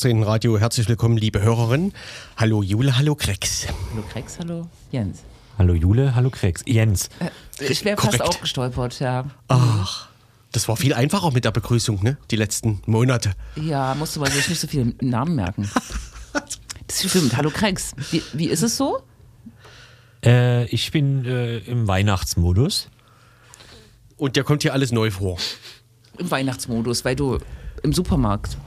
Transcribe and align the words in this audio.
zum 0.00 0.08
linksdrehenden 0.08 0.22
Radio. 0.22 0.58
Herzlich 0.58 0.88
willkommen, 0.88 1.18
liebe 1.18 1.42
Hörerinnen. 1.42 1.92
Hallo 2.38 2.62
Jule, 2.62 2.96
hallo 2.96 3.14
Krex. 3.14 3.66
Hallo 3.92 4.02
Krex, 4.10 4.38
hallo 4.38 4.66
Jens. 4.90 5.24
Hallo 5.58 5.74
Jule, 5.74 6.14
hallo 6.14 6.30
Krex. 6.30 6.62
Jens. 6.66 7.10
Ich 7.58 7.84
wäre 7.84 8.00
fast 8.00 8.22
auch 8.22 8.40
gestolpert, 8.40 8.98
ja. 9.00 9.26
Ach, 9.48 10.08
das 10.52 10.68
war 10.68 10.76
viel 10.76 10.94
einfacher 10.94 11.32
mit 11.32 11.44
der 11.44 11.50
Begrüßung, 11.50 12.02
ne? 12.02 12.16
Die 12.30 12.36
letzten 12.36 12.80
Monate. 12.86 13.32
Ja, 13.56 13.94
musste 13.94 14.20
man 14.20 14.30
sich 14.30 14.48
nicht 14.48 14.60
so 14.60 14.68
viele 14.68 14.94
Namen 15.02 15.34
merken. 15.34 15.70
Das 16.86 17.08
stimmt. 17.08 17.36
Hallo 17.36 17.50
Krex. 17.50 17.92
Wie, 18.10 18.20
wie 18.32 18.48
ist 18.48 18.62
es 18.62 18.76
so? 18.76 19.00
Äh, 20.24 20.64
ich 20.66 20.90
bin 20.90 21.24
äh, 21.24 21.58
im 21.58 21.86
Weihnachtsmodus. 21.86 22.88
Und 24.16 24.34
dir 24.34 24.42
kommt 24.42 24.62
hier 24.62 24.72
alles 24.72 24.90
neu 24.90 25.12
vor. 25.12 25.38
Im 26.18 26.28
Weihnachtsmodus, 26.32 27.04
weil 27.04 27.14
du 27.14 27.38
im 27.84 27.92
Supermarkt 27.92 28.58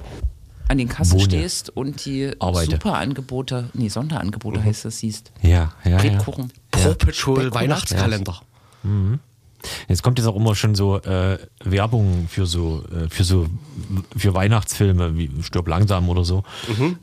an 0.68 0.78
den 0.78 0.88
Kassen 0.88 1.14
Wohne. 1.14 1.24
stehst 1.26 1.70
und 1.70 2.06
die 2.06 2.32
Arbeite. 2.40 2.72
Superangebote, 2.72 3.70
nee, 3.74 3.90
Sonderangebote 3.90 4.64
heißt 4.64 4.86
das, 4.86 5.00
siehst. 5.00 5.32
Ja, 5.42 5.74
ja, 5.84 5.92
ja. 5.92 6.02
Lebkuchen. 6.02 6.52
Paw 6.72 6.96
Patrol. 6.96 7.54
Weihnachtskalender. 7.54 8.42
Jetzt 9.88 10.04
kommt 10.04 10.18
jetzt 10.20 10.28
auch 10.28 10.36
immer 10.36 10.56
schon 10.56 10.76
so 10.76 10.98
äh, 11.02 11.38
Werbung 11.64 12.28
für 12.28 12.46
so 12.46 12.84
äh, 12.94 13.10
für 13.10 13.24
so 13.24 13.48
für 14.16 14.34
Weihnachtsfilme 14.34 15.18
wie 15.18 15.30
Stirb 15.42 15.68
langsam 15.68 16.10
oder 16.10 16.26
so. 16.26 16.44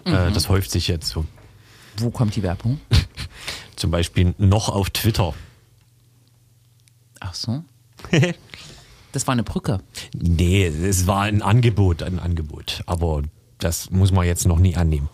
Äh, 0.05 0.31
das 0.33 0.49
häuft 0.49 0.71
sich 0.71 0.89
jetzt 0.89 1.09
so. 1.09 1.25
Wo 1.97 2.11
kommt 2.11 2.37
die 2.37 2.43
Werbung? 2.43 2.81
Zum 3.77 3.91
Beispiel 3.91 4.35
noch 4.39 4.69
auf 4.69 4.91
Twitter. 4.91 5.35
Ach 7.21 7.35
so. 7.35 7.65
Das 9.13 9.27
war 9.27 9.33
eine 9.33 9.43
Brücke. 9.43 9.81
Nee, 10.15 10.67
es 10.67 11.09
war 11.09 11.23
ein 11.23 11.43
Angebot, 11.43 12.05
ein 12.05 12.21
Angebot. 12.21 12.83
Aber 12.87 13.23
das 13.61 13.91
muss 13.91 14.13
man 14.13 14.27
jetzt 14.27 14.47
noch 14.47 14.59
nie 14.59 14.77
annehmen. 14.77 15.09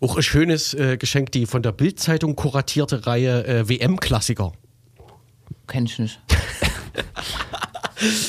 Auch 0.00 0.16
ein 0.16 0.22
schönes 0.22 0.74
äh, 0.74 0.96
Geschenk, 0.98 1.32
die 1.32 1.46
von 1.46 1.62
der 1.62 1.72
Bild-Zeitung 1.72 2.36
kuratierte 2.36 3.06
Reihe 3.06 3.46
äh, 3.46 3.68
WM-Klassiker. 3.68 4.52
Kenn 5.66 5.86
ich 5.86 5.98
nicht. 5.98 6.20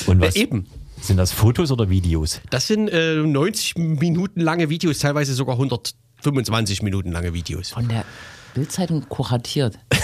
Und 0.08 0.22
was 0.22 0.36
eben. 0.36 0.66
sind 1.02 1.18
das 1.18 1.32
Fotos 1.32 1.72
oder 1.72 1.90
Videos? 1.90 2.42
Das 2.50 2.68
sind 2.68 2.88
äh, 2.88 3.16
90 3.16 3.78
Minuten 3.78 4.40
lange 4.40 4.70
Videos, 4.70 5.00
teilweise 5.00 5.34
sogar 5.34 5.56
125 5.56 6.82
Minuten 6.82 7.12
lange 7.12 7.34
Videos. 7.34 7.72
Von 7.72 7.88
der 7.88 8.06
Bildzeitung 8.54 9.08
kuratiert. 9.10 9.78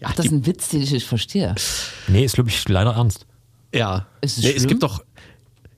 Ja, 0.00 0.08
Ach, 0.10 0.14
das 0.14 0.24
ist 0.24 0.32
ein 0.32 0.46
Witz, 0.46 0.70
den 0.70 0.80
ich 0.80 0.92
nicht 0.92 1.06
verstehe. 1.06 1.54
Nee, 2.08 2.24
ist 2.24 2.34
glaube 2.34 2.48
ich 2.48 2.66
leider 2.70 2.94
ernst. 2.94 3.26
Ja. 3.74 4.06
Ist 4.22 4.38
es 4.38 4.44
nee, 4.44 4.54
es 4.56 4.66
gibt 4.66 4.82
doch. 4.82 5.04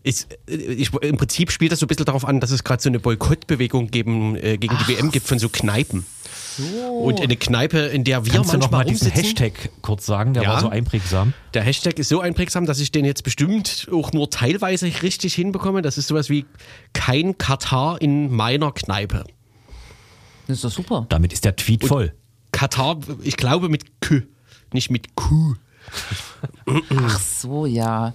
Ist, 0.03 0.33
äh, 0.49 0.55
ich, 0.55 0.93
Im 0.95 1.17
Prinzip 1.17 1.51
spielt 1.53 1.73
das 1.73 1.81
so 1.81 1.87
ein 1.87 1.89
bisschen 1.89 2.07
darauf 2.07 2.25
an, 2.25 2.41
dass 2.41 2.51
es 2.51 2.65
gerade 2.65 2.83
so 2.83 2.89
eine 2.89 2.99
Boykottbewegung 3.01 3.91
geben, 3.91 4.37
äh, 4.37 4.59
gegen 4.59 4.77
die 4.79 4.89
WM 4.89 5.11
gibt 5.11 5.27
von 5.27 5.39
so 5.39 5.49
Kneipen. 5.49 6.05
Und 7.01 7.21
eine 7.21 7.37
Kneipe, 7.37 7.79
in 7.79 8.05
der 8.05 8.27
wir 8.27 8.33
Kannst 8.33 8.53
du 8.53 8.59
noch 8.59 8.71
manchmal 8.71 8.85
mal 8.85 8.91
diesen 8.91 9.09
rumsitzen. 9.09 9.37
Hashtag 9.47 9.71
kurz 9.81 10.05
sagen? 10.05 10.35
Der 10.35 10.43
Ja. 10.43 10.49
war 10.51 10.61
so 10.61 10.69
einprägsam. 10.69 11.33
Der 11.55 11.63
Hashtag 11.63 11.99
ist 11.99 12.09
so 12.11 12.21
einprägsam, 12.21 12.67
dass 12.67 12.79
ich 12.79 12.93
den 12.93 13.05
jetzt 13.07 13.25
bestimmt 13.25 13.89
auch 13.91 14.13
nur 14.13 14.29
teilweise 14.29 14.87
richtig 15.03 15.35
hinbekomme. 15.35 15.81
Das 15.81 15.97
ist 15.97 16.09
sowas 16.09 16.29
wie 16.29 16.45
kein 16.93 17.39
Katar 17.39 18.03
in 18.03 18.31
meiner 18.31 18.71
Kneipe. 18.73 19.25
Das 20.47 20.59
ist 20.59 20.65
doch 20.65 20.71
super. 20.71 21.07
Damit 21.09 21.33
ist 21.33 21.45
der 21.47 21.57
Tweet 21.57 21.87
voll. 21.87 22.13
Katar, 22.51 22.99
ich 23.23 23.37
glaube 23.39 23.71
mit 23.71 24.01
K, 24.03 24.23
nicht 24.75 24.91
mit 24.91 25.15
Q. 25.15 25.55
Ach 26.97 27.21
so, 27.21 27.67
ja. 27.67 28.15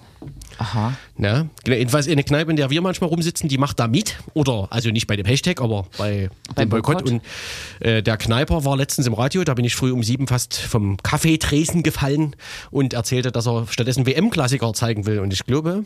Aha. 0.58 0.94
Ne? 1.16 1.48
Genau, 1.64 1.76
Jedenfalls 1.76 2.08
eine 2.08 2.24
Kneipe, 2.24 2.50
in 2.50 2.56
der 2.56 2.70
wir 2.70 2.80
manchmal 2.80 3.10
rumsitzen, 3.10 3.48
die 3.48 3.58
macht 3.58 3.78
da 3.78 3.86
mit. 3.86 4.18
Oder, 4.34 4.68
also 4.70 4.90
nicht 4.90 5.06
bei 5.06 5.16
dem 5.16 5.26
Hashtag, 5.26 5.60
aber 5.60 5.86
bei 5.96 6.30
Beim 6.54 6.66
dem 6.66 6.68
Boykott. 6.70 7.04
Boykott. 7.04 7.12
Und 7.12 7.86
äh, 7.86 8.02
der 8.02 8.16
Kneiper 8.16 8.64
war 8.64 8.76
letztens 8.76 9.06
im 9.06 9.14
Radio, 9.14 9.44
da 9.44 9.54
bin 9.54 9.64
ich 9.64 9.76
früh 9.76 9.92
um 9.92 10.02
sieben 10.02 10.26
fast 10.26 10.56
vom 10.56 10.96
Kaffeetresen 10.98 11.82
gefallen 11.82 12.34
und 12.70 12.94
erzählte, 12.94 13.30
dass 13.30 13.46
er 13.46 13.66
stattdessen 13.68 14.06
WM-Klassiker 14.06 14.72
zeigen 14.72 15.06
will. 15.06 15.20
Und 15.20 15.32
ich 15.32 15.44
glaube, 15.44 15.84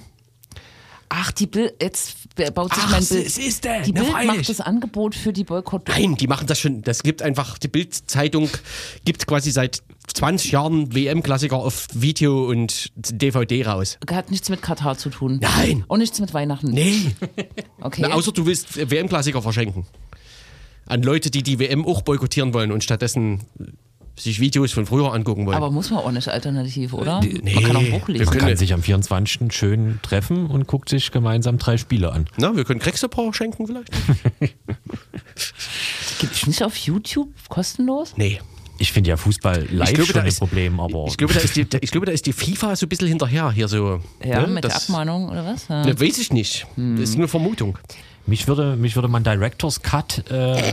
Ach, 1.15 1.31
die 1.31 1.47
Bild, 1.47 1.75
jetzt 1.81 2.17
baut 2.55 2.73
sich 2.75 2.83
Ach, 2.87 2.91
mein 2.91 3.03
es 3.03 3.11
Bild. 3.11 3.27
ist 3.39 3.65
der. 3.65 3.83
Die 3.83 3.93
Bild 3.93 4.06
freilich. 4.06 4.37
macht 4.39 4.49
das 4.49 4.61
Angebot 4.62 5.15
für 5.15 5.33
die 5.34 5.45
Boykott. 5.45 5.87
nein, 5.89 6.17
die 6.17 6.27
machen 6.27 6.47
das 6.47 6.59
schon. 6.59 6.81
Das 6.83 7.03
gibt 7.03 7.21
einfach, 7.21 7.59
die 7.59 7.69
Bild-Zeitung 7.69 8.49
gibt 9.05 9.27
quasi 9.27 9.50
seit 9.50 9.83
20 10.15 10.53
Jahren 10.53 10.95
WM-Klassiker 10.95 11.56
auf 11.56 11.87
Video 11.93 12.49
und 12.49 12.91
DVD 12.97 13.67
raus. 13.67 13.99
Hat 14.11 14.31
nichts 14.31 14.49
mit 14.49 14.62
Katar 14.62 14.97
zu 14.97 15.11
tun. 15.11 15.39
Nein. 15.43 15.84
Und 15.87 15.99
nichts 15.99 16.19
mit 16.19 16.33
Weihnachten. 16.33 16.71
Nee. 16.71 17.15
Okay. 17.84 18.00
Na, 18.03 18.12
außer 18.15 18.31
du 18.31 18.47
willst 18.47 18.91
WM-Klassiker 18.91 19.43
verschenken. 19.43 19.87
An 20.87 21.03
Leute, 21.03 21.31
die 21.31 21.43
die 21.43 21.59
WM 21.59 21.84
auch 21.84 22.03
boykottieren 22.03 22.55
wollen 22.55 22.71
und 22.71 22.84
stattdessen 22.84 23.41
sich 24.19 24.41
Videos 24.41 24.73
von 24.73 24.84
früher 24.87 25.12
angucken 25.12 25.47
wollen. 25.47 25.56
Aber 25.56 25.71
muss 25.71 25.91
man 25.91 26.00
auch 26.00 26.11
nicht 26.11 26.28
alternativ, 26.28 26.93
oder? 26.93 27.21
nee, 27.21 27.55
man 27.55 27.65
kann 27.65 27.77
auch 27.77 27.81
ein 27.81 27.91
Buch 27.91 28.06
wir 28.09 28.12
lesen. 28.15 28.25
Man 28.27 28.34
können- 28.34 28.49
kann 28.49 28.56
sich 28.56 28.73
am 28.75 28.83
24. 28.83 29.53
schön 29.53 29.99
treffen 30.03 30.47
und 30.47 30.67
guckt 30.67 30.89
sich 30.89 31.11
gemeinsam 31.12 31.59
drei 31.59 31.77
Spiele 31.78 32.12
an. 32.12 32.27
Na, 32.37 32.55
wir 32.55 32.65
können 32.65 32.81
Krexepaar 32.81 33.33
schenken 33.34 33.67
vielleicht? 33.67 33.91
Gibt 36.21 36.34
es 36.34 36.47
nicht 36.47 36.62
auf 36.62 36.77
YouTube 36.77 37.28
kostenlos? 37.49 38.15
Nee. 38.17 38.41
Ich 38.78 38.91
finde 38.93 39.11
ja 39.11 39.17
Fußball 39.17 39.67
live 39.71 39.89
Ich 39.91 39.95
glaube, 39.95 40.06
schon 40.06 40.15
da 40.15 40.21
ein 40.23 40.27
ist- 40.27 40.39
Problem, 40.39 40.81
aber 40.81 41.06
Ich 41.06 41.17
glaube, 41.17 41.34
da 41.34 41.41
ist 41.41 41.55
die, 41.56 41.67
ich 41.81 41.91
glaube, 41.91 42.06
da 42.06 42.12
ist 42.12 42.27
die 42.27 42.33
FIFA 42.33 42.75
so 42.77 42.87
ein 42.87 42.89
bisschen 42.89 43.09
hinterher 43.09 43.50
hier 43.53 43.69
so. 43.69 44.00
Ja, 44.25 44.41
ne? 44.43 44.49
mit 44.49 44.65
der 44.65 44.71
Das- 44.73 44.84
Abmahnung 44.89 45.29
oder 45.29 45.44
was? 45.44 45.69
Ja. 45.69 45.84
Ne, 45.84 45.99
weiß 46.00 46.19
ich 46.19 46.33
nicht. 46.33 46.67
Das 46.77 47.00
ist 47.11 47.19
nur 47.19 47.29
Vermutung. 47.29 47.79
Mich 48.27 48.47
würde, 48.49 48.77
mich 48.77 48.94
würde 48.97 49.09
mein 49.09 49.25
Director's 49.25 49.83
Cut 49.83 50.31
äh, 50.31 50.72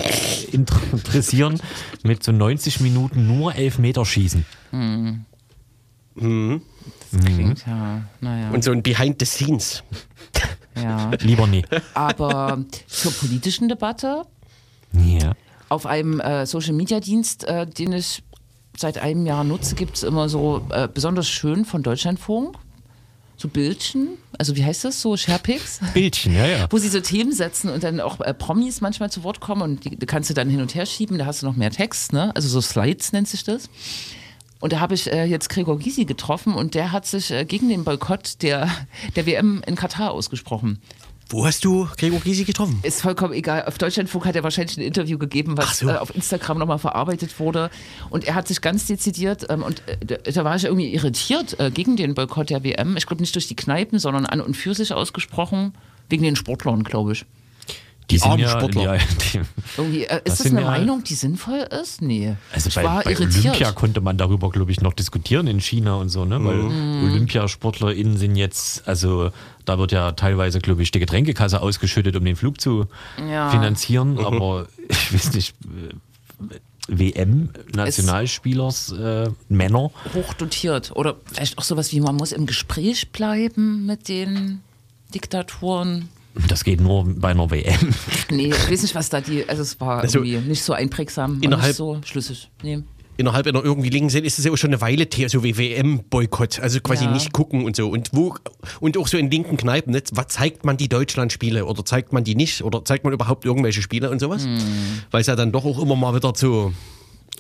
inter- 0.52 0.80
interessieren 0.92 1.60
mit 2.04 2.24
so 2.24 2.32
90 2.32 2.80
Minuten 2.82 3.28
nur 3.28 3.56
Elfmeter 3.56 4.06
schießen. 4.06 4.46
Das 6.16 7.26
klingt 7.26 7.66
ja, 7.66 8.02
naja. 8.22 8.50
Und 8.52 8.64
so 8.64 8.72
ein 8.72 8.84
Behind 8.84 9.18
the 9.20 9.26
Scenes. 9.26 9.84
ja. 10.76 11.12
Lieber 11.20 11.48
nie. 11.48 11.66
Aber 11.94 12.64
zur 12.88 13.12
politischen 13.14 13.70
Debatte 13.70 14.24
Ja. 14.94 15.34
auf 15.70 15.86
einem 15.86 16.20
äh, 16.20 16.46
Social 16.46 16.74
Media 16.74 17.00
Dienst, 17.00 17.46
äh, 17.46 17.66
den 17.66 17.94
ich 17.94 18.24
seit 18.78 18.98
einem 18.98 19.26
Jahr 19.26 19.44
nutze, 19.44 19.76
gibt 19.76 19.96
es 19.98 20.04
immer 20.04 20.30
so 20.30 20.66
äh, 20.70 20.88
besonders 20.94 21.28
schön 21.28 21.66
von 21.66 21.84
Deutschlandfunk. 21.84 22.56
So 23.42 23.48
Bildchen, 23.48 24.18
also 24.38 24.58
wie 24.58 24.66
heißt 24.66 24.84
das 24.84 25.02
so, 25.02 25.16
Sharepics? 25.16 25.80
Bildchen, 25.94 26.36
ja, 26.36 26.46
ja. 26.46 26.68
Wo 26.70 26.78
sie 26.78 26.90
so 26.90 27.00
Themen 27.00 27.32
setzen 27.32 27.70
und 27.70 27.86
dann 27.86 28.02
auch 28.02 28.20
äh, 28.20 28.34
Promis 28.34 28.82
manchmal 28.82 29.10
zu 29.10 29.24
Wort 29.24 29.40
kommen 29.40 29.62
und 29.62 29.86
die, 29.86 29.96
die 29.96 30.06
kannst 30.06 30.30
du 30.30 30.34
dann 30.34 30.50
hin 30.50 30.60
und 30.60 30.76
her 30.76 30.86
schieben, 30.86 31.18
da 31.18 31.26
hast 31.26 31.42
du 31.42 31.46
noch 31.46 31.56
mehr 31.56 31.72
Text, 31.72 32.12
ne? 32.12 32.36
Also 32.36 32.50
so 32.50 32.60
Slides 32.60 33.14
nennt 33.14 33.30
sich 33.30 33.46
das. 33.46 33.70
Und 34.60 34.74
da 34.74 34.82
habe 34.82 34.94
ich 34.94 35.10
äh, 35.10 35.24
jetzt 35.24 35.48
Gregor 35.48 35.80
Gysi 35.80 36.04
getroffen 36.04 36.54
und 36.54 36.76
der 36.76 36.92
hat 36.92 37.06
sich 37.06 37.32
äh, 37.32 37.46
gegen 37.46 37.70
den 37.70 37.86
Boykott 37.86 38.42
der, 38.42 38.70
der 39.16 39.26
WM 39.26 39.64
in 39.66 39.78
Katar 39.78 40.12
ausgesprochen. 40.12 40.82
Wo 41.32 41.46
hast 41.46 41.64
du 41.64 41.88
Gregor 41.96 42.20
Gysi 42.22 42.44
getroffen? 42.44 42.80
Ist 42.82 43.04
vollkommen 43.04 43.34
egal. 43.34 43.66
Auf 43.66 43.78
Deutschlandfunk 43.78 44.26
hat 44.26 44.36
er 44.36 44.42
wahrscheinlich 44.44 44.78
ein 44.78 44.84
Interview 44.84 45.20
gegeben, 45.20 45.58
was 45.58 45.78
so. 45.78 45.88
äh, 45.88 45.94
auf 45.94 46.14
Instagram 46.16 46.58
nochmal 46.58 46.80
verarbeitet 46.80 47.40
wurde. 47.40 47.70
Und 48.10 48.24
er 48.24 48.34
hat 48.34 48.48
sich 48.48 48.62
ganz 48.62 48.88
dezidiert, 48.88 49.46
ähm, 49.50 49.62
und 49.62 49.84
äh, 49.88 49.98
da, 50.04 50.16
da 50.16 50.44
war 50.44 50.56
ich 50.56 50.64
irgendwie 50.64 50.92
irritiert 50.92 51.60
äh, 51.60 51.70
gegen 51.70 51.96
den 51.98 52.16
Boykott 52.16 52.50
der 52.50 52.64
WM. 52.64 52.98
Ich 52.98 53.06
glaube 53.06 53.22
nicht 53.22 53.36
durch 53.36 53.48
die 53.48 53.56
Kneipen, 53.56 54.00
sondern 54.00 54.26
an 54.26 54.42
und 54.42 54.58
für 54.58 54.74
sich 54.74 54.92
ausgesprochen. 54.92 55.74
Wegen 56.10 56.24
den 56.24 56.36
Sportlern, 56.36 56.84
glaube 56.84 57.12
ich. 57.12 57.26
Die 58.12 58.22
armen 58.22 58.48
Sportler. 58.48 58.96
Ja, 58.96 58.98
die, 59.34 59.40
Irgendwie, 59.78 60.04
äh, 60.06 60.08
Das 60.08 60.18
ist 60.18 60.26
das 60.26 60.38
sind 60.40 60.58
eine 60.58 60.66
ja- 60.66 60.72
Meinung, 60.72 61.04
die 61.04 61.14
sinnvoll 61.14 61.60
ist? 61.82 62.02
Nee. 62.02 62.36
also 62.54 62.70
ich 62.70 62.76
bei, 62.76 62.84
war 62.84 63.04
bei 63.04 63.12
irritiert. 63.12 63.46
Olympia 63.46 63.72
konnte 63.72 64.02
man 64.02 64.18
darüber, 64.18 64.50
glaube 64.50 64.72
ich, 64.72 64.82
noch 64.82 64.94
diskutieren 64.94 65.48
in 65.48 65.60
China 65.60 65.96
und 65.96 66.10
so, 66.10 66.26
ne? 66.26 66.44
Weil 66.44 66.56
Mhm. 66.58 67.04
OlympiasportlerInnen 67.12 68.18
sind 68.18 68.36
jetzt, 68.36 68.88
also 68.88 69.32
da 69.66 69.78
wird 69.78 69.92
ja 69.92 70.12
teilweise, 70.14 70.60
glaube 70.60 70.82
ich, 70.84 70.92
die 70.92 71.00
Getränkekasse 71.00 71.62
ausgeschüttet, 71.62 72.16
um 72.16 72.26
den 72.26 72.36
Flug 72.36 72.60
zu 72.60 72.88
Ja. 73.30 73.50
finanzieren, 73.52 74.18
aber 74.20 74.68
ich 74.88 75.14
weiß 75.14 75.34
nicht. 75.34 75.54
äh, 75.64 75.94
WM, 76.92 77.50
Nationalspielers, 77.76 78.94
äh, 78.94 79.30
Männer. 79.48 79.92
Hochdotiert. 80.16 80.92
Oder 80.96 81.18
vielleicht 81.32 81.60
auch 81.60 81.64
sowas 81.64 81.92
wie, 81.92 82.02
man 82.02 82.16
muss 82.16 82.32
im 82.32 82.48
Gespräch 82.48 83.12
bleiben 83.12 83.86
mit 83.86 84.08
den 84.10 84.62
Diktatoren. 85.14 86.10
Das 86.48 86.64
geht 86.64 86.80
nur 86.80 87.06
bei 87.06 87.30
einer 87.30 87.50
WM. 87.52 87.94
Nee, 88.32 88.48
ich 88.48 88.72
weiß 88.72 88.82
nicht, 88.84 88.96
was 88.96 89.10
da 89.10 89.20
die. 89.22 89.48
Also, 89.50 89.62
es 89.64 89.80
war 89.82 90.00
Also, 90.02 90.24
irgendwie 90.24 90.50
nicht 90.50 90.64
so 90.64 90.74
einprägsam, 90.74 91.34
und 91.36 91.44
innerhalb- 91.46 91.68
nicht 91.70 91.76
so 91.78 92.00
schlüssig. 92.06 92.50
Nee. 92.64 92.84
Innerhalb 93.18 93.48
einer 93.48 93.62
irgendwie 93.62 93.90
linken 93.90 94.10
Szene 94.10 94.28
ist 94.28 94.40
es 94.40 94.46
ja 94.46 94.52
auch 94.52 94.56
schon 94.56 94.70
eine 94.70 94.80
Weile 94.80 95.06
her, 95.14 95.28
so 95.28 95.44
wie 95.44 95.58
WM-Boykott. 95.58 96.62
Also 96.62 96.80
quasi 96.80 97.04
Ja. 97.04 97.12
nicht 97.12 97.34
gucken 97.34 97.66
und 97.66 97.76
so. 97.76 97.90
Und 97.90 98.12
wo 98.14 98.36
und 98.80 98.96
auch 98.98 99.10
so 99.10 99.18
in 99.18 99.30
linken 99.30 99.58
Kneipen, 99.58 99.92
ne? 99.92 100.02
was 100.14 100.28
zeigt 100.30 100.64
man 100.64 100.78
die 100.78 100.88
Deutschland-Spiele 100.88 101.66
oder 101.66 101.84
zeigt 101.84 102.14
man 102.14 102.24
die 102.24 102.36
nicht? 102.36 102.64
Oder 102.64 102.86
zeigt 102.86 103.04
man 103.04 103.12
überhaupt 103.12 103.44
irgendwelche 103.44 103.82
Spiele 103.82 104.10
und 104.10 104.20
sowas? 104.20 104.48
Weil 105.12 105.20
es 105.22 105.28
ja 105.28 105.36
dann 105.36 105.52
doch 105.52 105.66
auch 105.66 105.82
immer 105.82 105.98
mal 105.98 106.16
wieder 106.16 106.34
zu 106.34 106.74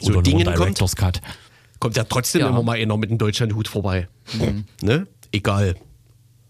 so 0.01 0.12
Oder 0.12 0.21
Dingen 0.21 0.44
nur 0.44 0.53
kommt. 0.53 0.65
Director's 0.68 0.97
Cut. 0.97 1.21
kommt 1.80 1.95
ja 1.95 2.03
trotzdem 2.03 2.41
Ja. 2.41 2.50
immer 2.50 2.62
mal 2.63 2.75
einer 2.77 2.97
mit 2.97 3.09
einem 3.09 3.18
Deutschlandhut 3.19 3.69
vorbei. 3.69 4.09
Ne? 4.81 5.07
Egal. 5.31 5.75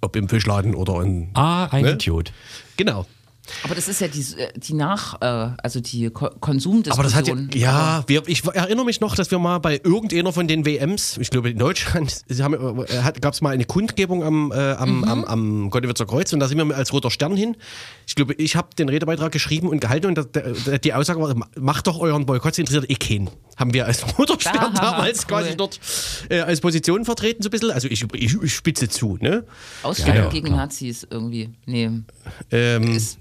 Ob 0.01 0.15
im 0.15 0.29
Fischladen 0.29 0.75
oder 0.75 1.01
in. 1.03 1.29
Ah, 1.33 1.65
ein 1.65 1.83
Ne? 1.83 1.91
Idiot. 1.91 2.31
Genau. 2.77 3.05
Aber 3.63 3.75
das 3.75 3.87
ist 3.87 4.01
ja 4.01 4.07
die, 4.07 4.21
äh, 4.37 4.51
die 4.55 4.73
Nach-, 4.73 5.21
äh, 5.21 5.55
also 5.61 5.79
die 5.79 6.09
Ko 6.09 6.29
Konsumdiskussion. 6.39 6.93
Aber 6.93 7.03
das 7.03 7.15
hat 7.15 7.27
ja, 7.27 7.35
ja 7.55 8.03
wir, 8.07 8.27
ich 8.27 8.45
erinnere 8.45 8.85
mich 8.85 9.01
noch, 9.01 9.15
dass 9.15 9.31
wir 9.31 9.39
mal 9.39 9.59
bei 9.59 9.81
irgendeiner 9.83 10.31
von 10.33 10.47
den 10.47 10.65
WMs, 10.65 11.17
ich 11.17 11.29
glaube 11.29 11.49
in 11.49 11.57
Deutschland, 11.57 12.23
gab 13.21 13.33
es 13.33 13.41
mal 13.41 13.51
eine 13.51 13.65
Kundgebung 13.65 14.23
am, 14.23 14.51
äh, 14.51 14.73
am, 14.73 14.97
mhm. 14.97 15.03
am, 15.03 15.25
am 15.25 15.69
Gottewitzer 15.69 16.05
Kreuz 16.05 16.33
und 16.33 16.39
da 16.39 16.47
sind 16.47 16.57
wir 16.57 16.75
als 16.75 16.93
Roter 16.93 17.11
Stern 17.11 17.35
hin. 17.35 17.55
Ich 18.07 18.15
glaube, 18.15 18.33
ich 18.35 18.55
habe 18.55 18.69
den 18.77 18.89
Redebeitrag 18.89 19.31
geschrieben 19.31 19.69
und 19.69 19.81
gehalten 19.81 20.07
und 20.07 20.17
das, 20.17 20.27
die 20.83 20.93
Aussage 20.93 21.21
war, 21.21 21.35
macht 21.59 21.87
doch 21.87 21.99
euren 21.99 22.25
Boykott, 22.25 22.57
interessiert 22.57 22.89
eh 22.89 22.95
keinen. 22.95 23.29
Haben 23.57 23.73
wir 23.73 23.85
als 23.85 24.05
Roter 24.17 24.39
Stern 24.39 24.55
Aha, 24.75 24.91
damals 24.91 25.21
cool. 25.21 25.27
quasi 25.27 25.57
dort 25.57 25.79
äh, 26.29 26.39
als 26.39 26.61
Position 26.61 27.05
vertreten, 27.05 27.43
so 27.43 27.49
ein 27.49 27.51
bisschen. 27.51 27.71
Also 27.71 27.87
ich, 27.87 28.05
ich, 28.13 28.41
ich 28.41 28.55
spitze 28.55 28.87
zu, 28.89 29.17
ne? 29.19 29.45
Ausstellung 29.83 30.15
ja, 30.15 30.23
ja, 30.23 30.29
gegen 30.29 30.47
klar. 30.47 30.59
Nazis 30.59 31.05
irgendwie. 31.09 31.49
Nee. 31.65 31.89
Ähm, 32.51 32.95
ist 32.95 33.19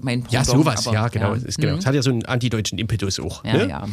mein 0.00 0.22
Pendant, 0.22 0.32
Ja, 0.32 0.44
sowas, 0.44 0.86
aber, 0.86 0.94
ja, 0.94 1.08
genau. 1.08 1.34
Ja. 1.34 1.40
Es, 1.46 1.56
genau. 1.56 1.72
Mhm. 1.72 1.78
es 1.78 1.86
hat 1.86 1.94
ja 1.94 2.02
so 2.02 2.10
einen 2.10 2.24
antideutschen 2.24 2.78
Impetus 2.78 3.20
auch. 3.20 3.44
Ja, 3.44 3.52
ne? 3.52 3.68
ja. 3.68 3.86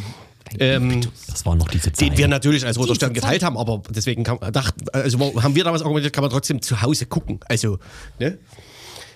Ähm, 0.58 1.02
das 1.26 1.44
war 1.44 1.56
noch 1.56 1.68
diese 1.68 1.92
Zeit. 1.92 2.08
Den 2.08 2.16
wir 2.16 2.28
natürlich 2.28 2.64
als 2.64 2.78
Roter 2.78 2.94
Stern 2.94 3.12
geteilt 3.12 3.42
haben, 3.42 3.58
aber 3.58 3.82
deswegen 3.90 4.24
kam, 4.24 4.38
dacht, 4.52 4.74
also 4.94 5.42
haben 5.42 5.54
wir 5.54 5.64
damals 5.64 5.82
argumentiert, 5.82 6.12
kann 6.12 6.22
man 6.22 6.30
trotzdem 6.30 6.62
zu 6.62 6.80
Hause 6.80 7.06
gucken. 7.06 7.40
Also, 7.48 7.78
ne? 8.18 8.38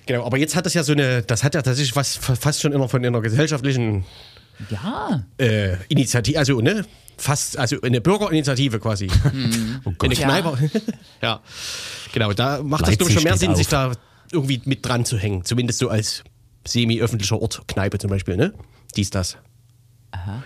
Genau, 0.06 0.24
aber 0.26 0.36
jetzt 0.36 0.56
hat 0.56 0.66
das 0.66 0.74
ja 0.74 0.82
so 0.82 0.92
eine, 0.92 1.22
das 1.22 1.44
hat 1.44 1.54
ja 1.54 1.62
tatsächlich 1.62 1.96
was 1.96 2.16
fast 2.16 2.60
schon 2.60 2.72
immer 2.72 2.88
von 2.88 3.04
einer 3.04 3.20
gesellschaftlichen 3.20 4.04
ja. 4.69 5.24
Äh, 5.38 5.76
Initiative, 5.88 6.38
also 6.38 6.60
ne, 6.60 6.84
fast, 7.16 7.58
also 7.58 7.80
eine 7.80 8.00
Bürgerinitiative 8.00 8.78
quasi. 8.80 9.08
Mhm. 9.32 9.80
Oh 9.84 9.92
eine 10.02 10.14
Kneipe. 10.14 10.58
Ja. 10.60 10.80
ja. 11.22 11.40
genau, 12.12 12.32
da 12.32 12.62
macht 12.62 12.86
das 12.86 13.12
schon 13.12 13.22
mehr 13.22 13.36
Sinn, 13.36 13.52
auf. 13.52 13.56
sich 13.56 13.69
da 13.69 13.92
irgendwie 14.30 14.60
mit 14.64 14.84
dran 14.86 15.04
zu 15.04 15.16
hängen. 15.16 15.44
Zumindest 15.44 15.78
so 15.78 15.88
als 15.88 16.24
semi-öffentlicher 16.66 17.40
Ort, 17.40 17.62
Kneipe 17.68 17.98
zum 17.98 18.10
Beispiel, 18.10 18.36
ne? 18.36 18.52
Dies, 18.96 19.10
das. 19.10 19.36
Aha. 20.12 20.42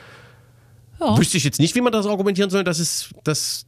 Ja. 1.00 1.18
Wüsste 1.18 1.36
ich 1.36 1.44
jetzt 1.44 1.60
nicht, 1.60 1.74
wie 1.74 1.80
man 1.80 1.92
das 1.92 2.06
argumentieren 2.06 2.50
soll, 2.50 2.64
dass 2.64 2.78
es, 2.78 3.10
dass, 3.24 3.66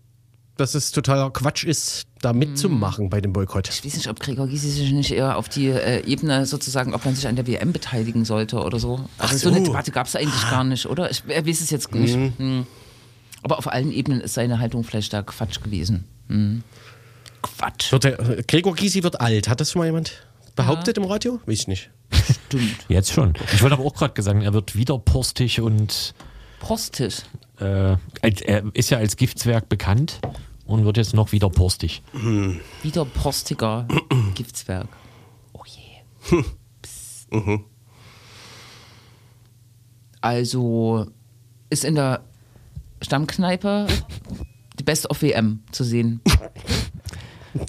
dass 0.57 0.75
es 0.75 0.93
totaler 0.93 1.31
Quatsch 1.31 1.65
ist, 1.65 2.05
da 2.21 2.33
mitzumachen 2.33 3.07
mhm. 3.07 3.11
bei 3.11 3.21
dem 3.21 3.33
Boykott. 3.33 3.69
Ich 3.69 3.85
weiß 3.85 3.95
nicht, 3.95 4.09
ob 4.09 4.19
Gregor 4.21 4.47
Gysi 4.47 4.71
sich 4.71 4.93
nicht 4.93 5.11
eher 5.11 5.37
auf 5.37 5.49
die 5.49 5.69
äh, 5.69 6.05
Ebene 6.07 6.47
sozusagen, 6.47 6.95
ob 6.95 7.05
man 7.05 7.15
sich 7.15 7.29
an 7.29 7.37
der 7.37 7.47
WM 7.47 7.73
beteiligen 7.73 8.25
sollte 8.25 8.59
oder 8.63 8.79
so. 8.79 9.09
Also 9.19 9.37
so. 9.37 9.51
so. 9.51 9.55
eine 9.55 9.65
Debatte 9.65 9.91
gab 9.91 10.07
es 10.07 10.17
eigentlich 10.17 10.45
ah. 10.47 10.51
gar 10.51 10.65
nicht, 10.65 10.87
oder? 10.87 11.11
Ich 11.11 11.25
äh, 11.29 11.47
weiß 11.47 11.61
es 11.61 11.71
jetzt 11.71 11.95
nicht. 11.95 12.17
Mhm. 12.17 12.33
Mhm. 12.39 12.67
Aber 13.43 13.59
auf 13.59 13.71
allen 13.71 13.93
Ebenen 13.93 14.21
ist 14.21 14.35
seine 14.35 14.59
Haltung 14.59 14.85
vielleicht 14.85 15.13
da 15.13 15.23
Quatsch 15.23 15.63
gewesen. 15.63 16.05
Mhm. 16.29 16.63
Quatsch. 17.43 17.93
Wird 17.93 18.05
der, 18.05 18.17
Gregor 18.49 18.75
Gysi 18.75 19.03
wird 19.03 19.21
alt. 19.21 19.49
Hat 19.49 19.61
das 19.61 19.73
schon 19.73 19.81
mal 19.81 19.87
jemand 19.87 20.27
behauptet 20.57 20.97
ja. 20.97 21.03
im 21.03 21.09
Radio? 21.09 21.41
Weiß 21.47 21.61
ich 21.61 21.69
nicht. 21.69 21.91
Stimmt. 22.13 22.87
Jetzt 22.89 23.13
schon. 23.13 23.35
Ich 23.53 23.63
wollte 23.63 23.77
aber 23.77 23.85
auch 23.85 23.95
gerade 23.95 24.21
sagen, 24.23 24.43
er 24.43 24.53
wird 24.53 24.77
wieder 24.77 24.99
postig 24.99 25.61
und. 25.61 26.15
Postig? 26.61 27.23
Äh, 27.61 27.97
er 28.23 28.65
ist 28.75 28.91
ja 28.91 28.99
als 28.99 29.17
Giftswerk 29.17 29.69
bekannt 29.69 30.21
und 30.67 30.85
wird 30.85 30.97
jetzt 30.97 31.15
noch 31.15 31.33
wieder 31.33 31.51
postig. 31.51 32.03
Mhm. 32.13 32.61
Wieder 32.83 33.05
postiger 33.05 33.87
Giftswerk. 34.35 34.89
Oh 35.53 35.63
je. 35.65 36.43
Mhm. 37.31 37.67
Also 40.23 41.07
ist 41.69 41.85
in 41.85 41.95
der 41.95 42.23
Stammkneipe 43.03 43.87
die 44.79 44.83
Best 44.83 45.11
of 45.11 45.21
WM 45.21 45.63
zu 45.71 45.85
sehen. 45.85 46.23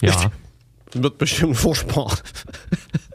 Ja. 0.01 0.31
Wird 0.93 1.17
bestimmt 1.19 1.55
furchtbar. 1.57 2.17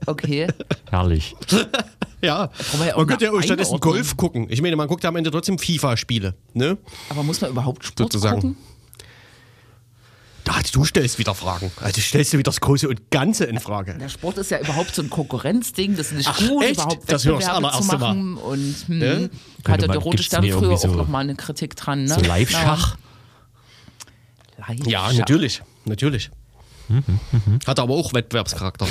Okay. 0.06 0.48
Herrlich. 0.90 1.34
ja, 2.20 2.50
ja 2.62 2.96
man 2.96 3.06
könnte 3.06 3.26
ja 3.26 3.32
auch 3.32 3.42
stattdessen 3.42 3.80
Golf 3.80 4.16
gucken. 4.16 4.46
Ich 4.50 4.62
meine, 4.62 4.76
man 4.76 4.88
guckt 4.88 5.02
ja 5.02 5.08
am 5.08 5.16
Ende 5.16 5.30
trotzdem 5.30 5.58
FIFA-Spiele. 5.58 6.34
Ne? 6.52 6.78
Aber 7.08 7.22
muss 7.22 7.40
man 7.40 7.50
überhaupt 7.50 7.84
Sport 7.84 8.12
Sozusagen. 8.12 8.40
gucken? 8.40 8.56
Da, 10.44 10.52
du 10.72 10.84
stellst 10.84 11.18
wieder 11.18 11.34
Fragen. 11.34 11.72
Also 11.80 12.02
stellst 12.02 12.34
du 12.34 12.38
wieder 12.38 12.50
das 12.50 12.60
Große 12.60 12.86
und 12.86 13.10
Ganze 13.10 13.44
in 13.44 13.58
Frage. 13.60 13.96
Der 13.98 14.10
Sport 14.10 14.36
ist 14.36 14.50
ja 14.50 14.60
überhaupt 14.60 14.94
so 14.94 15.00
ein 15.00 15.08
Konkurrenzding. 15.08 15.96
Das 15.96 16.08
ist 16.08 16.18
nicht 16.18 16.28
Ach, 16.28 16.38
gut, 16.38 16.64
echt? 16.64 16.74
überhaupt 16.74 17.10
das 17.10 17.24
Wettbewerbe 17.24 17.70
zu 17.72 17.84
machen. 17.84 18.32
Mal. 18.32 18.42
Und 18.42 18.76
hm, 18.86 18.98
ne? 18.98 19.30
hatte 19.66 19.88
der 19.88 19.96
Rote 19.96 20.22
Stern 20.22 20.42
früher 20.42 20.76
so 20.76 20.88
auch 20.88 20.96
nochmal 20.96 21.22
eine 21.22 21.34
Kritik 21.34 21.76
dran. 21.76 22.04
Ne? 22.04 22.14
So 22.14 22.20
Live-Schach? 22.20 22.98
Live 24.58 24.86
ja, 24.86 25.10
natürlich. 25.14 25.62
Natürlich. 25.86 26.30
Mhm, 26.88 27.02
mhm. 27.32 27.58
Hat 27.66 27.78
aber 27.78 27.94
auch 27.94 28.12
Wettbewerbscharakter. 28.12 28.86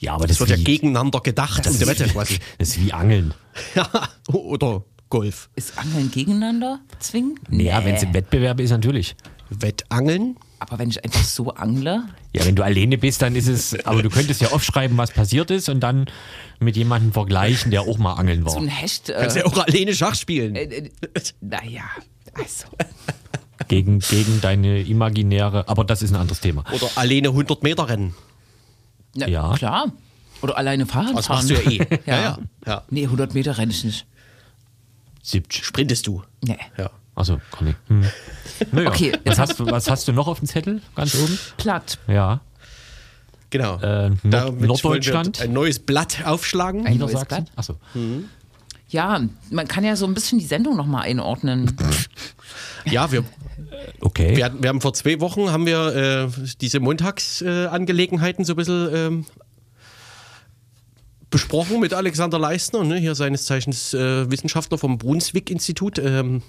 Ja, 0.00 0.14
aber 0.14 0.26
das, 0.26 0.38
das 0.38 0.48
wird 0.48 0.58
ja 0.58 0.64
gegeneinander 0.64 1.20
gedacht 1.20 1.64
das 1.64 1.78
die 1.78 1.86
Wette 1.86 2.08
quasi. 2.08 2.38
Das 2.58 2.70
ist 2.70 2.80
wie 2.80 2.92
Angeln. 2.92 3.34
ja, 3.74 3.88
oder 4.28 4.82
Golf. 5.10 5.50
Ist 5.56 5.78
Angeln 5.78 6.10
gegeneinander 6.10 6.80
zwingen? 7.00 7.38
Ja, 7.50 7.80
nee. 7.80 7.86
wenn 7.86 7.94
es 7.96 8.02
im 8.02 8.14
Wettbewerb 8.14 8.60
ist, 8.60 8.70
natürlich. 8.70 9.14
Wettangeln? 9.50 10.36
Aber 10.58 10.78
wenn 10.78 10.88
ich 10.88 11.04
einfach 11.04 11.24
so 11.24 11.52
angle? 11.54 12.04
Ja, 12.32 12.44
wenn 12.46 12.54
du 12.54 12.62
alleine 12.62 12.96
bist, 12.96 13.20
dann 13.20 13.34
ist 13.34 13.48
es. 13.48 13.74
Aber 13.84 14.02
du 14.02 14.08
könntest 14.08 14.40
ja 14.40 14.52
aufschreiben, 14.52 14.96
was 14.96 15.10
passiert 15.10 15.50
ist 15.50 15.68
und 15.68 15.80
dann 15.80 16.06
mit 16.60 16.76
jemandem 16.76 17.12
vergleichen, 17.12 17.70
der 17.70 17.82
auch 17.82 17.98
mal 17.98 18.14
angeln 18.14 18.44
war. 18.44 18.52
So 18.52 18.60
ein 18.60 18.68
Hecht. 18.68 19.10
Äh, 19.10 19.14
Kannst 19.20 19.36
ja 19.36 19.46
auch 19.46 19.56
alleine 19.56 19.94
Schach 19.94 20.14
spielen. 20.14 20.54
Äh, 20.54 20.64
äh, 20.64 20.90
naja, 21.40 21.84
also. 22.34 22.66
Gegen, 23.68 23.98
gegen 23.98 24.40
deine 24.40 24.80
imaginäre, 24.82 25.68
aber 25.68 25.84
das 25.84 26.02
ist 26.02 26.10
ein 26.10 26.16
anderes 26.16 26.40
Thema. 26.40 26.64
Oder 26.72 26.90
alleine 26.96 27.28
100 27.28 27.62
Meter 27.62 27.88
rennen. 27.88 28.14
Na, 29.14 29.28
ja. 29.28 29.52
Klar. 29.54 29.92
Oder 30.42 30.56
alleine 30.56 30.86
Fahrrad 30.86 31.16
das 31.16 31.26
fahren. 31.26 31.48
Das 31.48 31.56
machst 31.56 31.66
du 31.66 31.70
ja 31.70 31.84
eh. 31.84 31.98
ja. 32.06 32.20
ja, 32.20 32.38
ja. 32.66 32.82
Nee, 32.90 33.04
100 33.04 33.34
Meter 33.34 33.58
renne 33.58 33.72
ich 33.72 33.84
nicht. 33.84 34.06
70. 35.22 35.64
Sprintest 35.64 36.06
du? 36.06 36.22
Nee. 36.42 36.58
Ja. 36.78 36.90
Achso, 37.14 37.40
kann 37.50 37.68
ich. 37.68 37.74
Hm. 37.88 38.06
Naja. 38.72 38.88
Okay. 38.88 39.12
Was 39.24 39.38
hast, 39.38 39.60
du, 39.60 39.66
was 39.66 39.90
hast 39.90 40.08
du 40.08 40.12
noch 40.12 40.26
auf 40.28 40.38
dem 40.38 40.48
Zettel? 40.48 40.80
Ganz 40.94 41.14
oben? 41.14 41.38
Platt. 41.56 41.98
Ja. 42.06 42.40
Genau. 43.50 43.78
Äh, 43.80 44.10
Nord 44.22 44.60
Norddeutschland. 44.60 45.40
Ein 45.40 45.52
neues 45.52 45.80
Blatt 45.80 46.24
aufschlagen. 46.24 46.86
Ein 46.86 46.98
neues 46.98 47.24
Blatt? 47.24 47.50
Achso. 47.56 47.76
Mhm. 47.94 48.28
Ja, 48.90 49.20
man 49.50 49.68
kann 49.68 49.84
ja 49.84 49.94
so 49.94 50.04
ein 50.04 50.14
bisschen 50.14 50.40
die 50.40 50.44
Sendung 50.44 50.76
nochmal 50.76 51.02
einordnen. 51.04 51.76
ja, 52.84 53.12
wir, 53.12 53.24
okay. 54.00 54.36
wir, 54.36 54.52
wir, 54.60 54.68
haben 54.68 54.80
vor 54.80 54.94
zwei 54.94 55.20
Wochen 55.20 55.50
haben 55.50 55.64
wir 55.64 55.94
äh, 55.94 56.28
diese 56.60 56.80
Montagsangelegenheiten 56.80 58.42
äh, 58.42 58.46
so 58.46 58.54
ein 58.54 58.56
bisschen 58.56 58.88
ähm, 58.92 59.26
besprochen 61.30 61.78
mit 61.78 61.94
Alexander 61.94 62.40
Leistner, 62.40 62.82
ne, 62.82 62.96
hier 62.96 63.14
seines 63.14 63.44
Zeichens 63.44 63.94
äh, 63.94 64.28
Wissenschaftler 64.28 64.76
vom 64.76 64.98
Brunswick-Institut, 64.98 66.00
ähm, 66.00 66.42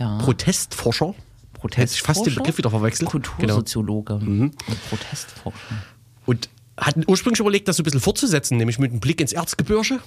ja. 0.00 0.18
Protestforscher. 0.18 1.14
Protestforscher? 1.54 1.94
Ich 1.94 2.02
fast 2.02 2.26
den 2.26 2.34
Begriff 2.34 2.58
wieder 2.58 2.70
verwechselt. 2.70 3.08
Kultursoziologe. 3.08 4.18
Genau. 4.18 4.30
Mhm. 4.30 4.50
Protestforscher. 4.90 5.84
Und 6.26 6.48
hatten 6.76 7.04
ursprünglich 7.06 7.38
überlegt, 7.38 7.68
das 7.68 7.76
so 7.76 7.82
ein 7.82 7.84
bisschen 7.84 8.00
fortzusetzen, 8.00 8.56
nämlich 8.56 8.80
mit 8.80 8.90
einem 8.90 8.98
Blick 8.98 9.20
ins 9.20 9.32
Erzgebirge 9.32 10.00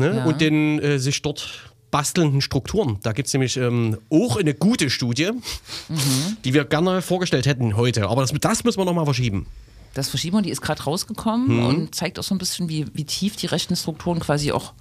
ne? 0.00 0.16
ja. 0.16 0.24
und 0.24 0.40
den 0.40 0.78
äh, 0.80 0.98
sich 0.98 1.22
dort 1.22 1.70
bastelnden 1.90 2.40
Strukturen. 2.40 2.98
Da 3.02 3.12
gibt 3.12 3.26
es 3.26 3.34
nämlich 3.34 3.56
ähm, 3.56 3.98
auch 4.10 4.36
eine 4.36 4.54
gute 4.54 4.90
Studie, 4.90 5.30
mhm. 5.88 6.36
die 6.44 6.54
wir 6.54 6.64
gerne 6.64 7.02
vorgestellt 7.02 7.46
hätten 7.46 7.76
heute. 7.76 8.08
Aber 8.08 8.22
das, 8.22 8.32
das 8.32 8.64
müssen 8.64 8.78
wir 8.78 8.84
nochmal 8.84 9.04
verschieben. 9.04 9.46
Das 9.94 10.08
verschieben 10.08 10.36
wir, 10.36 10.42
die 10.42 10.50
ist 10.50 10.60
gerade 10.60 10.82
rausgekommen 10.82 11.56
mhm. 11.56 11.66
und 11.66 11.94
zeigt 11.94 12.18
auch 12.18 12.22
so 12.22 12.34
ein 12.34 12.38
bisschen, 12.38 12.68
wie, 12.68 12.86
wie 12.94 13.04
tief 13.04 13.36
die 13.36 13.46
rechten 13.46 13.74
Strukturen 13.74 14.20
quasi 14.20 14.52
auch, 14.52 14.72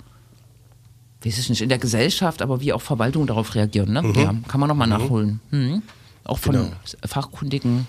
weiß 1.23 1.37
ich 1.39 1.49
nicht, 1.49 1.61
in 1.61 1.69
der 1.69 1.79
Gesellschaft, 1.79 2.41
aber 2.41 2.61
wie 2.61 2.73
auch 2.73 2.81
Verwaltungen 2.81 3.25
darauf 3.25 3.55
reagieren. 3.55 3.91
Ne? 3.91 4.03
Mhm. 4.03 4.13
Ja, 4.15 4.35
kann 4.47 4.59
man 4.59 4.67
nochmal 4.67 4.87
mhm. 4.87 4.93
nachholen. 4.93 5.39
Mhm. 5.49 5.81
Auch 6.25 6.37
von 6.37 6.53
genau. 6.53 6.71
fachkundigen 7.07 7.87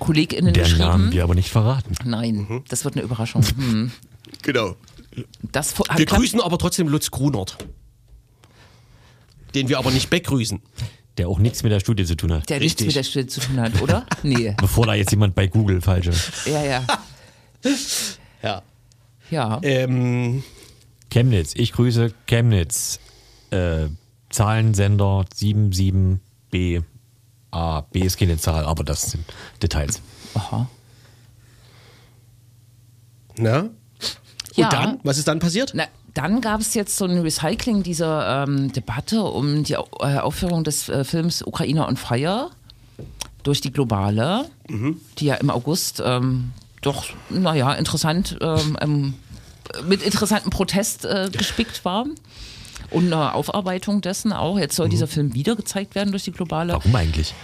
KollegInnen 0.00 0.52
Der 0.52 0.64
geschrieben. 0.64 0.88
Namen 0.88 1.12
wir 1.12 1.22
aber 1.22 1.36
nicht 1.36 1.50
verraten. 1.50 1.94
Nein, 2.04 2.46
mhm. 2.48 2.64
das 2.68 2.84
wird 2.84 2.96
eine 2.96 3.04
Überraschung. 3.04 3.44
Mhm. 3.56 3.92
Genau. 4.42 4.76
Das 5.42 5.78
wir 5.78 6.06
grüßen 6.06 6.40
aber 6.40 6.58
trotzdem 6.58 6.88
Lutz 6.88 7.10
Grunert. 7.10 7.58
Den 9.54 9.68
wir 9.68 9.78
aber 9.78 9.90
nicht 9.90 10.10
begrüßen. 10.10 10.60
Der 11.16 11.28
auch 11.28 11.38
nichts 11.38 11.62
mit 11.62 11.70
der 11.70 11.80
Studie 11.80 12.04
zu 12.04 12.16
tun 12.16 12.32
hat. 12.32 12.50
Der 12.50 12.60
Richtig. 12.60 12.86
nichts 12.86 12.96
mit 12.96 12.96
der 12.96 13.08
Studie 13.08 13.26
zu 13.28 13.40
tun 13.40 13.60
hat, 13.60 13.80
oder? 13.80 14.06
Nee. 14.22 14.54
Bevor 14.58 14.86
da 14.86 14.94
jetzt 14.94 15.12
jemand 15.12 15.34
bei 15.34 15.46
Google 15.46 15.80
falsche. 15.80 16.12
Ja, 16.46 16.64
ja. 16.64 16.84
ja. 18.42 18.62
Ja. 19.30 19.60
Ähm. 19.62 20.42
Chemnitz, 21.10 21.54
ich 21.54 21.72
grüße 21.72 22.12
Chemnitz. 22.26 22.98
Äh, 23.50 23.86
Zahlensender 24.30 25.24
77B. 25.32 26.82
A, 27.52 27.82
B 27.82 28.00
ist 28.00 28.18
keine 28.18 28.36
Zahl, 28.36 28.64
aber 28.64 28.82
das 28.82 29.12
sind 29.12 29.24
Details. 29.62 30.00
Aha. 30.34 30.68
Na? 33.36 33.70
Und 34.56 34.72
dann? 34.72 35.00
Was 35.02 35.18
ist 35.18 35.28
dann 35.28 35.38
passiert? 35.38 35.72
Na, 35.74 35.84
dann 36.14 36.40
gab 36.40 36.60
es 36.60 36.74
jetzt 36.74 36.96
so 36.96 37.04
ein 37.04 37.18
Recycling 37.18 37.82
dieser 37.82 38.44
ähm, 38.44 38.72
Debatte 38.72 39.22
um 39.22 39.64
die 39.64 39.72
äh, 39.72 39.76
Aufführung 40.18 40.64
des 40.64 40.88
äh, 40.88 41.04
Films 41.04 41.42
Ukraine 41.42 41.86
on 41.86 41.96
Fire 41.96 42.50
durch 43.42 43.60
die 43.60 43.72
Globale, 43.72 44.46
mhm. 44.68 45.00
die 45.18 45.26
ja 45.26 45.34
im 45.34 45.50
August 45.50 46.02
ähm, 46.04 46.52
doch, 46.82 47.06
naja, 47.30 47.72
interessant 47.74 48.38
ähm, 48.40 49.14
mit 49.88 50.02
interessanten 50.02 50.50
Protest 50.50 51.04
äh, 51.04 51.30
gespickt 51.32 51.84
war. 51.84 52.06
Und 52.90 53.12
eine 53.12 53.34
Aufarbeitung 53.34 54.02
dessen 54.02 54.32
auch. 54.32 54.58
Jetzt 54.58 54.76
soll 54.76 54.86
mhm. 54.86 54.90
dieser 54.90 55.08
Film 55.08 55.34
wieder 55.34 55.56
gezeigt 55.56 55.94
werden 55.94 56.10
durch 56.10 56.24
die 56.24 56.32
globale. 56.32 56.74
Warum 56.74 56.94
eigentlich? 56.94 57.34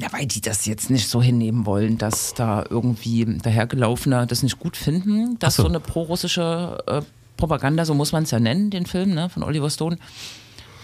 Ja, 0.00 0.12
weil 0.12 0.26
die 0.26 0.40
das 0.40 0.66
jetzt 0.66 0.90
nicht 0.90 1.08
so 1.08 1.20
hinnehmen 1.20 1.66
wollen, 1.66 1.98
dass 1.98 2.34
da 2.34 2.64
irgendwie 2.68 3.24
dahergelaufene 3.24 4.26
das 4.26 4.42
nicht 4.42 4.58
gut 4.58 4.76
finden, 4.76 5.38
dass 5.38 5.56
so. 5.56 5.62
so. 5.62 5.68
eine 5.68 5.80
prorussische 5.80 6.78
äh, 6.86 7.02
Propaganda, 7.36 7.84
so 7.84 7.94
muss 7.94 8.12
man 8.12 8.22
es 8.22 8.30
ja 8.30 8.40
nennen, 8.40 8.70
den 8.70 8.86
Film 8.86 9.14
ne, 9.14 9.28
von 9.28 9.42
Oliver 9.42 9.68
Stone, 9.68 9.98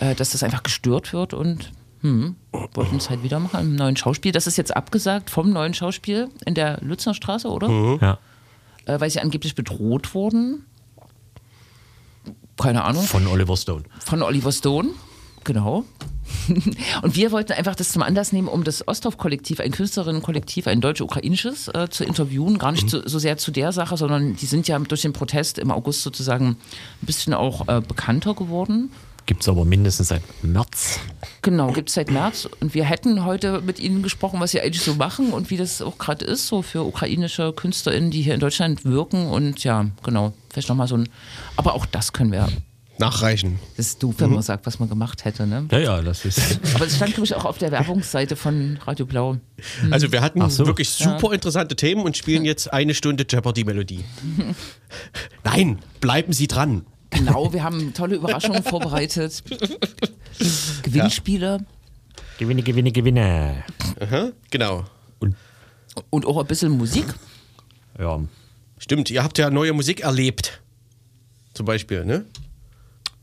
äh, 0.00 0.14
dass 0.14 0.30
das 0.30 0.42
einfach 0.42 0.62
gestört 0.62 1.12
wird 1.12 1.34
und 1.34 1.72
hm, 2.02 2.36
wollten 2.74 2.96
es 2.96 3.08
halt 3.08 3.22
wieder 3.22 3.38
machen 3.38 3.60
im 3.60 3.76
neuen 3.76 3.96
Schauspiel. 3.96 4.32
Das 4.32 4.46
ist 4.46 4.56
jetzt 4.56 4.76
abgesagt 4.76 5.30
vom 5.30 5.50
neuen 5.50 5.72
Schauspiel 5.72 6.28
in 6.44 6.54
der 6.54 6.78
Lützner 6.82 7.14
Straße, 7.14 7.48
oder? 7.48 7.68
Mhm. 7.68 7.98
Ja. 8.00 8.18
Äh, 8.84 9.00
weil 9.00 9.10
sie 9.10 9.20
angeblich 9.20 9.54
bedroht 9.54 10.14
wurden. 10.14 10.64
Keine 12.58 12.84
Ahnung. 12.84 13.02
Von 13.02 13.26
Oliver 13.26 13.56
Stone. 13.56 13.84
Von 13.98 14.22
Oliver 14.22 14.52
Stone, 14.52 14.90
genau. 15.44 15.84
Und 17.02 17.16
wir 17.16 17.32
wollten 17.32 17.52
einfach 17.52 17.74
das 17.74 17.90
zum 17.90 18.02
Anlass 18.02 18.32
nehmen, 18.32 18.48
um 18.48 18.64
das 18.64 18.86
Osthoff-Kollektiv, 18.86 19.60
ein 19.60 19.70
Künstlerinnen-Kollektiv, 19.70 20.66
ein 20.66 20.80
deutsch-ukrainisches, 20.80 21.68
äh, 21.68 21.88
zu 21.88 22.04
interviewen. 22.04 22.58
Gar 22.58 22.72
nicht 22.72 22.84
mhm. 22.84 22.88
so, 22.88 23.02
so, 23.06 23.18
sehr 23.18 23.38
zu 23.38 23.50
der 23.50 23.72
Sache, 23.72 23.96
sondern 23.96 24.36
die 24.36 24.46
sind 24.46 24.68
ja 24.68 24.78
durch 24.78 25.02
den 25.02 25.12
Protest 25.12 25.58
im 25.58 25.70
August 25.70 26.02
sozusagen 26.02 26.56
ein 27.02 27.06
bisschen 27.06 27.34
auch 27.34 27.68
äh, 27.68 27.80
bekannter 27.80 28.34
geworden. 28.34 28.90
Gibt 29.26 29.42
es 29.42 29.48
aber 29.48 29.64
mindestens 29.64 30.08
seit 30.08 30.22
März. 30.44 31.00
Genau, 31.42 31.72
gibt 31.72 31.88
es 31.88 31.96
seit 31.96 32.12
März. 32.12 32.48
Und 32.60 32.74
wir 32.74 32.84
hätten 32.84 33.24
heute 33.24 33.60
mit 33.60 33.80
Ihnen 33.80 34.04
gesprochen, 34.04 34.38
was 34.38 34.52
Sie 34.52 34.60
eigentlich 34.60 34.82
so 34.82 34.94
machen 34.94 35.32
und 35.32 35.50
wie 35.50 35.56
das 35.56 35.82
auch 35.82 35.98
gerade 35.98 36.24
ist, 36.24 36.46
so 36.46 36.62
für 36.62 36.84
ukrainische 36.84 37.52
KünstlerInnen, 37.52 38.12
die 38.12 38.22
hier 38.22 38.34
in 38.34 38.40
Deutschland 38.40 38.84
wirken. 38.84 39.26
Und 39.26 39.64
ja, 39.64 39.86
genau, 40.04 40.32
vielleicht 40.50 40.68
nochmal 40.68 40.86
so 40.86 40.96
ein. 40.96 41.08
Aber 41.56 41.74
auch 41.74 41.86
das 41.86 42.12
können 42.12 42.30
wir 42.30 42.46
nachreichen. 42.98 43.58
Das 43.76 43.88
ist 43.88 44.02
doof, 44.02 44.14
wenn 44.18 44.30
man 44.30 44.38
mhm. 44.38 44.42
sagt, 44.42 44.66
was 44.66 44.78
man 44.78 44.88
gemacht 44.88 45.24
hätte. 45.24 45.46
Ne? 45.46 45.66
Ja, 45.70 45.78
ja, 45.78 46.02
das 46.02 46.24
ist. 46.24 46.60
Aber 46.74 46.86
es 46.86 46.96
stand, 46.96 47.14
glaube 47.14 47.26
ich, 47.26 47.34
auch 47.34 47.44
auf 47.44 47.58
der 47.58 47.70
Werbungsseite 47.70 48.36
von 48.36 48.78
Radio 48.84 49.06
Blau. 49.06 49.34
Mhm. 49.34 49.92
Also, 49.92 50.12
wir 50.12 50.22
hatten 50.22 50.48
so. 50.50 50.66
wirklich 50.66 50.88
super 50.88 51.28
ja. 51.28 51.34
interessante 51.34 51.76
Themen 51.76 52.02
und 52.02 52.16
spielen 52.16 52.44
jetzt 52.44 52.72
eine 52.72 52.94
Stunde 52.94 53.26
Jeopardy-Melodie. 53.28 54.04
Nein, 55.44 55.78
bleiben 56.00 56.32
Sie 56.32 56.46
dran. 56.46 56.86
Genau, 57.10 57.52
wir 57.52 57.62
haben 57.62 57.94
tolle 57.94 58.16
Überraschungen 58.16 58.62
vorbereitet. 58.62 59.42
Gewinnspiele. 60.82 61.58
Ja. 61.58 61.66
Gewinne, 62.38 62.62
Gewinne, 62.62 62.92
Gewinne. 62.92 63.64
Aha, 64.00 64.30
genau. 64.50 64.84
Und, 65.18 65.36
und 66.10 66.26
auch 66.26 66.38
ein 66.38 66.46
bisschen 66.46 66.72
Musik. 66.72 67.06
Ja. 67.98 68.20
Stimmt, 68.78 69.10
ihr 69.10 69.24
habt 69.24 69.38
ja 69.38 69.48
neue 69.50 69.72
Musik 69.72 70.00
erlebt. 70.00 70.60
Zum 71.54 71.64
Beispiel, 71.64 72.04
ne? 72.04 72.26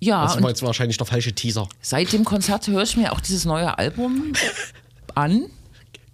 Ja. 0.04 0.24
Das 0.24 0.42
war 0.42 0.50
jetzt 0.50 0.62
wahrscheinlich 0.62 0.98
der 0.98 1.08
falsche 1.08 1.34
Teaser. 1.34 1.68
Seit 1.82 2.12
dem 2.12 2.26
Konzert 2.26 2.68
höre 2.68 2.84
ich 2.84 2.98
mir 2.98 3.14
auch 3.14 3.22
dieses 3.22 3.46
neue 3.46 3.78
Album 3.78 4.34
an. 5.16 5.46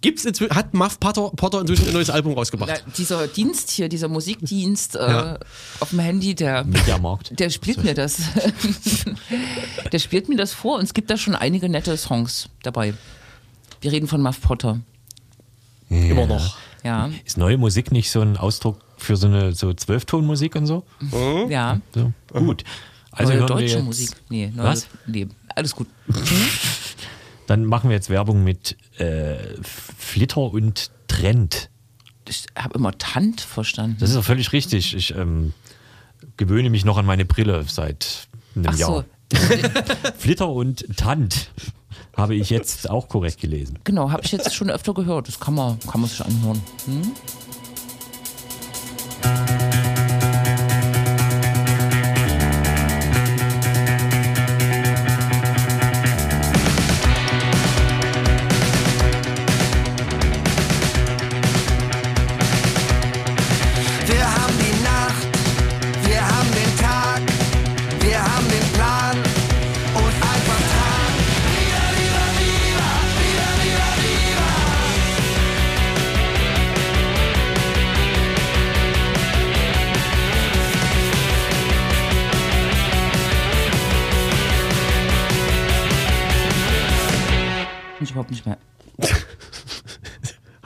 Gibt's 0.00 0.24
inzwischen, 0.24 0.54
hat 0.54 0.72
Muff 0.72 0.98
Potter, 0.98 1.30
Potter 1.36 1.60
inzwischen 1.60 1.88
ein 1.88 1.92
neues 1.92 2.08
Album 2.08 2.32
rausgebracht? 2.32 2.82
Na, 2.86 2.92
dieser 2.96 3.26
Dienst 3.26 3.70
hier, 3.70 3.90
dieser 3.90 4.08
Musikdienst 4.08 4.96
äh, 4.96 4.98
ja. 4.98 5.38
auf 5.80 5.90
dem 5.90 5.98
Handy, 5.98 6.34
der, 6.34 6.64
Mediamarkt. 6.64 7.38
der 7.38 7.50
spielt 7.50 7.84
mir 7.84 7.92
das. 7.92 8.18
der 9.92 9.98
spielt 9.98 10.30
mir 10.30 10.36
das 10.36 10.54
vor 10.54 10.78
und 10.78 10.84
es 10.84 10.94
gibt 10.94 11.10
da 11.10 11.18
schon 11.18 11.34
einige 11.34 11.68
nette 11.68 11.96
Songs 11.98 12.48
dabei. 12.62 12.94
Wir 13.82 13.92
reden 13.92 14.06
von 14.06 14.22
Muff 14.22 14.40
Potter. 14.40 14.80
Ja. 15.90 15.96
Immer 15.98 16.26
noch. 16.26 16.56
Ja. 16.82 17.10
Ist 17.26 17.36
neue 17.36 17.58
Musik 17.58 17.92
nicht 17.92 18.10
so 18.10 18.22
ein 18.22 18.38
Ausdruck 18.38 18.78
für 18.96 19.16
so 19.16 19.26
eine 19.26 19.52
so 19.52 19.74
Zwölftonmusik 19.74 20.56
und 20.56 20.66
so? 20.66 20.84
Mhm. 21.00 21.50
Ja. 21.50 21.80
So, 21.94 22.12
gut. 22.32 22.64
Also 23.12 23.32
neue 23.32 23.46
deutsche 23.46 23.80
Musik. 23.80 24.10
Nee, 24.28 24.52
neue, 24.54 24.66
Was? 24.66 24.86
Nee, 25.06 25.28
alles 25.54 25.74
gut. 25.74 25.88
Dann 27.46 27.64
machen 27.64 27.90
wir 27.90 27.96
jetzt 27.96 28.10
Werbung 28.10 28.44
mit 28.44 28.76
äh, 28.98 29.36
Flitter 29.62 30.52
und 30.52 30.90
Trend. 31.08 31.70
Ich 32.28 32.46
habe 32.56 32.78
immer 32.78 32.96
Tant 32.96 33.40
verstanden. 33.40 33.96
Das 33.98 34.10
ist 34.10 34.16
doch 34.16 34.24
völlig 34.24 34.52
richtig. 34.52 34.94
Ich 34.94 35.14
ähm, 35.16 35.52
gewöhne 36.36 36.70
mich 36.70 36.84
noch 36.84 36.96
an 36.96 37.06
meine 37.06 37.24
Brille 37.24 37.64
seit 37.66 38.28
einem 38.54 38.66
Ach 38.68 38.78
Jahr. 38.78 38.88
So. 38.88 39.04
Flitter 40.18 40.48
und 40.48 40.86
Tant 40.96 41.50
habe 42.16 42.34
ich 42.34 42.50
jetzt 42.50 42.88
auch 42.88 43.08
korrekt 43.08 43.40
gelesen. 43.40 43.78
Genau, 43.84 44.10
habe 44.10 44.22
ich 44.24 44.32
jetzt 44.32 44.54
schon 44.54 44.70
öfter 44.70 44.94
gehört. 44.94 45.28
Das 45.28 45.40
kann 45.40 45.54
man, 45.54 45.78
kann 45.80 46.00
man 46.00 46.10
sich 46.10 46.24
anhören. 46.24 46.60
Hm? 46.84 47.12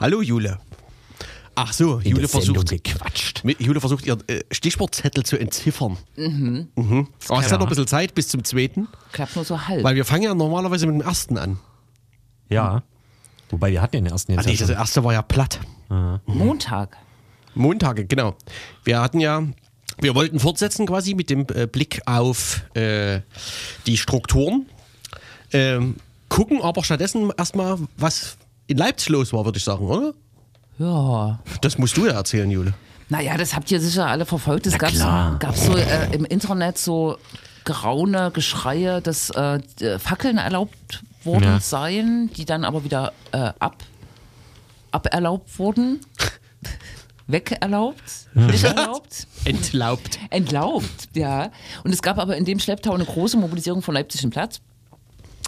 Hallo 0.05 0.21
Jule. 0.21 0.59
Ach 1.55 1.73
so, 1.73 1.97
In 1.97 2.11
Jule 2.11 2.27
versucht, 2.27 2.69
gequatscht. 2.69 3.41
Jule 3.57 3.79
versucht 3.79 4.05
ihr 4.05 4.15
äh, 4.27 4.41
Stichwortzettel 4.51 5.25
zu 5.25 5.35
entziffern. 5.35 5.97
Mhm. 6.15 6.67
mhm. 6.75 7.07
Aber 7.27 7.39
es 7.39 7.51
hat 7.51 7.59
noch 7.59 7.65
ein 7.65 7.69
bisschen 7.69 7.87
Zeit 7.87 8.13
bis 8.13 8.27
zum 8.27 8.43
zweiten. 8.43 8.87
Klappt 9.13 9.35
nur 9.35 9.43
so 9.45 9.67
halb. 9.67 9.83
Weil 9.83 9.95
wir 9.95 10.05
fangen 10.05 10.21
ja 10.21 10.35
normalerweise 10.35 10.85
mit 10.85 11.01
dem 11.01 11.01
ersten 11.01 11.39
an. 11.39 11.57
Ja. 12.49 12.83
Wobei 13.49 13.71
wir 13.71 13.81
hatten 13.81 13.95
ja 13.95 14.01
den 14.03 14.11
ersten 14.11 14.33
jetzt. 14.33 14.45
Ah, 14.45 14.47
nee, 14.47 14.55
das 14.55 14.69
erste 14.69 15.03
war 15.03 15.11
ja 15.11 15.23
platt. 15.23 15.59
Mhm. 15.89 16.19
Montag. 16.27 16.95
Montage, 17.55 18.05
genau. 18.05 18.35
Wir 18.83 19.01
hatten 19.01 19.19
ja, 19.19 19.41
wir 20.01 20.13
wollten 20.13 20.39
fortsetzen 20.39 20.85
quasi 20.85 21.15
mit 21.15 21.31
dem 21.31 21.47
äh, 21.51 21.65
Blick 21.65 22.03
auf 22.05 22.61
äh, 22.75 23.21
die 23.87 23.97
Strukturen. 23.97 24.67
Ähm, 25.51 25.95
gucken 26.29 26.61
aber 26.61 26.83
stattdessen 26.83 27.31
erstmal, 27.35 27.79
was 27.97 28.37
in 28.67 28.77
Leipzig 28.77 29.09
los 29.09 29.33
war, 29.33 29.45
würde 29.45 29.57
ich 29.57 29.63
sagen, 29.63 29.85
oder? 29.85 30.13
Ja. 30.77 31.39
Das 31.61 31.77
musst 31.77 31.95
du 31.97 32.05
ja 32.05 32.13
erzählen, 32.13 32.49
Jule. 32.49 32.73
Naja, 33.09 33.37
das 33.37 33.55
habt 33.55 33.69
ihr 33.71 33.79
sicher 33.79 34.07
alle 34.07 34.25
verfolgt. 34.25 34.65
Es 34.67 34.77
gab 34.77 34.91
so, 35.55 35.77
äh, 35.77 36.13
im 36.13 36.25
Internet 36.25 36.77
so 36.77 37.17
graune 37.63 38.31
Geschreie, 38.31 39.01
dass 39.01 39.29
äh, 39.31 39.59
Fackeln 39.99 40.37
erlaubt 40.37 41.03
worden 41.23 41.43
ja. 41.43 41.59
seien, 41.59 42.31
die 42.33 42.45
dann 42.45 42.63
aber 42.63 42.83
wieder 42.83 43.13
äh, 43.31 43.51
ab, 43.59 43.83
aberlaubt 44.91 45.57
wurden. 45.59 45.99
Wegerlaubt, 47.27 48.03
nicht 48.35 48.63
erlaubt. 48.63 49.27
Entlaubt. 49.45 50.19
Entlaubt, 50.29 51.09
ja. 51.15 51.49
Und 51.83 51.91
es 51.91 52.03
gab 52.03 52.19
aber 52.19 52.37
in 52.37 52.45
dem 52.45 52.59
Schlepptau 52.59 52.93
eine 52.93 53.05
große 53.05 53.35
Mobilisierung 53.35 53.81
von 53.81 53.95
Leipzig 53.95 54.23
im 54.23 54.29
Platz. 54.29 54.61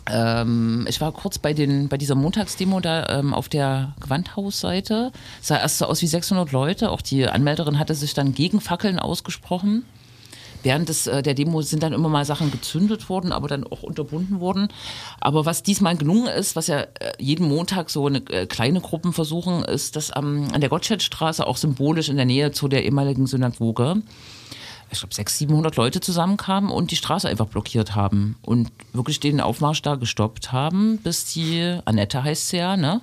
Ähm, 0.10 0.86
ich 0.88 1.02
war 1.02 1.12
kurz 1.12 1.38
bei, 1.38 1.54
den, 1.54 1.90
bei 1.90 1.98
dieser 1.98 2.16
Montagsdemo 2.16 2.80
da 2.80 3.20
ähm, 3.20 3.34
auf 3.34 3.50
der 3.50 3.94
Gewandhausseite. 4.00 5.12
Sah 5.42 5.58
erst 5.58 5.80
so 5.80 5.86
aus 5.86 6.02
wie 6.02 6.08
600 6.08 6.52
Leute. 6.52 6.92
Auch 6.92 7.02
die 7.02 7.28
Anmelderin 7.28 7.80
hatte 7.80 7.96
sich 7.96 8.14
dann 8.14 8.34
gegen 8.34 8.62
Fackeln 8.62 9.00
ausgesprochen. 9.00 9.86
Während 10.64 10.90
des, 10.90 11.08
äh, 11.08 11.22
der 11.22 11.34
Demo 11.34 11.62
sind 11.62 11.84
dann 11.84 11.94
immer 11.94 12.10
mal 12.10 12.26
Sachen 12.26 12.52
gezündet 12.52 13.10
worden, 13.10 13.32
aber 13.32 13.48
dann 13.48 13.64
auch 13.66 13.84
unterbunden 13.84 14.40
worden. 14.40 14.70
Aber 15.20 15.46
was 15.46 15.64
diesmal 15.64 15.96
gelungen 15.96 16.28
ist, 16.28 16.56
was 16.56 16.68
ja 16.68 16.80
äh, 16.80 17.14
jeden 17.20 17.48
Montag 17.48 17.90
so 17.90 18.08
eine 18.08 18.20
äh, 18.30 18.48
kleine 18.48 18.82
Gruppen 18.82 19.14
versuchen, 19.14 19.64
ist, 19.64 19.96
dass 19.96 20.12
ähm, 20.16 20.48
an 20.54 20.62
der 20.62 20.70
Gottschedstraße 20.70 21.46
auch 21.46 21.58
symbolisch 21.58 22.10
in 22.10 22.18
der 22.18 22.26
Nähe 22.26 22.52
zu 22.52 22.68
der 22.68 22.86
ehemaligen 22.86 23.28
Synagoge 23.28 24.02
ich 24.92 25.00
glaube, 25.00 25.14
600, 25.14 25.50
700 25.50 25.76
Leute 25.76 26.00
zusammenkamen 26.00 26.72
und 26.72 26.92
die 26.92 26.96
Straße 26.96 27.28
einfach 27.28 27.48
blockiert 27.48 27.96
haben 27.96 28.38
und 28.42 28.72
wirklich 28.94 29.20
den 29.20 29.42
Aufmarsch 29.42 29.82
da 29.82 29.96
gestoppt 29.96 30.52
haben, 30.52 30.98
bis 31.00 31.26
die, 31.34 31.80
Annette 31.86 32.24
heißt 32.24 32.50
sie 32.50 32.58
ja, 32.58 32.78
ne, 32.78 33.02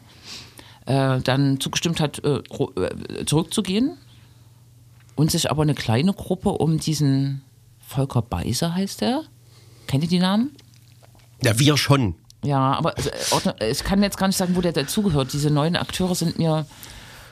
äh, 0.87 1.21
dann 1.21 1.61
zugestimmt 1.61 2.01
hat, 2.01 2.25
äh, 2.25 2.39
äh, 2.39 3.25
zurückzugehen 3.27 3.97
und 5.17 5.31
sich 5.31 5.51
aber 5.51 5.63
eine 5.63 5.75
kleine 5.75 6.13
Gruppe 6.13 6.51
um 6.51 6.79
diesen 6.79 7.43
Volker 7.87 8.23
Beiser 8.23 8.75
heißt 8.75 9.03
er. 9.03 9.23
Kennt 9.87 10.05
ihr 10.05 10.09
die 10.09 10.19
Namen? 10.19 10.51
Ja, 11.43 11.59
wir 11.59 11.77
schon. 11.77 12.15
Ja, 12.43 12.73
aber 12.73 12.95
äh, 12.99 13.71
ich 13.71 13.85
kann 13.85 14.03
jetzt 14.03 14.19
gar 14.19 14.27
nicht 14.27 14.37
sagen, 14.37 14.57
wo 14.57 14.61
der 14.61 14.73
dazugehört. 14.73 15.33
Diese 15.33 15.51
neuen 15.51 15.77
Akteure 15.77 16.15
sind 16.15 16.39
mir 16.39 16.67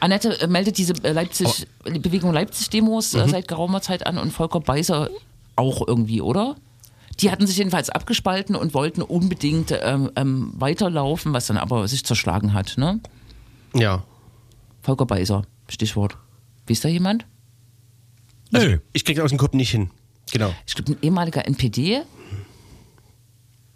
Annette 0.02 0.40
äh, 0.40 0.48
meldet 0.48 0.78
diese 0.78 0.94
äh, 1.04 1.12
Leipzig, 1.12 1.66
die 1.86 2.00
Bewegung 2.00 2.32
Leipzig-Demos 2.32 3.14
äh, 3.14 3.28
seit 3.28 3.46
geraumer 3.46 3.80
Zeit 3.82 4.04
an 4.04 4.18
und 4.18 4.32
Volker 4.32 4.58
Beiser 4.58 5.08
auch 5.54 5.86
irgendwie, 5.86 6.20
oder? 6.20 6.56
Die 7.20 7.30
hatten 7.30 7.46
sich 7.46 7.56
jedenfalls 7.56 7.88
abgespalten 7.88 8.56
und 8.56 8.74
wollten 8.74 9.00
unbedingt 9.00 9.72
ähm, 9.80 10.10
ähm, 10.16 10.52
weiterlaufen, 10.56 11.32
was 11.32 11.46
dann 11.46 11.56
aber 11.56 11.86
sich 11.86 12.04
zerschlagen 12.04 12.52
hat. 12.52 12.74
Ne? 12.78 12.98
Ja. 13.74 14.02
Volker 14.80 15.06
Beiser, 15.06 15.42
Stichwort. 15.68 16.16
Wisst 16.66 16.84
da 16.84 16.88
jemand? 16.88 17.24
Also, 18.52 18.66
Nö. 18.66 18.78
ich 18.92 19.04
krieg's 19.04 19.20
aus 19.20 19.30
dem 19.30 19.38
Kopf 19.38 19.52
nicht 19.52 19.70
hin. 19.70 19.90
Genau. 20.32 20.52
Ich 20.66 20.74
glaube, 20.74 20.92
ein 20.92 20.98
ehemaliger 21.00 21.46
NPD. 21.46 22.02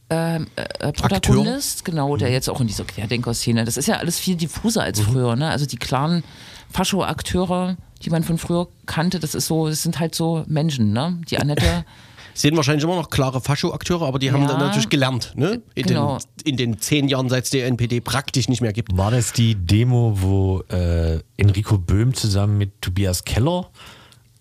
Ähm, 0.08 0.46
äh, 0.54 0.92
Protagonist, 0.92 1.84
genau, 1.84 2.16
der 2.16 2.30
jetzt 2.30 2.48
auch 2.48 2.60
in 2.60 2.68
dieser 2.68 2.84
Querdenker-Szene. 2.84 3.64
Das 3.64 3.76
ist 3.76 3.86
ja 3.88 3.96
alles 3.96 4.18
viel 4.20 4.36
diffuser 4.36 4.82
als 4.82 5.00
früher, 5.00 5.34
ne? 5.34 5.48
Also 5.50 5.66
die 5.66 5.76
klaren 5.78 6.22
Fascho-Akteure, 6.70 7.76
die 8.02 8.10
man 8.10 8.22
von 8.22 8.38
früher 8.38 8.68
kannte, 8.86 9.18
das 9.18 9.34
ist 9.34 9.46
so, 9.46 9.68
das 9.68 9.82
sind 9.82 9.98
halt 9.98 10.14
so 10.14 10.44
Menschen, 10.46 10.92
ne? 10.92 11.18
Die 11.28 11.38
Annette. 11.38 11.84
Sind 12.34 12.54
wahrscheinlich 12.54 12.84
immer 12.84 12.96
noch 12.96 13.08
klare 13.08 13.40
Fascho-Akteure, 13.40 14.02
aber 14.02 14.18
die 14.18 14.30
haben 14.30 14.42
Ja. 14.42 14.48
dann 14.48 14.58
natürlich 14.58 14.90
gelernt, 14.90 15.32
ne? 15.36 15.62
In, 15.74 15.86
Genau. 15.86 16.18
den, 16.44 16.50
in 16.50 16.56
den 16.58 16.78
zehn 16.78 17.08
Jahren, 17.08 17.30
seit 17.30 17.44
es 17.44 17.50
die 17.50 17.60
NPD 17.60 18.00
praktisch 18.02 18.50
nicht 18.50 18.60
mehr 18.60 18.74
gibt. 18.74 18.94
War 18.94 19.10
das 19.10 19.32
die 19.32 19.54
Demo, 19.54 20.12
wo 20.20 20.60
äh, 20.68 21.20
Enrico 21.38 21.78
Böhm 21.78 22.12
zusammen 22.12 22.58
mit 22.58 22.82
Tobias 22.82 23.24
Keller 23.24 23.70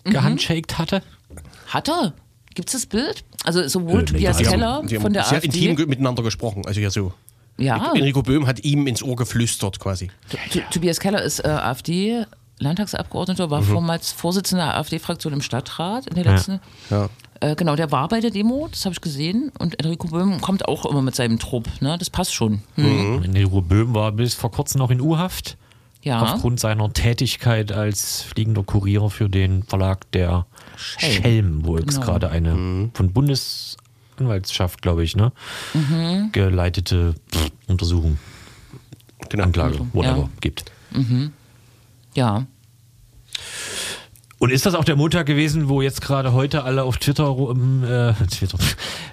Mhm. 0.04 0.10
gehandshaked 0.10 0.76
hatte? 0.76 1.02
Er? 2.56 2.62
Gibt's 2.62 2.72
das 2.72 2.86
Bild? 2.86 3.24
Also 3.44 3.66
sowohl 3.68 4.00
Äh, 4.02 4.04
Tobias 4.06 4.36
haben- 4.38 4.44
Keller 4.46 4.82
Sie 4.86 4.96
haben 4.96 5.02
von 5.02 5.12
der 5.12 5.24
sehr 5.24 5.38
AfD. 5.38 5.46
intim 5.46 5.76
ge- 5.76 5.86
miteinander 5.86 6.22
gesprochen. 6.22 6.64
Also 6.66 6.80
ja 6.80 6.90
so. 6.90 7.12
ja, 7.58 7.92
Enrico 7.94 8.22
Böhm 8.22 8.46
hat 8.46 8.64
ihm 8.64 8.86
ins 8.86 9.02
Ohr 9.02 9.16
geflüstert 9.16 9.78
quasi. 9.78 10.10
T- 10.50 10.62
Tobias 10.70 10.98
Keller 11.00 11.22
ist 11.22 11.40
äh, 11.44 11.48
AfD. 11.48 12.24
Landtagsabgeordneter, 12.58 13.50
war 13.50 13.62
vormals 13.62 14.12
Vorsitzender 14.12 14.64
der 14.64 14.76
AfD-Fraktion 14.78 15.34
im 15.34 15.42
Stadtrat 15.42 16.06
in 16.06 16.14
der 16.14 16.24
letzten. 16.24 16.60
Ja. 16.88 17.10
Äh, 17.40 17.54
genau, 17.54 17.76
der 17.76 17.92
war 17.92 18.08
bei 18.08 18.20
der 18.20 18.30
Demo, 18.30 18.66
das 18.70 18.86
habe 18.86 18.94
ich 18.94 19.00
gesehen. 19.02 19.52
Und 19.58 19.78
Enrico 19.78 20.08
Böhm 20.08 20.40
kommt 20.40 20.66
auch 20.66 20.86
immer 20.86 21.02
mit 21.02 21.14
seinem 21.14 21.38
Trupp, 21.38 21.68
ne? 21.80 21.96
Das 21.98 22.08
passt 22.08 22.32
schon. 22.34 22.62
Hm. 22.76 23.22
Enrico 23.24 23.60
Böhm 23.60 23.94
war 23.94 24.10
bis 24.12 24.32
vor 24.32 24.50
kurzem 24.50 24.78
noch 24.78 24.90
in 24.90 25.02
U-Haft. 25.02 25.58
Ja. 26.02 26.22
Aufgrund 26.22 26.58
seiner 26.60 26.90
Tätigkeit 26.94 27.72
als 27.72 28.22
fliegender 28.22 28.62
Kurier 28.62 29.10
für 29.10 29.28
den 29.28 29.62
Verlag 29.64 30.10
der 30.12 30.46
Schelm. 30.76 31.22
Schelm, 31.22 31.60
wo 31.64 31.78
jetzt 31.78 31.94
Genau. 31.94 32.06
gerade 32.06 32.30
eine 32.30 32.90
von 32.94 33.12
Bundesanwaltschaft, 33.12 34.82
glaube 34.82 35.02
ich, 35.04 35.16
ne, 35.16 35.32
Mhm. 35.74 36.30
geleitete 36.32 37.14
pff, 37.32 37.50
Untersuchung, 37.66 38.18
Genau. 39.28 39.44
Anklage, 39.44 39.80
whatever, 39.92 40.18
Ja. 40.18 40.28
gibt. 40.40 40.64
Ja. 42.14 42.46
Und 44.38 44.50
ist 44.52 44.66
das 44.66 44.74
auch 44.74 44.84
der 44.84 44.96
Montag 44.96 45.24
gewesen, 45.26 45.68
wo 45.68 45.80
jetzt 45.82 46.00
gerade 46.02 46.32
heute 46.34 46.62
alle 46.64 46.82
auf 46.84 46.98
Twitter, 46.98 47.24
rum, 47.24 47.82
äh, 47.84 48.12
Twitter 48.30 48.58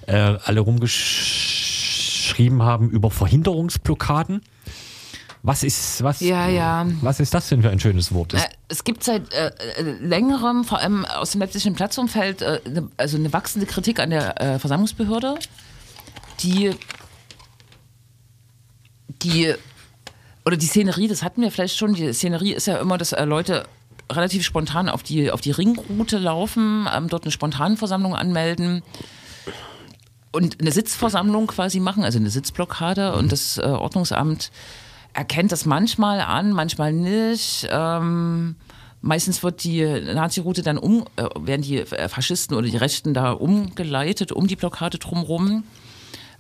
äh, 0.07 0.37
alle 0.43 0.59
rumgeschrieben 0.59 2.61
haben 2.61 2.89
über 2.89 3.09
Verhinderungsblockaden? 3.09 4.41
Was 5.45 5.61
ist, 5.61 6.01
was, 6.01 6.21
Ja, 6.21 6.47
ja. 6.47 6.87
was 7.01 7.19
ist 7.19 7.33
das 7.33 7.49
denn 7.49 7.61
für 7.61 7.69
ein 7.69 7.79
schönes 7.79 8.13
Wort? 8.13 8.31
Ist, 8.33 8.45
Äh, 8.45 8.49
Es 8.69 8.85
gibt 8.85 9.03
seit 9.03 9.33
äh, 9.33 9.47
äh, 9.77 9.81
längerem, 9.99 10.63
vor 10.63 10.79
allem 10.79 11.03
aus 11.03 11.31
dem 11.31 11.41
leipzigischen 11.41 11.75
Platzumfeld, 11.75 12.41
äh, 12.41 12.61
ne, 12.67 12.89
also 12.95 13.17
eine 13.17 13.31
wachsende 13.33 13.65
Kritik 13.67 13.99
an 13.99 14.09
der 14.11 14.41
äh, 14.41 14.57
Versammlungsbehörde, 14.57 15.35
die, 16.39 16.71
die, 19.21 19.53
oder 20.45 20.55
die 20.55 20.65
Szenerie, 20.65 21.09
das 21.09 21.23
hatten 21.23 21.41
wir 21.41 21.51
vielleicht 21.51 21.77
schon, 21.77 21.93
die 21.93 22.13
Szenerie 22.13 22.53
ist 22.53 22.67
ja 22.67 22.77
immer, 22.77 22.97
dass 22.97 23.11
äh, 23.11 23.25
Leute 23.25 23.65
relativ 24.09 24.45
spontan 24.45 24.87
auf 24.87 25.03
die, 25.03 25.29
auf 25.29 25.41
die 25.41 25.51
Ringroute 25.51 26.19
laufen, 26.19 26.87
ähm, 26.95 27.09
dort 27.09 27.23
eine 27.23 27.31
Spontanversammlung 27.31 28.15
anmelden 28.15 28.81
und 30.31 30.61
eine 30.61 30.71
Sitzversammlung 30.71 31.47
quasi 31.47 31.81
machen, 31.81 32.05
also 32.05 32.17
eine 32.17 32.29
Sitzblockade 32.29 33.13
und 33.15 33.33
das 33.33 33.57
äh, 33.57 33.63
Ordnungsamt 33.63 34.49
erkennt 35.13 35.51
das 35.51 35.65
manchmal 35.65 36.21
an, 36.21 36.51
manchmal 36.51 36.91
nicht. 36.91 37.67
Ähm, 37.71 38.55
meistens 39.01 39.43
wird 39.43 39.63
die 39.63 39.83
Nazi-Route 39.83 40.63
dann 40.63 40.77
um, 40.77 41.05
äh, 41.15 41.27
werden 41.39 41.61
die 41.61 41.79
äh, 41.79 42.09
Faschisten 42.09 42.57
oder 42.57 42.67
die 42.67 42.77
Rechten 42.77 43.13
da 43.13 43.31
umgeleitet 43.31 44.31
um 44.31 44.47
die 44.47 44.55
Blockade 44.55 44.97
drumherum. 44.97 45.63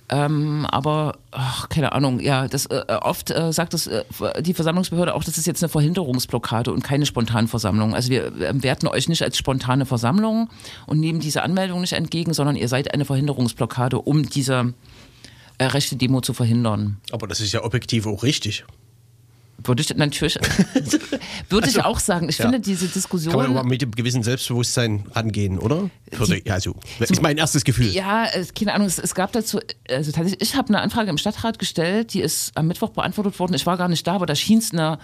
Ähm, 0.09 0.67
aber, 0.69 1.13
ach, 1.31 1.69
keine 1.69 1.93
Ahnung, 1.93 2.19
ja, 2.19 2.47
das 2.47 2.65
äh, 2.65 2.83
oft 3.01 3.31
äh, 3.31 3.53
sagt 3.53 3.73
das, 3.73 3.87
äh, 3.87 4.03
die 4.41 4.53
Versammlungsbehörde 4.53 5.15
auch, 5.15 5.23
das 5.23 5.37
ist 5.37 5.47
jetzt 5.47 5.63
eine 5.63 5.69
Verhinderungsblockade 5.69 6.73
und 6.73 6.83
keine 6.83 7.05
Spontanversammlung. 7.05 7.95
Also 7.95 8.09
wir 8.09 8.25
äh, 8.25 8.63
werten 8.63 8.87
euch 8.87 9.07
nicht 9.07 9.23
als 9.23 9.37
spontane 9.37 9.85
Versammlung 9.85 10.49
und 10.87 10.99
nehmen 10.99 11.21
diese 11.21 11.41
Anmeldung 11.41 11.81
nicht 11.81 11.93
entgegen, 11.93 12.33
sondern 12.33 12.57
ihr 12.57 12.67
seid 12.67 12.93
eine 12.93 13.05
Verhinderungsblockade, 13.05 13.97
um 13.99 14.23
diese 14.23 14.53
äh, 14.59 14.92
rechte 15.67 15.95
Demo 15.95 16.21
zu 16.21 16.33
verhindern. 16.33 16.97
Aber 17.11 17.27
das 17.27 17.39
ist 17.39 17.51
ja 17.53 17.63
objektiv 17.63 18.05
auch 18.05 18.23
richtig. 18.23 18.65
Würde 19.65 19.81
ich 19.81 19.95
natürlich, 19.95 20.35
würde 21.49 21.69
ich 21.69 21.81
auch 21.83 21.99
sagen. 21.99 22.27
Ich 22.27 22.39
Also, 22.39 22.43
ja. 22.43 22.51
finde 22.51 22.59
diese 22.59 22.87
Diskussion. 22.87 23.33
Kann 23.33 23.43
man 23.49 23.57
aber 23.57 23.67
mit 23.67 23.81
dem 23.81 23.91
gewissen 23.91 24.23
Selbstbewusstsein 24.23 25.05
rangehen, 25.11 25.59
oder? 25.59 25.89
Würde, 26.11 26.41
ja, 26.43 26.59
so. 26.59 26.75
Ist 26.99 27.21
mein 27.21 27.37
erstes 27.37 27.63
Gefühl. 27.63 27.87
Ja, 27.87 28.25
äh, 28.25 28.45
keine 28.57 28.73
Ahnung, 28.73 28.87
es, 28.87 28.97
es 28.99 29.15
gab 29.15 29.31
dazu, 29.31 29.59
also 29.89 30.11
tatsächlich, 30.11 30.41
ich 30.41 30.55
habe 30.55 30.69
eine 30.69 30.81
Anfrage 30.81 31.09
im 31.09 31.17
Stadtrat 31.17 31.59
gestellt, 31.59 32.13
die 32.13 32.21
ist 32.21 32.51
am 32.57 32.67
Mittwoch 32.67 32.89
beantwortet 32.89 33.39
worden. 33.39 33.53
Ich 33.53 33.65
war 33.65 33.77
gar 33.77 33.87
nicht 33.87 34.05
da, 34.05 34.13
aber 34.13 34.25
da 34.25 34.35
schien 34.35 34.57
es 34.57 34.73
eine, 34.73 34.97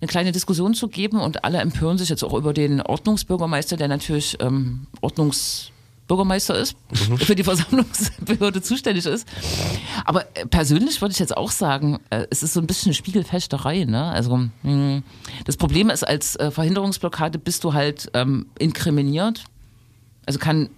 eine 0.00 0.08
kleine 0.08 0.32
Diskussion 0.32 0.74
zu 0.74 0.88
geben 0.88 1.18
und 1.20 1.44
alle 1.44 1.58
empören 1.58 1.98
sich 1.98 2.08
jetzt 2.08 2.22
auch 2.22 2.34
über 2.34 2.52
den 2.52 2.82
Ordnungsbürgermeister, 2.82 3.76
der 3.76 3.88
natürlich 3.88 4.36
ähm, 4.40 4.86
Ordnungsbürgermeister 6.08 6.58
ist, 6.58 6.76
für 7.18 7.34
die 7.34 7.44
Versammlungsbehörde 7.44 8.60
zuständig 8.62 9.06
ist. 9.06 9.26
Aber 10.04 10.24
äh, 10.36 10.46
persönlich 10.46 11.00
würde 11.00 11.12
ich 11.12 11.18
jetzt 11.18 11.36
auch 11.36 11.50
sagen, 11.50 11.98
äh, 12.10 12.26
es 12.30 12.42
ist 12.42 12.52
so 12.54 12.60
ein 12.60 12.66
bisschen 12.66 12.92
Spielfechterei. 12.94 13.84
Ne? 13.84 14.04
Also 14.04 14.36
mh, 14.62 15.02
das 15.46 15.56
Problem 15.56 15.88
ist, 15.90 16.06
als 16.06 16.36
äh, 16.36 16.50
Verhinderungsblockade 16.50 17.38
bist 17.38 17.64
du 17.64 17.72
halt 17.72 18.10
ähm, 18.14 18.46
inkriminiert. 18.58 19.44
Also 20.26 20.38
kann 20.38 20.68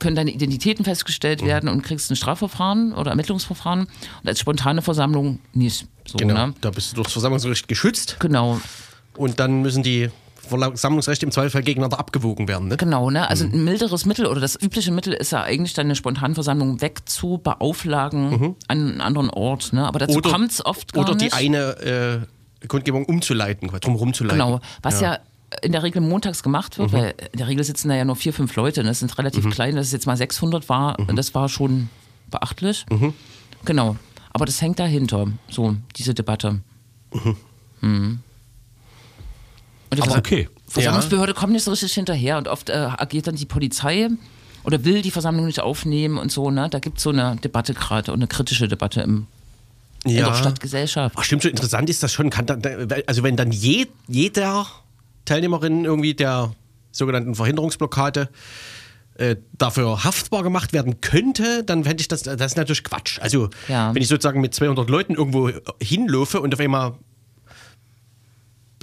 können 0.00 0.16
deine 0.16 0.32
Identitäten 0.32 0.84
festgestellt 0.84 1.42
Mhm. 1.42 1.46
werden 1.46 1.68
und 1.68 1.82
kriegst 1.82 2.10
ein 2.10 2.16
Strafverfahren 2.16 2.92
oder 2.94 3.10
Ermittlungsverfahren 3.12 3.80
und 4.22 4.28
als 4.28 4.40
spontane 4.40 4.82
Versammlung 4.82 5.38
nicht. 5.52 5.86
So, 6.06 6.16
Genau. 6.18 6.34
ne? 6.48 6.54
Da 6.60 6.70
bist 6.70 6.90
du 6.92 6.96
durchs 6.96 7.12
Versammlungsgericht 7.12 7.68
geschützt 7.68 8.16
Genau, 8.18 8.60
und 9.16 9.38
dann 9.38 9.62
müssen 9.62 9.84
die 9.84 10.10
Versammlungsrechte 10.44 11.26
im 11.26 11.32
Zweifelsfall 11.32 11.62
gegeneinander 11.62 11.98
abgewogen 11.98 12.46
werden. 12.48 12.68
Ne? 12.68 12.76
genau, 12.76 13.10
ne? 13.10 13.20
Mhm. 13.20 13.24
Also 13.28 13.44
ein 13.44 13.64
milderes 13.64 14.06
Mittel 14.06 14.26
oder 14.26 14.40
das 14.40 14.60
übliche 14.60 14.92
Mittel 14.92 15.12
ist 15.12 15.32
ja 15.32 15.42
eigentlich 15.42 15.74
dann 15.74 15.86
eine 15.86 15.96
Spontanversammlung 15.96 16.80
wegzu 16.80 17.38
beauflagen 17.38 18.54
an 18.68 18.78
einen 18.78 19.00
anderen 19.00 19.30
Ort, 19.30 19.72
ne? 19.72 19.86
Aber 19.86 19.98
dazu 19.98 20.18
Mhm. 20.18 20.22
Kommt 20.22 20.52
es 20.52 20.64
oft 20.64 20.92
gar 20.92 21.04
Oder 21.04 21.14
die 21.16 21.24
nicht. 21.24 21.34
eine 21.34 22.26
äh, 22.62 22.66
Kundgebung 22.68 23.04
umzuleiten, 23.04 23.68
drum 23.80 23.94
rumzuleiten. 23.96 24.38
Genau, 24.38 24.60
was 24.82 25.00
ja. 25.00 25.18
in 25.62 25.72
der 25.72 25.82
Regel 25.82 26.00
montags 26.02 26.42
gemacht 26.42 26.78
Mhm. 26.78 26.82
wird, 26.82 26.92
weil 26.92 27.14
in 27.32 27.38
der 27.38 27.46
Regel 27.48 27.62
sitzen 27.64 27.88
da 27.88 27.94
ja 27.94 28.04
nur 28.04 28.16
vier, 28.16 28.32
fünf 28.32 28.54
Leute. 28.56 28.80
und 28.80 28.86
Das 28.86 28.98
sind 29.00 29.16
relativ 29.18 29.48
klein, 29.50 29.76
dass 29.76 29.86
es 29.86 29.92
jetzt 29.92 30.06
mal 30.06 30.16
600 30.16 30.68
war, 30.68 31.00
Mhm. 31.00 31.14
das 31.16 31.34
war 31.34 31.48
schon 31.48 31.88
beachtlich. 32.30 32.84
Genau, 33.64 33.96
aber 34.32 34.46
das 34.46 34.60
hängt 34.60 34.78
dahinter, 34.80 35.28
so 35.48 35.76
diese 35.96 36.14
Debatte. 36.14 36.60
Mhm. 37.80 38.20
Und 40.00 40.06
die 40.06 40.10
aber 40.10 40.18
okay. 40.18 40.48
Versammlungsbehörde 40.68 41.34
kommt 41.34 41.52
nicht 41.52 41.64
so 41.64 41.70
richtig 41.70 41.92
hinterher 41.92 42.38
und 42.38 42.48
oft 42.48 42.70
äh, 42.70 42.72
agiert 42.72 43.26
dann 43.26 43.36
die 43.36 43.46
Polizei 43.46 44.08
oder 44.64 44.84
will 44.84 45.02
die 45.02 45.10
Versammlung 45.10 45.46
nicht 45.46 45.60
aufnehmen 45.60 46.18
und 46.18 46.32
so. 46.32 46.50
Ne? 46.50 46.68
Da 46.70 46.78
gibt 46.78 46.98
es 46.98 47.04
so 47.04 47.10
eine 47.10 47.36
Debatte 47.36 47.74
gerade 47.74 48.12
und 48.12 48.18
eine 48.18 48.26
kritische 48.26 48.66
Debatte 48.66 49.02
im, 49.02 49.26
in 50.04 50.16
der 50.16 50.34
Stadtgesellschaft. 50.34 51.14
Ach, 51.18 51.24
stimmt, 51.24 51.42
so 51.42 51.48
interessant 51.48 51.88
ist 51.90 52.02
das 52.02 52.12
schon. 52.12 52.30
Dann, 52.30 52.62
also 53.06 53.22
wenn 53.22 53.36
dann 53.36 53.52
je, 53.52 53.86
jeder 54.08 54.66
Teilnehmerin 55.24 55.84
irgendwie 55.84 56.14
der 56.14 56.52
sogenannten 56.92 57.34
Verhinderungsblockade 57.34 58.28
äh, 59.16 59.36
dafür 59.56 60.02
haftbar 60.04 60.42
gemacht 60.42 60.72
werden 60.72 61.00
könnte, 61.00 61.62
dann 61.64 61.84
fände 61.84 62.00
ich 62.00 62.08
das, 62.08 62.22
das 62.22 62.40
ist 62.40 62.56
natürlich 62.56 62.84
Quatsch. 62.84 63.18
Also 63.20 63.48
Ja. 63.68 63.94
wenn 63.94 64.02
ich 64.02 64.08
sozusagen 64.08 64.40
mit 64.40 64.54
200 64.54 64.88
Leuten 64.90 65.14
irgendwo 65.14 65.50
hinlaufe 65.80 66.40
und 66.40 66.52
auf 66.52 66.60
einmal 66.60 66.94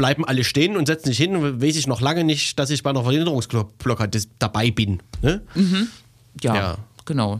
bleiben 0.02 0.26
alle 0.26 0.44
stehen 0.44 0.78
und 0.78 0.88
setzen 0.88 1.10
sich 1.10 1.18
hin, 1.20 1.62
weiß 1.62 1.76
ich 1.76 1.86
noch 1.86 2.02
lange 2.02 2.24
nicht, 2.24 2.58
dass 2.58 2.72
ich 2.72 2.82
bei 2.82 2.90
einer 2.90 3.04
Verhinderungsblockade 3.04 4.20
dabei 4.40 4.72
bin. 4.72 5.00
Ne? 5.22 5.44
Ja, 6.42 6.56
Ja. 6.56 6.78
genau. 7.06 7.40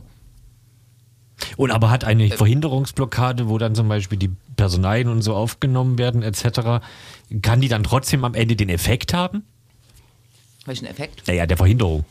Und 1.56 1.72
aber 1.72 1.90
hat 1.90 2.04
eine 2.04 2.28
Verhinderungsblockade, 2.30 3.48
wo 3.48 3.58
dann 3.58 3.74
zum 3.74 3.88
Beispiel 3.88 4.16
die 4.16 4.30
Personalien 4.54 5.08
und 5.08 5.22
so 5.22 5.34
aufgenommen 5.34 5.98
werden, 5.98 6.22
etc., 6.22 6.84
kann 7.42 7.60
die 7.60 7.66
dann 7.66 7.82
trotzdem 7.82 8.24
am 8.24 8.34
Ende 8.34 8.54
den 8.54 8.68
Effekt 8.68 9.12
haben? 9.12 9.42
Welchen 10.64 10.86
Effekt? 10.86 11.26
Naja, 11.26 11.46
der 11.46 11.56
Verhinderung. 11.56 12.04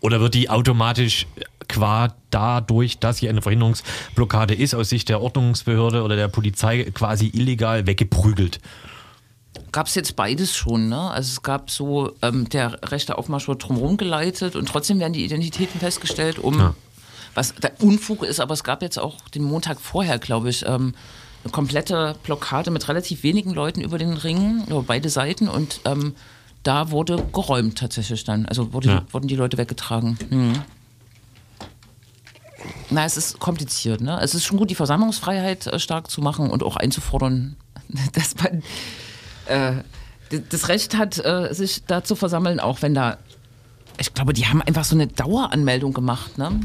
Oder 0.00 0.18
wird 0.22 0.32
die 0.32 0.48
automatisch 0.48 1.26
qua 1.70 2.14
dadurch, 2.30 2.98
dass 2.98 3.18
hier 3.18 3.30
eine 3.30 3.42
Verhinderungsblockade 3.42 4.54
ist, 4.54 4.74
aus 4.74 4.88
Sicht 4.88 5.08
der 5.08 5.22
Ordnungsbehörde 5.22 6.02
oder 6.02 6.16
der 6.16 6.28
Polizei 6.28 6.84
quasi 6.92 7.30
illegal 7.32 7.86
weggeprügelt. 7.86 8.60
Gab 9.72 9.86
es 9.86 9.94
jetzt 9.94 10.16
beides 10.16 10.54
schon, 10.54 10.88
ne? 10.88 11.10
Also 11.10 11.28
es 11.28 11.42
gab 11.42 11.70
so, 11.70 12.12
ähm, 12.22 12.48
der 12.48 12.78
rechte 12.90 13.18
Aufmarsch 13.18 13.46
wird 13.46 13.62
drumherum 13.62 13.96
geleitet 13.96 14.56
und 14.56 14.68
trotzdem 14.68 14.98
werden 14.98 15.12
die 15.12 15.24
Identitäten 15.24 15.78
festgestellt, 15.78 16.38
um 16.38 16.58
ja. 16.58 16.74
was 17.34 17.54
der 17.54 17.80
Unfug 17.80 18.24
ist, 18.24 18.40
aber 18.40 18.54
es 18.54 18.64
gab 18.64 18.82
jetzt 18.82 18.98
auch 18.98 19.16
den 19.28 19.44
Montag 19.44 19.80
vorher, 19.80 20.18
glaube 20.18 20.50
ich, 20.50 20.66
ähm, 20.66 20.94
eine 21.44 21.52
komplette 21.52 22.16
Blockade 22.24 22.70
mit 22.70 22.88
relativ 22.88 23.22
wenigen 23.22 23.54
Leuten 23.54 23.80
über 23.80 23.96
den 23.96 24.12
Ring, 24.14 24.64
über 24.66 24.82
beide 24.82 25.08
Seiten 25.08 25.48
und 25.48 25.80
ähm, 25.84 26.14
da 26.62 26.90
wurde 26.90 27.24
geräumt 27.32 27.78
tatsächlich 27.78 28.24
dann. 28.24 28.46
Also 28.46 28.72
wurde, 28.72 28.88
ja. 28.88 29.02
wurden 29.10 29.28
die 29.28 29.36
Leute 29.36 29.56
weggetragen. 29.56 30.18
Hm. 30.28 30.52
Na, 32.90 33.04
es 33.04 33.16
ist 33.16 33.38
kompliziert. 33.38 34.00
Ne? 34.00 34.18
Es 34.20 34.34
ist 34.34 34.44
schon 34.44 34.58
gut, 34.58 34.70
die 34.70 34.74
Versammlungsfreiheit 34.74 35.66
äh, 35.66 35.78
stark 35.78 36.10
zu 36.10 36.20
machen 36.20 36.50
und 36.50 36.62
auch 36.62 36.76
einzufordern, 36.76 37.56
dass 38.12 38.34
man 38.36 38.62
äh, 39.46 39.82
das 40.50 40.68
Recht 40.68 40.96
hat, 40.96 41.18
äh, 41.24 41.52
sich 41.52 41.84
da 41.86 42.04
zu 42.04 42.16
versammeln, 42.16 42.60
auch 42.60 42.82
wenn 42.82 42.94
da. 42.94 43.18
Ich 43.98 44.14
glaube, 44.14 44.32
die 44.32 44.46
haben 44.46 44.62
einfach 44.62 44.84
so 44.84 44.94
eine 44.94 45.06
Daueranmeldung 45.06 45.92
gemacht, 45.92 46.38
ne? 46.38 46.60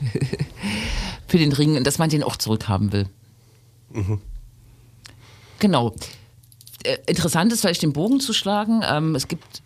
Für 1.28 1.38
den 1.38 1.52
Ring, 1.52 1.84
dass 1.84 1.98
man 1.98 2.08
den 2.08 2.22
auch 2.22 2.36
zurückhaben 2.36 2.92
will. 2.92 3.08
Mhm. 3.92 4.20
Genau. 5.58 5.94
Äh, 6.82 6.96
interessant 7.06 7.52
ist 7.52 7.60
vielleicht 7.60 7.82
den 7.82 7.92
Bogen 7.92 8.20
zu 8.20 8.32
schlagen. 8.32 8.82
Ähm, 8.84 9.14
es 9.14 9.28
gibt 9.28 9.62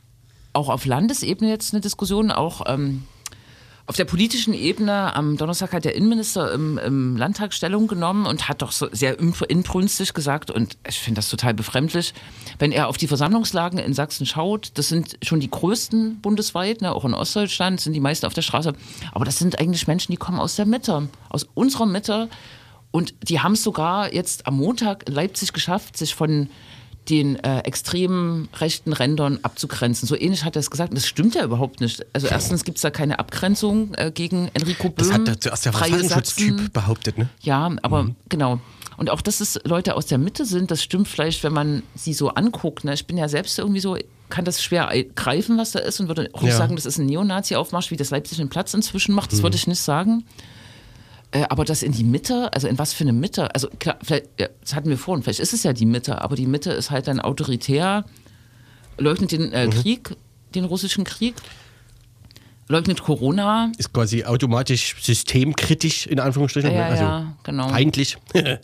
auch 0.52 0.68
auf 0.68 0.84
Landesebene 0.84 1.50
jetzt 1.50 1.72
eine 1.72 1.80
Diskussion, 1.80 2.30
auch 2.30 2.62
ähm, 2.66 3.04
auf 3.86 3.96
der 3.96 4.06
politischen 4.06 4.54
Ebene 4.54 5.14
am 5.14 5.36
Donnerstag 5.36 5.74
hat 5.74 5.84
der 5.84 5.94
Innenminister 5.94 6.52
im, 6.52 6.78
im 6.78 7.16
Landtag 7.16 7.52
Stellung 7.52 7.86
genommen 7.86 8.24
und 8.24 8.48
hat 8.48 8.62
doch 8.62 8.72
so 8.72 8.88
sehr 8.92 9.18
inbrünstig 9.20 10.14
gesagt, 10.14 10.50
und 10.50 10.78
ich 10.88 10.98
finde 10.98 11.18
das 11.18 11.28
total 11.28 11.52
befremdlich, 11.52 12.14
wenn 12.58 12.72
er 12.72 12.88
auf 12.88 12.96
die 12.96 13.06
Versammlungslagen 13.06 13.78
in 13.78 13.92
Sachsen 13.92 14.24
schaut, 14.24 14.72
das 14.74 14.88
sind 14.88 15.18
schon 15.22 15.40
die 15.40 15.50
größten 15.50 16.20
bundesweit, 16.22 16.80
ne, 16.80 16.94
auch 16.94 17.04
in 17.04 17.12
Ostdeutschland 17.12 17.78
sind 17.80 17.92
die 17.92 18.00
meisten 18.00 18.24
auf 18.24 18.34
der 18.34 18.42
Straße, 18.42 18.72
aber 19.12 19.26
das 19.26 19.38
sind 19.38 19.58
eigentlich 19.58 19.86
Menschen, 19.86 20.12
die 20.12 20.18
kommen 20.18 20.40
aus 20.40 20.56
der 20.56 20.66
Mitte, 20.66 21.08
aus 21.28 21.46
unserer 21.52 21.86
Mitte 21.86 22.30
und 22.90 23.14
die 23.28 23.40
haben 23.40 23.52
es 23.52 23.62
sogar 23.62 24.14
jetzt 24.14 24.46
am 24.46 24.56
Montag 24.56 25.08
in 25.08 25.14
Leipzig 25.14 25.52
geschafft, 25.52 25.98
sich 25.98 26.14
von 26.14 26.48
den 27.08 27.36
äh, 27.36 27.60
extremen 27.60 28.48
rechten 28.56 28.92
Rändern 28.92 29.38
abzugrenzen. 29.42 30.08
So 30.08 30.16
ähnlich 30.16 30.44
hat 30.44 30.56
er 30.56 30.60
es 30.60 30.70
gesagt. 30.70 30.90
Und 30.90 30.96
das 30.96 31.06
stimmt 31.06 31.34
ja 31.34 31.44
überhaupt 31.44 31.80
nicht. 31.80 32.04
Also 32.12 32.28
erstens 32.28 32.64
gibt 32.64 32.78
es 32.78 32.82
da 32.82 32.90
keine 32.90 33.18
Abgrenzung 33.18 33.94
äh, 33.94 34.10
gegen 34.10 34.50
Enrico 34.54 34.88
Böhm. 34.88 34.94
Das 34.96 35.12
hat 35.12 35.26
der, 35.26 35.40
zuerst 35.40 35.66
der 35.66 35.72
Verfassungsschutztyp 35.72 36.72
behauptet, 36.72 37.18
ne? 37.18 37.28
Ja, 37.40 37.70
aber 37.82 38.04
mhm. 38.04 38.16
genau. 38.28 38.60
Und 38.96 39.10
auch, 39.10 39.20
dass 39.20 39.40
es 39.40 39.58
Leute 39.64 39.96
aus 39.96 40.06
der 40.06 40.18
Mitte 40.18 40.44
sind, 40.44 40.70
das 40.70 40.82
stimmt 40.82 41.08
vielleicht, 41.08 41.42
wenn 41.42 41.52
man 41.52 41.82
sie 41.94 42.14
so 42.14 42.30
anguckt. 42.30 42.84
Ne? 42.84 42.94
Ich 42.94 43.06
bin 43.06 43.16
ja 43.16 43.28
selbst 43.28 43.58
irgendwie 43.58 43.80
so, 43.80 43.98
kann 44.28 44.44
das 44.44 44.62
schwer 44.62 44.92
greifen, 45.14 45.58
was 45.58 45.72
da 45.72 45.80
ist 45.80 46.00
und 46.00 46.08
würde 46.08 46.30
auch 46.32 46.42
nicht 46.42 46.52
ja. 46.52 46.56
sagen, 46.56 46.76
das 46.76 46.86
ist 46.86 46.98
ein 46.98 47.06
Neonazi-Aufmarsch, 47.06 47.90
wie 47.90 47.96
das 47.96 48.10
Leipzig 48.10 48.38
den 48.38 48.48
Platz 48.48 48.72
inzwischen 48.72 49.14
macht. 49.14 49.32
Das 49.32 49.40
mhm. 49.40 49.44
würde 49.44 49.56
ich 49.56 49.66
nicht 49.66 49.80
sagen. 49.80 50.24
Äh, 51.34 51.46
aber 51.48 51.64
das 51.64 51.82
in 51.82 51.90
die 51.90 52.04
Mitte, 52.04 52.52
also 52.52 52.68
in 52.68 52.78
was 52.78 52.92
für 52.92 53.02
eine 53.02 53.12
Mitte, 53.12 53.52
also 53.54 53.68
klar, 53.80 53.98
vielleicht, 54.02 54.26
ja, 54.38 54.48
das 54.60 54.74
hatten 54.74 54.88
wir 54.88 54.96
vorhin, 54.96 55.24
vielleicht 55.24 55.40
ist 55.40 55.52
es 55.52 55.64
ja 55.64 55.72
die 55.72 55.84
Mitte, 55.84 56.22
aber 56.22 56.36
die 56.36 56.46
Mitte 56.46 56.70
ist 56.70 56.92
halt 56.92 57.08
dann 57.08 57.20
autoritär, 57.20 58.04
leugnet 58.98 59.32
den 59.32 59.52
äh, 59.52 59.66
mhm. 59.66 59.70
Krieg, 59.70 60.16
den 60.54 60.64
russischen 60.64 61.02
Krieg, 61.02 61.34
leugnet 62.68 63.02
Corona. 63.02 63.72
Ist 63.78 63.92
quasi 63.92 64.22
automatisch 64.24 64.94
systemkritisch, 65.00 66.06
in 66.06 66.20
Anführungsstrichen, 66.20 66.72
ja, 66.72 66.86
also 66.86 67.02
ja, 67.02 67.36
genau. 67.42 67.68
feindlich. 67.68 68.16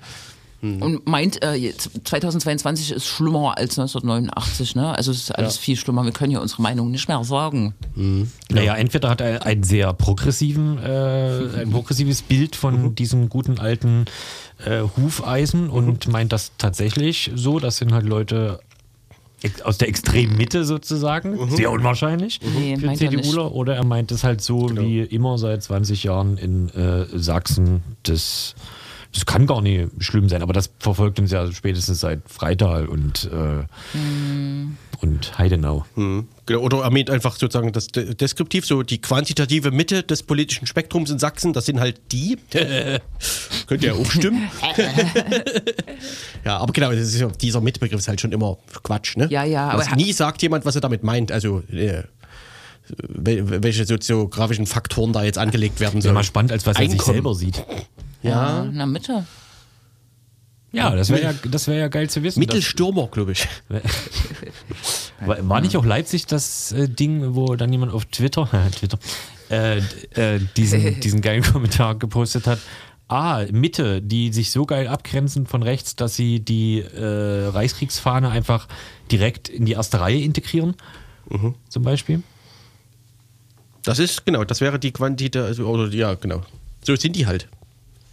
Mhm. 0.63 0.83
Und 0.83 1.09
meint, 1.09 1.43
äh, 1.43 1.73
2022 1.77 2.93
ist 2.93 3.07
schlimmer 3.07 3.57
als 3.57 3.79
1989. 3.79 4.77
Ne? 4.77 4.95
Also 4.95 5.11
es 5.11 5.19
ist 5.19 5.35
alles 5.35 5.57
ja. 5.57 5.63
viel 5.63 5.77
schlimmer. 5.77 6.05
Wir 6.05 6.13
können 6.13 6.33
ja 6.33 6.41
unsere 6.41 6.63
Meinung 6.63 6.91
nicht 6.91 7.09
mehr 7.09 7.23
sagen. 7.25 7.75
Mhm. 7.95 8.31
Naja, 8.51 8.75
entweder 8.75 9.09
hat 9.09 9.21
er 9.21 9.47
ein 9.47 9.63
sehr 9.63 9.93
progressiven, 9.95 10.79
äh, 10.79 11.49
ein 11.61 11.71
progressives 11.71 12.23
Bild 12.23 12.57
von 12.57 12.83
mhm. 12.83 12.95
diesem 12.95 13.29
guten 13.29 13.59
alten 13.59 14.05
äh, 14.65 14.83
Hufeisen 14.97 15.65
mhm. 15.65 15.71
und 15.71 16.09
meint 16.09 16.33
das 16.33 16.53
tatsächlich 16.59 17.31
so. 17.35 17.59
Das 17.59 17.79
sind 17.79 17.93
halt 17.93 18.05
Leute 18.05 18.61
aus 19.65 19.79
der 19.79 19.89
extremen 19.89 20.37
Mitte 20.37 20.65
sozusagen. 20.65 21.37
Mhm. 21.37 21.51
Sehr 21.51 21.71
unwahrscheinlich 21.71 22.41
nee, 22.59 22.77
für 22.77 22.93
CDUler. 22.93 23.53
Oder 23.53 23.77
er 23.77 23.85
meint 23.85 24.13
es 24.13 24.25
halt 24.25 24.43
so 24.43 24.67
genau. 24.67 24.83
wie 24.83 25.01
immer 25.01 25.39
seit 25.39 25.63
20 25.63 26.05
Jahren 26.05 26.37
in 26.37 26.69
äh, 26.71 27.07
Sachsen 27.19 27.83
das 28.03 28.55
das 29.13 29.27
kann 29.27 29.47
gar 29.47 29.61
nicht 29.61 29.89
schlimm 29.99 30.29
sein, 30.29 30.43
aber 30.43 30.53
das 30.53 30.71
verfolgt 30.79 31.19
uns 31.19 31.33
ja 31.33 31.51
spätestens 31.51 32.01
seit 32.01 32.21
Freital 32.29 32.87
und, 32.87 33.29
äh, 33.33 33.97
mhm. 33.97 34.77
und 35.01 35.37
Heidenau. 35.37 35.85
Mhm. 35.97 36.29
Genau, 36.47 36.61
oder 36.61 36.83
er 36.83 36.91
meint 36.91 37.11
einfach 37.11 37.37
sozusagen 37.37 37.73
das 37.73 37.89
deskriptiv, 37.89 38.65
so 38.67 38.83
die 38.83 39.01
quantitative 39.01 39.73
Mitte 39.73 40.05
des 40.05 40.23
politischen 40.23 40.67
Spektrums 40.67 41.11
in 41.11 41.19
Sachsen, 41.19 41.53
das 41.53 41.67
sind 41.67 41.81
halt 41.81 42.01
die. 42.13 42.39
Könnte 43.67 43.87
ja 43.87 43.95
auch 43.95 44.11
stimmen. 44.11 44.49
ja, 46.45 46.59
aber 46.59 46.73
genau, 46.73 46.93
ja, 46.93 47.29
dieser 47.29 47.61
Mitbegriff 47.61 47.99
ist 47.99 48.09
halt 48.09 48.21
schon 48.21 48.33
immer 48.33 48.59
Quatsch, 48.85 49.17
ne? 49.17 49.27
Ja, 49.31 49.43
ja. 49.43 49.71
aber 49.71 49.85
nie 49.97 50.13
sagt 50.13 50.43
jemand, 50.43 50.65
was 50.65 50.77
er 50.77 50.81
damit 50.81 51.03
meint. 51.03 51.33
Also, 51.33 51.63
äh, 51.73 52.05
welche 53.07 53.85
soziografischen 53.87 54.67
Faktoren 54.67 55.13
da 55.13 55.23
jetzt 55.25 55.39
angelegt 55.39 55.81
werden 55.81 56.01
sollen. 56.01 56.15
Wäre 56.15 56.15
mal 56.15 56.25
spannend, 56.25 56.53
als 56.53 56.67
was 56.67 56.79
er 56.79 56.89
sich 56.89 57.03
selber 57.03 57.35
sieht. 57.35 57.65
Ja. 58.23 58.65
In 58.65 58.77
der 58.77 58.87
Mitte. 58.87 59.27
Ja, 60.73 60.95
das 60.95 61.11
wäre 61.11 61.23
ja, 61.23 61.67
wär 61.67 61.75
ja 61.75 61.89
geil 61.89 62.09
zu 62.09 62.23
wissen. 62.23 62.39
Mittelstürmer, 62.39 63.09
glaube 63.09 63.33
ich. 63.33 63.49
War 65.21 65.61
nicht 65.61 65.77
auch 65.77 65.85
Leipzig 65.85 66.27
das 66.27 66.73
äh, 66.73 66.89
Ding, 66.89 67.35
wo 67.35 67.57
dann 67.57 67.73
jemand 67.73 67.93
auf 67.93 68.05
Twitter, 68.07 68.49
Twitter 68.79 68.99
äh, 69.51 69.79
äh, 70.15 70.41
diesen, 70.57 71.01
diesen 71.01 71.21
geilen 71.21 71.43
Kommentar 71.43 71.97
gepostet 71.97 72.47
hat? 72.47 72.61
Ah, 73.09 73.45
Mitte, 73.51 74.01
die 74.01 74.33
sich 74.33 74.53
so 74.53 74.65
geil 74.65 74.87
abgrenzen 74.87 75.47
von 75.47 75.65
rechts, 75.65 75.97
dass 75.97 76.15
sie 76.15 76.39
die 76.39 76.79
äh, 76.79 77.49
Reichskriegsfahne 77.49 78.31
einfach 78.31 78.69
direkt 79.11 79.49
in 79.49 79.67
die 79.67 79.73
erste 79.73 79.99
Reihe 79.99 80.21
integrieren, 80.21 80.77
mhm. 81.29 81.57
zum 81.69 81.83
Beispiel. 81.83 82.23
Das 83.83 83.99
ist, 83.99 84.25
genau, 84.25 84.45
das 84.45 84.61
wäre 84.61 84.79
die 84.79 84.93
Quantität, 84.93 85.43
also, 85.43 85.67
oder 85.67 85.93
ja, 85.93 86.15
genau. 86.15 86.43
So 86.83 86.95
sind 86.95 87.17
die 87.17 87.27
halt 87.27 87.49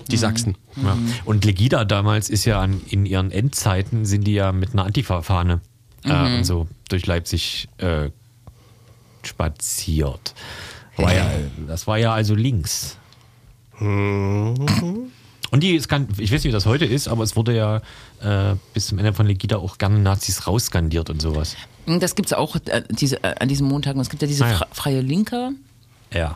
die 0.10 0.16
mhm. 0.16 0.20
Sachsen. 0.20 0.58
Ja. 0.76 0.98
Und 1.26 1.46
Legida 1.46 1.86
damals 1.86 2.30
ist 2.30 2.46
ja 2.46 2.62
an, 2.62 2.82
in 2.90 3.06
ihren 3.06 3.32
Endzeiten 3.32 4.06
sind 4.06 4.26
die 4.26 4.34
ja 4.34 4.52
mit 4.52 4.74
einer 4.74 4.86
Antifa-Fahne 4.86 5.62
äh, 6.06 6.38
mhm. 6.38 6.44
so 6.44 6.68
durch 6.90 7.06
Leipzig 7.06 7.68
äh, 7.78 8.10
spaziert. 9.24 10.34
War 10.96 11.14
ja, 11.14 11.30
das 11.68 11.86
war 11.86 11.98
ja 11.98 12.14
also 12.14 12.34
links. 12.34 12.98
Mhm. 13.80 15.12
Und 15.50 15.64
die, 15.64 15.76
es 15.76 15.88
kann, 15.88 16.08
ich 16.18 16.32
weiß 16.32 16.44
nicht, 16.44 16.46
wie 16.46 16.52
das 16.52 16.66
heute 16.66 16.86
ist, 16.86 17.08
aber 17.08 17.24
es 17.24 17.36
wurde 17.36 17.56
ja 17.56 17.78
äh, 18.22 18.56
bis 18.74 18.88
zum 18.88 18.98
Ende 18.98 19.14
von 19.14 19.28
Legida 19.28 19.58
auch 19.58 19.78
gerne 19.78 20.00
Nazis 20.00 20.48
rausskandiert 20.48 21.10
und 21.10 21.22
sowas. 21.22 21.56
Das 21.86 22.16
gibt 22.16 22.28
es 22.28 22.34
auch 22.34 22.56
äh, 22.66 22.84
diese, 22.90 23.24
äh, 23.24 23.36
an 23.40 23.48
diesen 23.48 23.68
Montagen. 23.68 24.02
Es 24.02 24.10
gibt 24.10 24.22
ja 24.22 24.28
diese 24.28 24.46
ah, 24.46 24.52
ja. 24.52 24.68
freie 24.72 25.02
Linke. 25.02 25.52
Ja. 26.14 26.36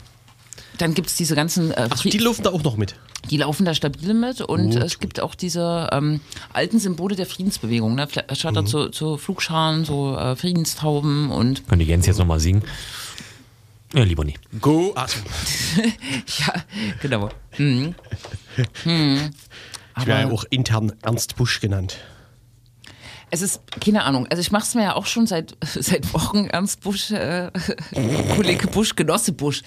Dann 0.77 0.93
gibt 0.93 1.09
es 1.09 1.15
diese 1.15 1.35
ganzen. 1.35 1.71
Äh, 1.71 1.87
Ach, 1.89 2.01
die 2.01 2.17
laufen 2.17 2.43
da 2.43 2.51
auch 2.51 2.63
noch 2.63 2.77
mit. 2.77 2.95
Die 3.29 3.37
laufen 3.37 3.65
da 3.65 3.73
stabil 3.75 4.13
mit 4.13 4.41
und 4.41 4.71
gut, 4.71 4.81
es 4.81 4.99
gibt 4.99 5.19
auch 5.19 5.35
diese 5.35 5.89
ähm, 5.91 6.21
alten 6.53 6.79
Symbole 6.79 7.15
der 7.15 7.27
Friedensbewegung. 7.27 7.93
Ne? 7.93 8.07
Statt 8.33 8.55
mhm. 8.55 8.65
zu, 8.65 8.89
zu 8.89 9.17
Flugscharen, 9.17 9.85
so 9.85 10.17
äh, 10.17 10.35
Friedenstauben 10.35 11.29
und. 11.29 11.67
Können 11.67 11.79
die 11.79 11.85
Jens 11.85 12.07
jetzt 12.07 12.17
nochmal 12.17 12.39
singen? 12.39 12.63
Ja, 13.93 14.03
lieber 14.03 14.23
nicht. 14.23 14.39
Go, 14.59 14.93
also. 14.95 15.19
ja, 16.39 16.53
genau. 17.01 17.29
Mhm. 17.57 17.93
Mhm. 18.85 19.31
Ich 19.97 20.07
wäre 20.07 20.21
ja 20.21 20.31
auch 20.31 20.45
intern 20.49 20.93
Ernst 21.01 21.35
Busch 21.35 21.59
genannt. 21.59 21.97
Es 23.33 23.41
ist, 23.41 23.61
keine 23.79 24.03
Ahnung, 24.03 24.27
also 24.27 24.41
ich 24.41 24.51
mache 24.51 24.63
es 24.63 24.75
mir 24.75 24.83
ja 24.83 24.95
auch 24.95 25.05
schon 25.05 25.25
seit, 25.25 25.55
seit 25.63 26.13
Wochen, 26.13 26.47
Ernst 26.47 26.81
Busch, 26.81 27.11
äh, 27.11 27.49
Kollege 28.35 28.67
Busch, 28.67 28.95
Genosse 28.95 29.31
Busch. 29.31 29.63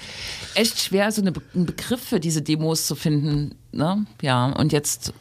Echt 0.55 0.79
schwer, 0.81 1.11
so 1.11 1.23
eine, 1.23 1.33
einen 1.55 1.67
Begriff 1.67 2.03
für 2.03 2.21
diese 2.21 2.43
Demos 2.43 2.87
zu 2.87 2.95
finden. 2.95 3.55
Ne? 3.73 4.07
Ja, 4.21 4.47
und 4.47 4.73
jetzt 4.73 5.13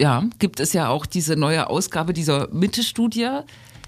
ja, 0.00 0.24
gibt 0.38 0.58
es 0.58 0.72
ja 0.72 0.88
auch 0.88 1.06
diese 1.06 1.36
neue 1.36 1.68
Ausgabe 1.68 2.12
dieser 2.12 2.48
Mitte-Studie. 2.48 3.28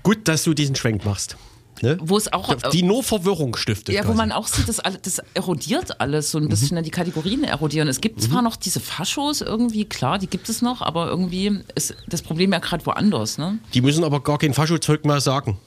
Gut, 0.02 0.28
dass 0.28 0.44
du 0.44 0.54
diesen 0.54 0.76
Schwenk 0.76 1.04
machst. 1.04 1.36
Ne? 1.82 1.98
Wo 2.00 2.16
es 2.16 2.32
auch. 2.32 2.54
Die 2.70 2.82
nur 2.82 3.02
Verwirrung 3.02 3.56
stiftet. 3.56 3.94
Ja, 3.94 4.02
quasi. 4.02 4.12
wo 4.12 4.16
man 4.16 4.32
auch 4.32 4.46
sieht, 4.46 4.68
dass 4.68 4.80
alles, 4.80 5.02
das 5.02 5.20
erodiert 5.34 6.00
alles 6.00 6.30
so 6.30 6.38
ein 6.38 6.48
bisschen, 6.48 6.70
mhm. 6.70 6.74
Ne, 6.76 6.82
die 6.82 6.90
Kategorien 6.90 7.44
erodieren. 7.44 7.88
Es 7.88 8.00
gibt 8.00 8.16
mhm. 8.16 8.22
zwar 8.22 8.42
noch 8.42 8.56
diese 8.56 8.80
Faschos 8.80 9.40
irgendwie, 9.40 9.84
klar, 9.84 10.18
die 10.18 10.26
gibt 10.26 10.48
es 10.48 10.62
noch, 10.62 10.82
aber 10.82 11.08
irgendwie 11.08 11.60
ist 11.74 11.94
das 12.08 12.22
Problem 12.22 12.52
ja 12.52 12.58
gerade 12.58 12.84
woanders. 12.86 13.38
Ne? 13.38 13.58
Die 13.74 13.80
müssen 13.80 14.04
aber 14.04 14.22
gar 14.22 14.38
kein 14.38 14.54
Faschozeug 14.54 15.04
mehr 15.04 15.20
sagen. 15.20 15.58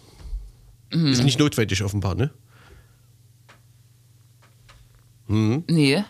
Mhm. 0.94 1.08
Ist 1.08 1.24
nicht 1.24 1.40
notwendig 1.40 1.84
offenbar, 1.84 2.16
ne? 2.16 2.32
Mhm. 5.28 5.64
Nee. 5.68 6.04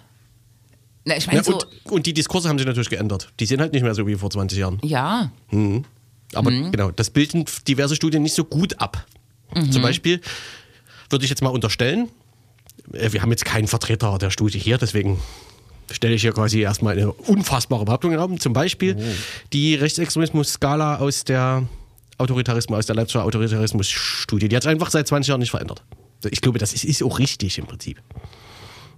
Na, 1.05 1.17
ich 1.17 1.27
meine 1.27 1.39
ja, 1.39 1.43
so. 1.43 1.53
Und, 1.53 1.91
und, 1.91 2.05
die 2.05 2.13
Diskurse 2.13 2.49
haben 2.49 2.57
sich 2.57 2.67
natürlich 2.67 2.89
geändert. 2.89 3.31
Die 3.39 3.45
sind 3.45 3.59
halt 3.59 3.73
nicht 3.73 3.83
mehr 3.83 3.95
so 3.95 4.07
wie 4.07 4.15
vor 4.15 4.29
20 4.29 4.57
Jahren. 4.57 4.79
Ja. 4.83 5.31
Mhm. 5.51 5.83
Aber 6.33 6.51
mhm. 6.51 6.71
genau, 6.71 6.91
das 6.91 7.09
bilden 7.09 7.45
diverse 7.67 7.95
Studien 7.95 8.23
nicht 8.23 8.35
so 8.35 8.43
gut 8.43 8.79
ab. 8.79 9.05
Mhm. 9.55 9.71
Zum 9.71 9.81
Beispiel 9.81 10.21
würde 11.09 11.23
ich 11.25 11.29
jetzt 11.29 11.41
mal 11.41 11.49
unterstellen, 11.49 12.09
äh, 12.93 13.11
wir 13.11 13.21
haben 13.21 13.31
jetzt 13.31 13.45
keinen 13.45 13.67
Vertreter 13.67 14.17
der 14.17 14.29
Studie 14.29 14.59
hier, 14.59 14.77
deswegen 14.77 15.19
stelle 15.91 16.13
ich 16.13 16.21
hier 16.21 16.33
quasi 16.33 16.59
erstmal 16.59 16.93
eine 16.93 17.11
unfassbare 17.11 17.85
Behauptung 17.85 18.11
in 18.11 18.19
Raum. 18.19 18.39
Zum 18.39 18.53
Beispiel 18.53 18.95
oh. 18.97 19.03
die 19.53 19.75
Rechtsextremismus-Skala 19.75 20.97
aus 20.97 21.23
der 21.23 21.67
Autoritarismus, 22.17 22.79
aus 22.79 22.85
der 22.85 22.95
Leipziger 22.95 23.23
Autoritarismus-Studie. 23.23 24.49
Die 24.49 24.55
hat 24.55 24.63
sich 24.63 24.71
einfach 24.71 24.91
seit 24.91 25.07
20 25.07 25.29
Jahren 25.29 25.39
nicht 25.39 25.51
verändert. 25.51 25.83
Ich 26.29 26.41
glaube, 26.41 26.59
das 26.59 26.73
ist, 26.73 26.83
ist 26.83 27.01
auch 27.01 27.17
richtig 27.17 27.57
im 27.57 27.65
Prinzip. 27.65 28.01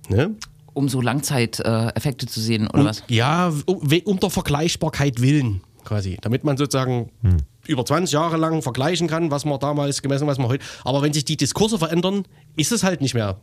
Ne? 0.09 0.31
Um 0.73 0.89
so 0.89 1.01
Langzeiteffekte 1.01 2.25
zu 2.25 2.41
sehen, 2.41 2.67
oder 2.67 2.79
um, 2.79 2.85
was? 2.87 3.03
Ja, 3.07 3.53
um, 3.65 4.01
um 4.05 4.19
der 4.19 4.29
Vergleichbarkeit 4.29 5.21
willen 5.21 5.61
quasi. 5.84 6.17
Damit 6.22 6.44
man 6.44 6.58
sozusagen 6.58 7.12
hm. 7.22 7.38
über 7.67 7.86
20 7.86 8.13
Jahre 8.13 8.38
lang 8.38 8.62
vergleichen 8.62 9.08
kann, 9.08 9.32
was 9.32 9.46
man 9.46 9.60
damals 9.60 10.02
gemessen, 10.02 10.28
was 10.28 10.38
man 10.38 10.48
heute. 10.48 10.63
Aber 10.84 11.02
wenn 11.02 11.13
sich 11.13 11.26
die 11.26 11.38
Diskurse 11.38 11.78
verändern, 11.78 12.24
ist 12.56 12.72
es 12.72 12.84
halt 12.84 13.02
nicht 13.02 13.13
mehr 13.13 13.38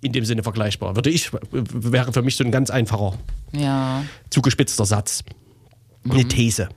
in 0.00 0.12
dem 0.12 0.24
Sinne 0.24 0.42
vergleichbar. 0.42 0.96
Würde 0.96 1.10
ich, 1.10 1.30
wäre 1.52 2.12
für 2.12 2.22
mich 2.22 2.36
so 2.36 2.44
ein 2.44 2.50
ganz 2.50 2.70
einfacher, 2.70 3.14
ja. 3.52 4.02
zugespitzter 4.30 4.84
Satz. 4.84 5.24
Eine 6.04 6.24
mhm. 6.24 6.28
These. 6.28 6.68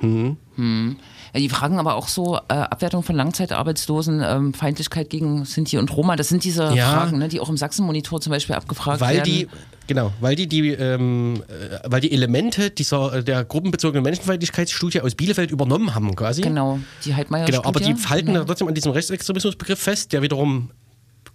Mhm. 0.00 0.36
Mhm. 0.56 0.96
Ja, 1.32 1.40
die 1.40 1.48
fragen 1.48 1.78
aber 1.78 1.94
auch 1.94 2.08
so 2.08 2.36
äh, 2.48 2.54
Abwertung 2.54 3.02
von 3.02 3.14
Langzeitarbeitslosen, 3.14 4.22
ähm, 4.24 4.54
Feindlichkeit 4.54 5.10
gegen 5.10 5.44
Sinti 5.44 5.78
und 5.78 5.94
Roma. 5.96 6.16
Das 6.16 6.28
sind 6.28 6.44
diese 6.44 6.74
ja, 6.74 6.90
Fragen, 6.90 7.18
ne, 7.18 7.28
die 7.28 7.40
auch 7.40 7.48
im 7.48 7.56
Sachsen-Monitor 7.56 8.20
zum 8.20 8.30
Beispiel 8.30 8.56
abgefragt 8.56 9.00
weil 9.00 9.16
werden. 9.16 9.24
Die, 9.24 9.48
genau, 9.86 10.12
weil 10.20 10.36
die, 10.36 10.46
die, 10.46 10.70
ähm, 10.70 11.42
äh, 11.48 11.78
weil 11.84 12.00
die 12.00 12.12
Elemente 12.12 12.70
dieser, 12.70 13.14
äh, 13.14 13.24
der 13.24 13.44
gruppenbezogenen 13.44 14.02
Menschenfeindlichkeitsstudie 14.02 15.00
aus 15.00 15.14
Bielefeld 15.14 15.50
übernommen 15.50 15.94
haben 15.94 16.14
quasi. 16.14 16.42
Genau, 16.42 16.78
die 17.04 17.14
Heidmeier 17.14 17.46
Genau, 17.46 17.64
aber 17.64 17.80
die 17.80 17.94
halten 17.94 18.32
genau. 18.32 18.44
trotzdem 18.44 18.68
an 18.68 18.74
diesem 18.74 18.92
Rechtsextremismusbegriff 18.92 19.78
fest, 19.78 20.12
der 20.12 20.22
wiederum 20.22 20.70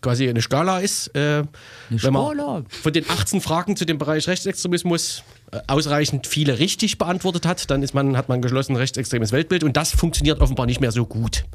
quasi 0.02 0.28
eine 0.28 0.42
Skala 0.42 0.80
ist. 0.80 1.16
Äh, 1.16 1.20
eine 1.20 1.48
wenn 1.90 2.14
man 2.14 2.66
von 2.68 2.94
den 2.94 3.10
18 3.10 3.42
Fragen 3.42 3.76
zu 3.76 3.86
dem 3.86 3.98
Bereich 3.98 4.28
Rechtsextremismus 4.28 5.24
äh, 5.52 5.60
ausreichend 5.68 6.28
viele 6.28 6.60
richtig 6.60 6.98
beantwortet 6.98 7.46
hat, 7.46 7.70
dann 7.70 7.84
ist 7.84 7.94
man, 7.94 8.18
hat 8.18 8.30
man 8.30 8.42
geschlossen 8.42 8.76
rechtsextremes 8.76 9.32
Weltbild 9.32 9.64
und 9.64 9.78
das 9.78 9.92
funktioniert 9.92 10.42
offenbar 10.42 10.66
nicht 10.66 10.82
mehr 10.82 10.92
so 10.92 11.06
gut. 11.06 11.46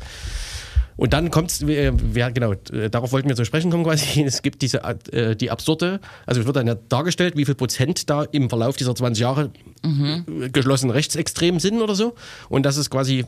Und 0.97 1.13
dann 1.13 1.31
kommt 1.31 1.51
es, 1.51 1.63
äh, 1.63 1.93
genau, 2.33 2.53
äh, 2.73 2.89
darauf 2.91 3.13
wollten 3.13 3.29
wir 3.29 3.37
zu 3.37 3.45
sprechen 3.45 3.71
kommen 3.71 3.85
quasi. 3.85 4.23
Es 4.27 4.43
gibt 4.43 4.63
diese, 4.63 4.83
äh, 4.83 5.37
die 5.37 5.51
absurde, 5.51 6.01
also 6.25 6.41
es 6.41 6.47
wird 6.47 6.57
dann 6.57 6.67
ja 6.67 6.75
dargestellt, 6.75 7.37
wie 7.37 7.45
viel 7.45 7.55
Prozent 7.55 8.09
da 8.09 8.23
im 8.23 8.49
Verlauf 8.49 8.77
dieser 8.77 8.95
20 8.95 9.21
Jahre 9.21 9.51
mhm. 9.85 10.51
geschlossen 10.53 10.91
rechtsextrem 10.91 11.61
sind 11.61 11.83
oder 11.83 11.95
so. 11.95 12.15
Und 12.49 12.65
das 12.65 12.77
ist 12.77 12.91
quasi 12.91 13.27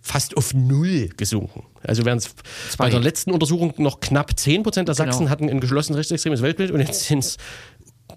fast 0.00 0.36
auf 0.36 0.54
null 0.54 1.10
gesunken. 1.16 1.64
Also 1.82 2.04
während 2.04 2.22
es 2.22 2.76
bei 2.78 2.88
der 2.88 3.00
letzten 3.00 3.32
Untersuchung 3.32 3.74
noch 3.76 4.00
knapp 4.00 4.38
10 4.38 4.62
Prozent 4.62 4.88
der 4.88 4.94
Sachsen 4.94 5.20
genau. 5.20 5.30
hatten 5.30 5.50
ein 5.50 5.60
geschlossen 5.60 5.94
rechtsextremes 5.94 6.40
Weltbild 6.40 6.70
und 6.70 6.80
jetzt 6.80 7.04
sind 7.04 7.18
es 7.18 7.36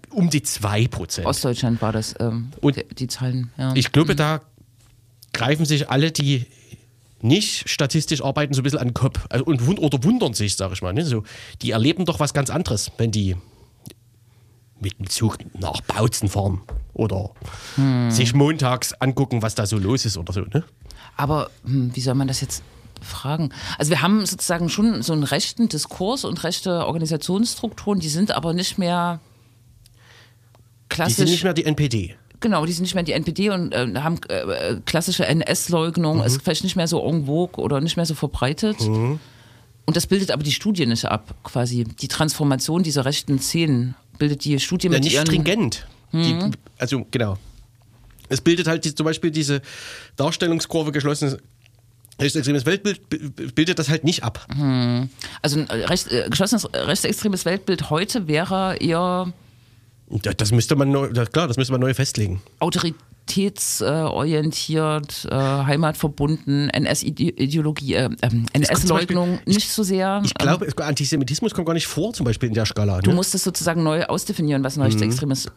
um 0.10 0.30
die 0.30 0.44
2 0.44 0.88
Prozent. 0.88 1.28
Ostdeutschland 1.28 1.82
war 1.82 1.92
das, 1.92 2.16
ähm, 2.20 2.52
und 2.62 2.78
die, 2.78 2.86
die 2.96 3.08
Zahlen. 3.08 3.52
Ja. 3.58 3.74
Ich 3.76 3.92
glaube, 3.92 4.14
mhm. 4.14 4.18
da 4.18 4.42
greifen 5.34 5.66
sich 5.66 5.90
alle, 5.90 6.12
die 6.12 6.46
nicht 7.24 7.70
statistisch 7.70 8.24
arbeiten, 8.24 8.54
so 8.54 8.62
ein 8.62 8.64
bisschen 8.64 8.80
an 8.80 8.90
den 8.90 8.94
Kopf 8.94 9.26
also, 9.30 9.46
und, 9.46 9.80
oder 9.80 10.04
wundern 10.04 10.34
sich, 10.34 10.56
sage 10.56 10.74
ich 10.74 10.82
mal. 10.82 10.94
Ne? 10.94 11.06
So, 11.06 11.24
die 11.62 11.72
erleben 11.72 12.06
doch 12.06 12.20
was 12.20 12.34
ganz 12.34 12.50
anderes, 12.50 12.92
wenn 12.98 13.12
die 13.12 13.36
mit 14.80 15.00
dem 15.00 15.10
Zug 15.10 15.38
nach 15.58 15.82
Bautzen 15.82 16.28
fahren 16.28 16.62
oder 16.94 17.32
hm. 17.76 18.12
sich 18.12 18.34
montags 18.34 18.94
angucken, 18.94 19.42
was 19.42 19.56
da 19.56 19.66
so 19.66 19.78
los 19.78 20.06
ist 20.06 20.18
oder 20.18 20.34
so. 20.34 20.42
Ne? 20.42 20.64
Aber 21.16 21.50
hm, 21.64 21.96
wie 21.96 22.02
soll 22.02 22.16
man 22.16 22.28
das 22.28 22.42
jetzt 22.42 22.64
fragen? 23.02 23.52
Also 23.78 23.92
wir 23.92 24.02
haben 24.02 24.26
sozusagen 24.26 24.70
schon 24.70 25.02
so 25.02 25.14
einen 25.14 25.24
rechten 25.24 25.70
Diskurs 25.70 26.26
und 26.26 26.44
rechte 26.44 26.86
Organisationsstrukturen, 26.86 28.00
die 28.00 28.10
sind 28.10 28.32
aber 28.32 28.54
nicht 28.54 28.78
mehr 28.78 29.22
klassisch. 30.90 31.16
Die 31.16 31.22
sind 31.22 31.32
nicht 31.32 31.44
mehr 31.44 31.54
die 31.54 31.66
NPD. 31.66 32.16
Genau, 32.44 32.66
die 32.66 32.74
sind 32.74 32.84
nicht 32.84 32.94
mehr 32.94 33.06
die 33.06 33.14
NPD 33.14 33.52
und 33.52 33.72
äh, 33.72 33.88
haben 33.96 34.20
äh, 34.28 34.76
klassische 34.86 35.26
NS-Leugnung, 35.26 36.18
mhm. 36.18 36.24
ist 36.26 36.42
vielleicht 36.42 36.66
nicht 36.66 36.76
mehr 36.76 36.90
so 36.90 37.02
en 37.02 37.26
vogue 37.26 37.64
oder 37.64 37.80
nicht 37.80 37.96
mehr 37.96 38.06
so 38.06 38.16
verbreitet. 38.16 38.82
Mhm. 38.82 39.22
Und 39.86 39.96
das 39.96 40.08
bildet 40.08 40.30
aber 40.30 40.44
die 40.44 40.52
Studie 40.52 40.86
nicht 40.86 41.06
ab, 41.06 41.36
quasi. 41.44 41.86
Die 41.86 42.10
Transformation 42.10 42.84
dieser 42.84 43.06
rechten 43.06 43.40
Szenen 43.40 43.96
bildet 44.18 44.44
die 44.44 44.60
Studie 44.60 44.88
ja, 44.88 44.92
mit 44.92 45.06
nicht 45.06 45.14
ihren... 45.14 45.26
stringent. 45.26 45.88
Die, 46.12 46.34
mhm. 46.34 46.52
also 46.78 47.06
genau. 47.12 47.38
Es 48.28 48.42
bildet 48.42 48.68
halt 48.68 48.84
die, 48.84 48.94
zum 48.94 49.06
Beispiel 49.06 49.32
diese 49.32 49.62
Darstellungskurve 50.18 50.92
geschlossenes 50.92 51.38
rechtsextremes 52.20 52.66
Weltbild 52.66 53.56
bildet 53.56 53.80
das 53.80 53.88
halt 53.88 54.04
nicht 54.04 54.22
ab. 54.22 54.46
Hm. 54.54 55.10
Also 55.42 55.60
ein 55.60 55.66
recht, 55.66 56.12
äh, 56.12 56.28
geschlossenes 56.30 56.68
rechtsextremes 56.74 57.46
Weltbild 57.46 57.90
heute 57.90 58.28
wäre 58.28 58.76
eher. 58.82 59.32
Das 60.22 60.52
müsste 60.52 60.76
man 60.76 60.92
neu, 60.92 61.10
klar, 61.10 61.48
das 61.48 61.58
müsste 61.58 61.72
man 61.72 61.82
neu 61.82 61.92
festlegen. 61.94 62.42
Autoritätsorientiert, 62.60 65.28
äh, 65.30 65.36
heimatverbunden, 65.36 66.70
NS-Ideologie, 66.70 67.94
äh, 67.96 68.10
ähm, 68.22 68.46
NS-Leugnung 68.54 69.40
nicht 69.46 69.70
so 69.70 69.84
sehr. 69.84 70.22
Ich 70.24 70.34
glaube, 70.36 70.66
ähm, 70.66 70.74
Antisemitismus 70.78 71.54
kommt 71.54 71.68
gar 71.68 71.74
nicht 71.74 71.88
vor, 71.88 72.14
zum 72.14 72.24
Beispiel 72.26 72.48
in 72.50 72.56
der 72.56 72.66
Skala. 72.66 73.02
Du 73.02 73.10
ne? 73.10 73.16
musst 73.16 73.34
es 73.34 73.44
sozusagen 73.44 73.82
neu 73.84 74.06
ausdefinieren, 74.06 74.64
was 74.64 74.78
ein 74.78 74.82
mhm. 74.82 74.86
rechtsextremes, 74.86 75.48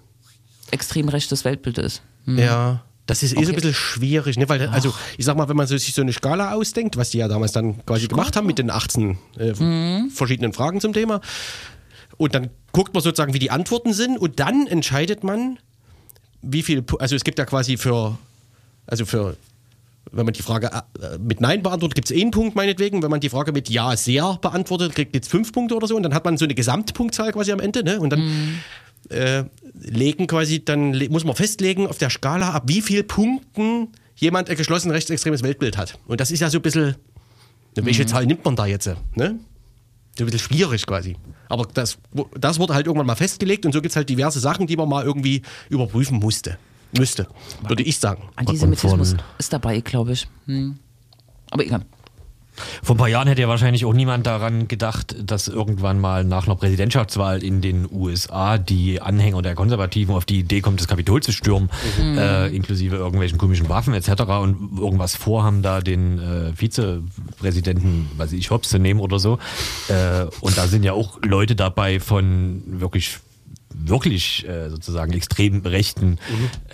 extrem 0.71 1.09
rechtes 1.09 1.45
Weltbild 1.45 1.77
ist. 1.79 2.03
Mhm. 2.25 2.39
Ja. 2.39 2.83
Das 3.07 3.23
ist 3.23 3.37
eh 3.37 3.45
so 3.45 3.51
ein 3.51 3.55
bisschen 3.55 3.73
schwierig, 3.73 4.37
ne? 4.37 4.49
Weil, 4.49 4.69
also, 4.69 4.93
ich 5.17 5.25
sag 5.25 5.37
mal, 5.37 5.49
wenn 5.49 5.57
man 5.57 5.69
so, 5.69 5.77
sich 5.77 5.95
so 5.95 6.03
eine 6.03 6.13
Skala 6.13 6.55
ausdenkt, 6.55 6.97
was 6.97 7.11
die 7.11 7.19
ja 7.19 7.29
damals 7.29 7.53
dann 7.53 7.87
quasi 7.87 8.09
gemacht 8.09 8.35
haben 8.37 8.49
mit 8.49 8.59
den 8.59 8.69
18 8.69 9.17
äh, 9.39 9.53
mhm. 9.53 10.11
verschiedenen 10.11 10.53
Fragen 10.53 10.81
zum 10.81 10.93
Thema, 10.93 11.21
und 12.17 12.35
dann 12.35 12.51
guckt 12.73 12.95
man 12.95 13.03
sozusagen, 13.03 13.35
wie 13.35 13.39
die 13.39 13.51
Antworten 13.51 13.93
sind, 13.93 14.19
und 14.19 14.41
dann 14.41 14.67
entscheidet 14.67 15.25
man, 15.25 15.59
wie 16.43 16.63
viel, 16.63 16.85
also 16.99 17.17
es 17.17 17.25
gibt 17.25 17.39
ja 17.39 17.45
quasi 17.45 17.77
für, 17.77 18.19
also 18.87 19.05
für, 19.05 19.37
wenn 20.13 20.25
man 20.25 20.35
die 20.35 20.43
Frage 20.43 20.71
äh, 21.01 21.19
mit 21.19 21.41
Nein 21.41 21.63
beantwortet, 21.63 21.97
gibt 21.97 22.11
es 22.11 22.17
einen 22.17 22.31
Punkt 22.31 22.55
meinetwegen. 22.55 23.03
Wenn 23.03 23.11
man 23.11 23.21
die 23.21 23.29
Frage 23.29 23.53
mit 23.53 23.69
Ja 23.69 23.97
sehr 23.97 24.39
beantwortet, 24.41 24.95
kriegt 24.95 25.17
es 25.17 25.27
fünf 25.27 25.53
Punkte 25.53 25.75
oder 25.75 25.89
so. 25.89 25.97
Und 25.97 26.05
dann 26.05 26.15
hat 26.15 26.25
man 26.25 26.39
so 26.39 26.45
eine 26.45 26.55
Gesamtpunktzahl 26.55 27.33
quasi 27.33 27.51
am 27.51 27.59
Ende. 27.59 27.83
Ne? 27.83 27.99
Und 27.99 28.11
dann 28.11 28.21
mhm 28.21 28.59
äh, 29.11 29.45
legen 29.75 30.27
quasi, 30.27 30.65
dann 30.65 30.97
muss 31.11 31.25
man 31.25 31.35
festlegen 31.35 31.87
auf 31.87 31.99
der 31.99 32.11
Skala, 32.11 32.51
ab 32.51 32.65
wie 32.67 32.81
viel 32.81 33.03
Punkten 33.03 33.89
jemand 34.17 34.49
ein 34.51 34.57
geschlossen 34.57 34.91
rechtsextremes 34.91 35.43
Weltbild 35.43 35.77
hat. 35.77 35.99
Und 36.07 36.21
das 36.21 36.31
ist 36.31 36.41
ja 36.41 36.51
so 36.51 36.59
ein 36.59 36.63
bisschen, 36.63 36.97
welche 37.75 38.03
mhm. 38.03 38.09
Zahl 38.09 38.27
nimmt 38.27 38.45
man 38.45 38.57
da 38.57 38.67
jetzt? 38.67 38.87
Ne? 39.15 39.39
So 40.17 40.25
ein 40.25 40.27
bisschen 40.27 40.39
schwierig 40.39 40.87
quasi. 40.87 41.17
Aber 41.49 41.67
das, 41.73 41.99
das 42.39 42.59
wurde 42.59 42.75
halt 42.75 42.87
irgendwann 42.87 43.07
mal 43.07 43.17
festgelegt 43.17 43.67
und 43.67 43.73
so 43.73 43.81
gibt 43.81 43.91
es 43.93 43.97
halt 43.97 44.09
diverse 44.09 44.41
Sachen, 44.41 44.67
die 44.67 44.77
man 44.77 44.89
mal 44.89 45.05
irgendwie 45.05 45.43
überprüfen 45.69 46.19
musste. 46.19 46.59
Müsste, 46.97 47.27
würde 47.67 47.83
ich 47.83 47.99
sagen. 47.99 48.23
Antisemitismus 48.37 49.17
ist 49.39 49.53
dabei, 49.53 49.81
glaube 49.81 50.13
ich. 50.13 50.29
Hm. 50.47 50.79
Aber 51.51 51.65
egal. 51.65 51.85
Vor 52.83 52.95
ein 52.95 52.99
paar 52.99 53.09
Jahren 53.09 53.29
hätte 53.29 53.43
ja 53.43 53.49
wahrscheinlich 53.49 53.85
auch 53.85 53.93
niemand 53.93 54.27
daran 54.27 54.69
gedacht, 54.69 55.17
dass 55.23 55.49
irgendwann 55.49 56.01
mal 56.01 56.25
nach 56.25 56.47
einer 56.47 56.57
Präsidentschaftswahl 56.57 57.43
in 57.43 57.61
den 57.61 57.89
USA 57.91 58.59
die 58.59 59.01
Anhänger 59.01 59.43
der 59.43 59.55
Konservativen 59.55 60.15
auf 60.15 60.25
die 60.25 60.41
Idee 60.41 60.61
kommt, 60.61 60.81
das 60.81 60.89
Kapitol 60.89 61.23
zu 61.23 61.33
stürmen, 61.33 61.71
mhm. 62.01 62.19
äh, 62.19 62.49
inklusive 62.49 62.97
irgendwelchen 62.97 63.39
komischen 63.39 63.69
Waffen 63.69 63.95
etc. 63.95 64.23
und 64.41 64.79
irgendwas 64.79 65.17
vorhaben, 65.17 65.63
da 65.63 65.81
den 65.81 66.19
äh, 66.19 66.53
Vizepräsidenten, 66.55 68.09
weiß 68.17 68.33
ich, 68.33 68.51
Hobbs 68.51 68.71
zu 68.71 68.79
nehmen 68.79 69.01
oder 69.01 69.19
so. 69.19 69.39
Äh, 69.89 70.27
und 70.41 70.57
da 70.57 70.67
sind 70.67 70.85
ja 70.85 70.93
auch 70.93 71.19
Leute 71.23 71.57
dabei 71.57 72.01
von 72.01 72.63
wirklich 72.67 73.19
wirklich 73.79 74.47
äh, 74.49 74.71
sozusagen 74.71 75.13
extrem 75.13 75.61
rechten 75.65 76.11
mhm. 76.11 76.19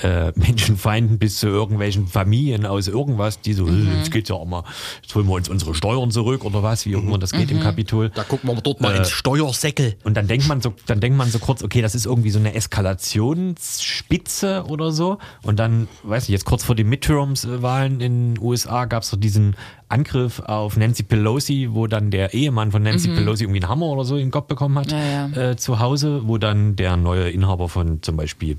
äh, 0.03 0.33
Menschenfeinden 0.37 1.19
bis 1.19 1.39
zu 1.39 1.49
irgendwelchen 1.49 2.07
Familien 2.07 2.67
aus 2.67 2.89
irgendwas, 2.89 3.41
die 3.41 3.55
so, 3.55 3.67
mhm. 3.67 3.91
jetzt 3.99 4.11
geht's 4.11 4.29
ja 4.29 4.37
auch 4.37 4.47
mal, 4.47 4.65
jetzt 5.03 5.15
holen 5.15 5.27
wir 5.27 5.35
uns 5.35 5.49
unsere 5.49 5.75
Steuern 5.75 6.11
zurück 6.11 6.45
oder 6.45 6.63
was, 6.63 6.85
wie 6.87 6.93
immer 6.93 7.19
das 7.19 7.33
geht 7.33 7.51
mhm. 7.51 7.59
im 7.59 7.63
Kapitol. 7.63 8.11
Da 8.11 8.25
gucken 8.25 8.51
wir 8.51 8.61
dort 8.61 8.81
mal 8.81 8.95
äh, 8.95 8.99
ins 8.99 9.11
Steuersäckel. 9.11 9.97
Und 10.05 10.17
dann 10.17 10.29
denkt 10.29 10.49
man 10.49 10.61
so, 10.61 10.75
dann 10.87 11.01
denkt 11.01 11.19
man 11.19 11.31
so 11.31 11.39
kurz, 11.39 11.63
okay, 11.63 11.83
das 11.83 11.95
ist 11.95 12.07
irgendwie 12.07 12.31
so 12.31 12.39
eine 12.39 12.55
Eskalationsspitze 12.55 14.65
oder 14.69 14.93
so. 14.93 15.19
Und 15.43 15.59
dann, 15.59 15.89
weiß 16.03 16.25
ich, 16.25 16.31
jetzt 16.31 16.45
kurz 16.45 16.65
vor 16.65 16.75
den 16.75 16.89
Midterms-Wahlen 16.89 18.01
in 18.01 18.35
den 18.35 18.43
USA 18.43 18.87
gab 18.87 19.03
es 19.03 19.11
so 19.11 19.17
diesen 19.17 19.57
Angriff 19.93 20.41
auf 20.41 20.77
Nancy 20.77 21.03
Pelosi, 21.03 21.69
wo 21.73 21.87
dann 21.87 22.11
der 22.11 22.33
Ehemann 22.33 22.73
von 22.73 22.83
Nancy 22.83 23.09
mhm. 23.09 23.17
Pelosi 23.17 23.45
irgendwie 23.45 23.61
einen 23.61 23.69
Hammer 23.69 23.87
oder 23.87 24.05
so 24.05 24.17
in 24.17 24.27
den 24.27 24.31
Kopf 24.31 24.47
bekommen 24.47 24.79
hat 24.79 24.91
ja, 24.91 25.29
ja. 25.29 25.51
Äh, 25.51 25.57
zu 25.57 25.79
Hause, 25.79 26.23
wo 26.25 26.39
dann 26.39 26.77
der 26.77 26.92
neue 26.97 27.31
Inhaber 27.31 27.69
von 27.69 28.03
zum 28.03 28.17
Beispiel 28.17 28.59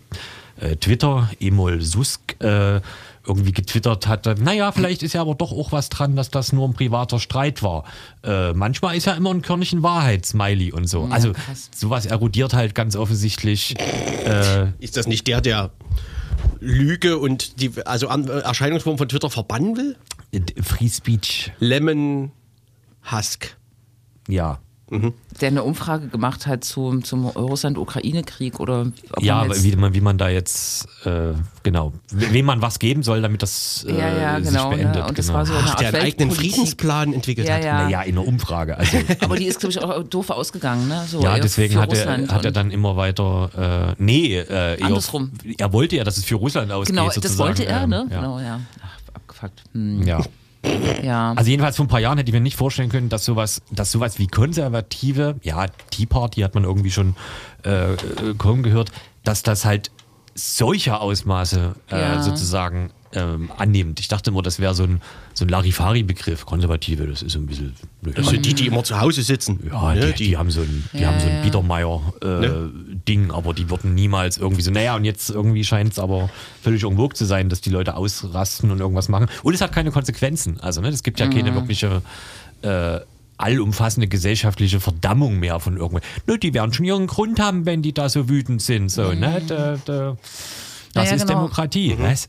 äh, 0.60 0.76
Twitter, 0.76 1.30
Emol 1.40 1.82
Susk, 1.82 2.36
äh, 2.42 2.82
irgendwie 3.26 3.54
getwittert 3.54 4.06
hatte, 4.08 4.36
naja, 4.38 4.72
vielleicht 4.74 5.02
ist 5.02 5.14
ja 5.14 5.22
aber 5.22 5.36
doch 5.36 5.54
auch 5.54 5.72
was 5.72 5.88
dran, 5.88 6.16
dass 6.18 6.30
das 6.30 6.52
nur 6.52 6.68
ein 6.68 6.74
privater 6.74 7.20
Streit 7.20 7.64
war. 7.64 7.86
Äh, 8.24 8.52
manchmal 8.54 8.98
ist 8.98 9.06
ja 9.06 9.14
immer 9.14 9.30
ein 9.34 9.42
Körnchen 9.42 9.82
Wahrheit, 9.82 10.26
Smiley 10.26 10.74
und 10.74 10.88
so. 10.88 11.06
Ja, 11.06 11.12
also 11.12 11.32
krass. 11.32 11.70
sowas 11.74 12.06
erodiert 12.06 12.54
halt 12.54 12.76
ganz 12.76 12.98
offensichtlich. 12.98 13.80
Äh, 13.80 14.68
Ist 14.80 14.98
das 14.98 15.08
nicht 15.08 15.26
der, 15.28 15.40
der 15.40 15.70
Lüge 16.60 17.18
und 17.18 17.62
die 17.62 17.72
also 17.86 18.08
Erscheinungsform 18.08 18.98
von 18.98 19.08
Twitter 19.08 19.30
verbannen 19.30 19.78
will? 19.78 19.96
Free 20.62 20.90
Speech, 20.90 21.54
Lemon 21.60 22.32
Husk. 23.10 23.56
ja. 24.28 24.60
Der 25.42 25.48
eine 25.48 25.64
Umfrage 25.64 26.08
gemacht 26.08 26.46
hat 26.48 26.64
zum, 26.64 27.04
zum 27.04 27.26
Russland-Ukraine-Krieg 27.26 28.60
oder 28.60 28.88
ob 29.12 29.24
Ja, 29.24 29.44
man 29.46 29.64
wie 29.64 29.76
man, 29.76 29.94
wie 29.94 30.02
man 30.02 30.18
da 30.18 30.30
jetzt, 30.30 30.88
äh, 31.06 31.34
genau, 31.64 31.94
we- 32.12 32.32
wem 32.34 32.46
man 32.46 32.62
was 32.62 32.80
geben 32.80 33.02
soll, 33.04 33.22
damit 33.22 33.42
das 33.42 33.86
äh, 33.90 33.98
Ja, 33.98 34.16
ja, 34.18 34.40
sich 34.40 34.50
genau, 34.50 34.70
ne? 34.72 34.78
beendet. 34.78 35.08
Und 35.08 35.18
das 35.18 35.26
genau. 35.28 35.40
war 35.40 35.46
so- 35.46 35.54
Ach, 35.56 35.76
der 35.76 35.88
einen 35.90 36.02
eigenen. 36.02 36.32
Friedensplan 36.32 37.14
entwickelt 37.14 37.48
Ja, 37.48 37.56
hat. 37.56 37.64
ja. 37.64 37.84
Naja, 37.84 38.02
in 38.04 38.18
einer 38.18 38.28
Umfrage. 38.28 38.78
Also, 38.78 38.98
Aber 39.22 39.36
die 39.38 39.46
ist, 39.46 39.60
glaube 39.60 39.72
ich, 39.72 39.82
auch 39.82 40.04
doof 40.04 40.30
ausgegangen, 40.30 40.88
ne? 40.88 41.04
So 41.08 41.22
ja, 41.22 41.40
deswegen 41.40 41.76
hat 41.78 41.92
er, 41.94 41.98
Russland 42.00 42.32
hat 42.32 42.46
er 42.46 42.52
dann 42.52 42.70
immer 42.72 42.96
weiter, 42.96 43.94
äh, 43.98 44.04
nee, 44.04 44.38
äh, 44.38 44.82
Andersrum. 44.82 45.32
er 45.58 45.74
wollte 45.74 45.96
ja, 45.96 46.04
dass 46.04 46.18
es 46.18 46.26
für 46.26 46.36
Russland 46.36 46.72
ausgeht. 46.72 46.96
Genau, 46.96 47.10
sozusagen. 47.10 47.24
das 47.24 47.38
wollte 47.40 47.66
er, 47.66 47.84
ähm, 47.84 47.90
ne? 47.90 48.08
Ja. 48.12 48.20
Genau, 48.22 48.40
ja. 48.40 48.60
Ach, 48.82 49.16
abgefuckt. 49.16 49.64
Hm. 49.74 50.04
ja. 50.04 50.20
Ja. 51.04 51.34
Also 51.34 51.50
jedenfalls 51.50 51.76
vor 51.76 51.86
ein 51.86 51.90
paar 51.90 52.00
Jahren 52.00 52.18
hätte 52.18 52.30
ich 52.30 52.34
mir 52.34 52.40
nicht 52.40 52.56
vorstellen 52.56 52.90
können, 52.90 53.10
dass 53.10 53.26
sowas, 53.26 53.62
dass 53.72 53.92
sowas 53.92 54.20
wie 54.20 54.28
konservative, 54.28 55.36
ja, 55.44 55.68
Tea 55.90 56.06
Party 56.06 56.42
hat 56.42 56.56
man 56.56 56.64
irgendwie 56.64 56.92
schon 56.92 57.16
äh, 57.66 57.94
äh, 57.94 57.98
kaum 58.38 58.64
gehört, 58.64 58.92
dass 59.24 59.44
das 59.44 59.66
halt 59.66 59.92
solche 60.36 61.00
Ausmaße 61.00 61.76
äh, 61.92 62.00
Ja. 62.00 62.22
sozusagen 62.24 62.92
ähm, 63.16 63.52
annimmt. 63.58 64.00
Ich 64.00 64.08
dachte 64.08 64.32
immer, 64.32 64.42
das 64.42 64.58
wäre 64.60 64.74
so 64.74 64.84
ein, 64.86 65.00
so 65.36 65.46
ein 65.46 65.50
Larifari-Begriff. 65.50 66.48
Konservative, 66.48 67.06
das 67.06 67.22
ist 67.22 67.34
so 67.34 67.40
ein 67.40 67.46
bisschen. 67.46 67.76
Das 68.02 68.26
sind 68.28 68.44
die, 68.44 68.56
die 68.56 68.66
immer 68.66 68.84
zu 68.84 69.00
Hause 69.00 69.22
sitzen. 69.22 69.60
Ja, 69.72 69.94
Ne, 69.94 70.14
die, 70.14 70.30
die, 70.30 70.38
haben 70.38 70.50
so 70.50 70.62
ein, 70.62 70.90
die 70.94 70.98
Ja, 71.00 71.10
haben 71.10 71.20
so 71.20 71.28
ein 71.28 71.36
ja. 71.36 71.42
Biedermeier-Ding, 71.44 73.32
aber 73.32 73.54
die 73.54 73.70
würden 73.70 73.94
niemals 73.94 74.38
irgendwie 74.38 74.62
so, 74.64 74.72
naja, 74.72 74.96
und 74.96 75.06
jetzt 75.06 75.30
irgendwie 75.30 75.64
scheint 75.64 75.92
es 75.94 76.00
aber 76.00 76.30
völlig 76.62 76.82
vogue 76.82 77.14
zu 77.14 77.26
sein, 77.26 77.50
dass 77.50 77.62
die 77.62 77.70
Leute 77.70 77.96
ausrasten 77.96 78.72
und 78.72 78.80
irgendwas 78.80 79.10
machen. 79.10 79.28
Und 79.44 79.54
es 79.54 79.62
hat 79.62 79.72
keine 79.72 79.92
Konsequenzen. 79.92 80.60
Also, 80.60 80.82
ne, 80.82 80.90
es 80.90 81.04
gibt 81.04 81.20
ja 81.20 81.28
Mhm. 81.28 81.32
keine 81.32 81.54
wirkliche 81.56 82.02
äh, 82.64 83.00
allumfassende 83.44 84.08
gesellschaftliche 84.08 84.80
Verdammung 84.80 85.40
mehr 85.40 85.60
von 85.60 85.78
irgendwo. 85.78 86.00
Ne, 86.28 86.38
die 86.40 86.54
werden 86.54 86.74
schon 86.74 86.86
ihren 86.86 87.08
Grund 87.08 87.40
haben, 87.40 87.66
wenn 87.66 87.82
die 87.82 87.94
da 87.94 88.10
so 88.10 88.30
wütend 88.30 88.62
sind. 88.62 88.90
So, 88.90 89.14
ne? 89.14 89.42
Da, 89.48 89.78
da, 89.86 90.18
das 90.94 90.96
Ja, 90.96 91.04
ja, 91.04 91.16
ist 91.16 91.22
genau. 91.28 91.34
Demokratie. 91.40 91.96
Was? 92.00 92.28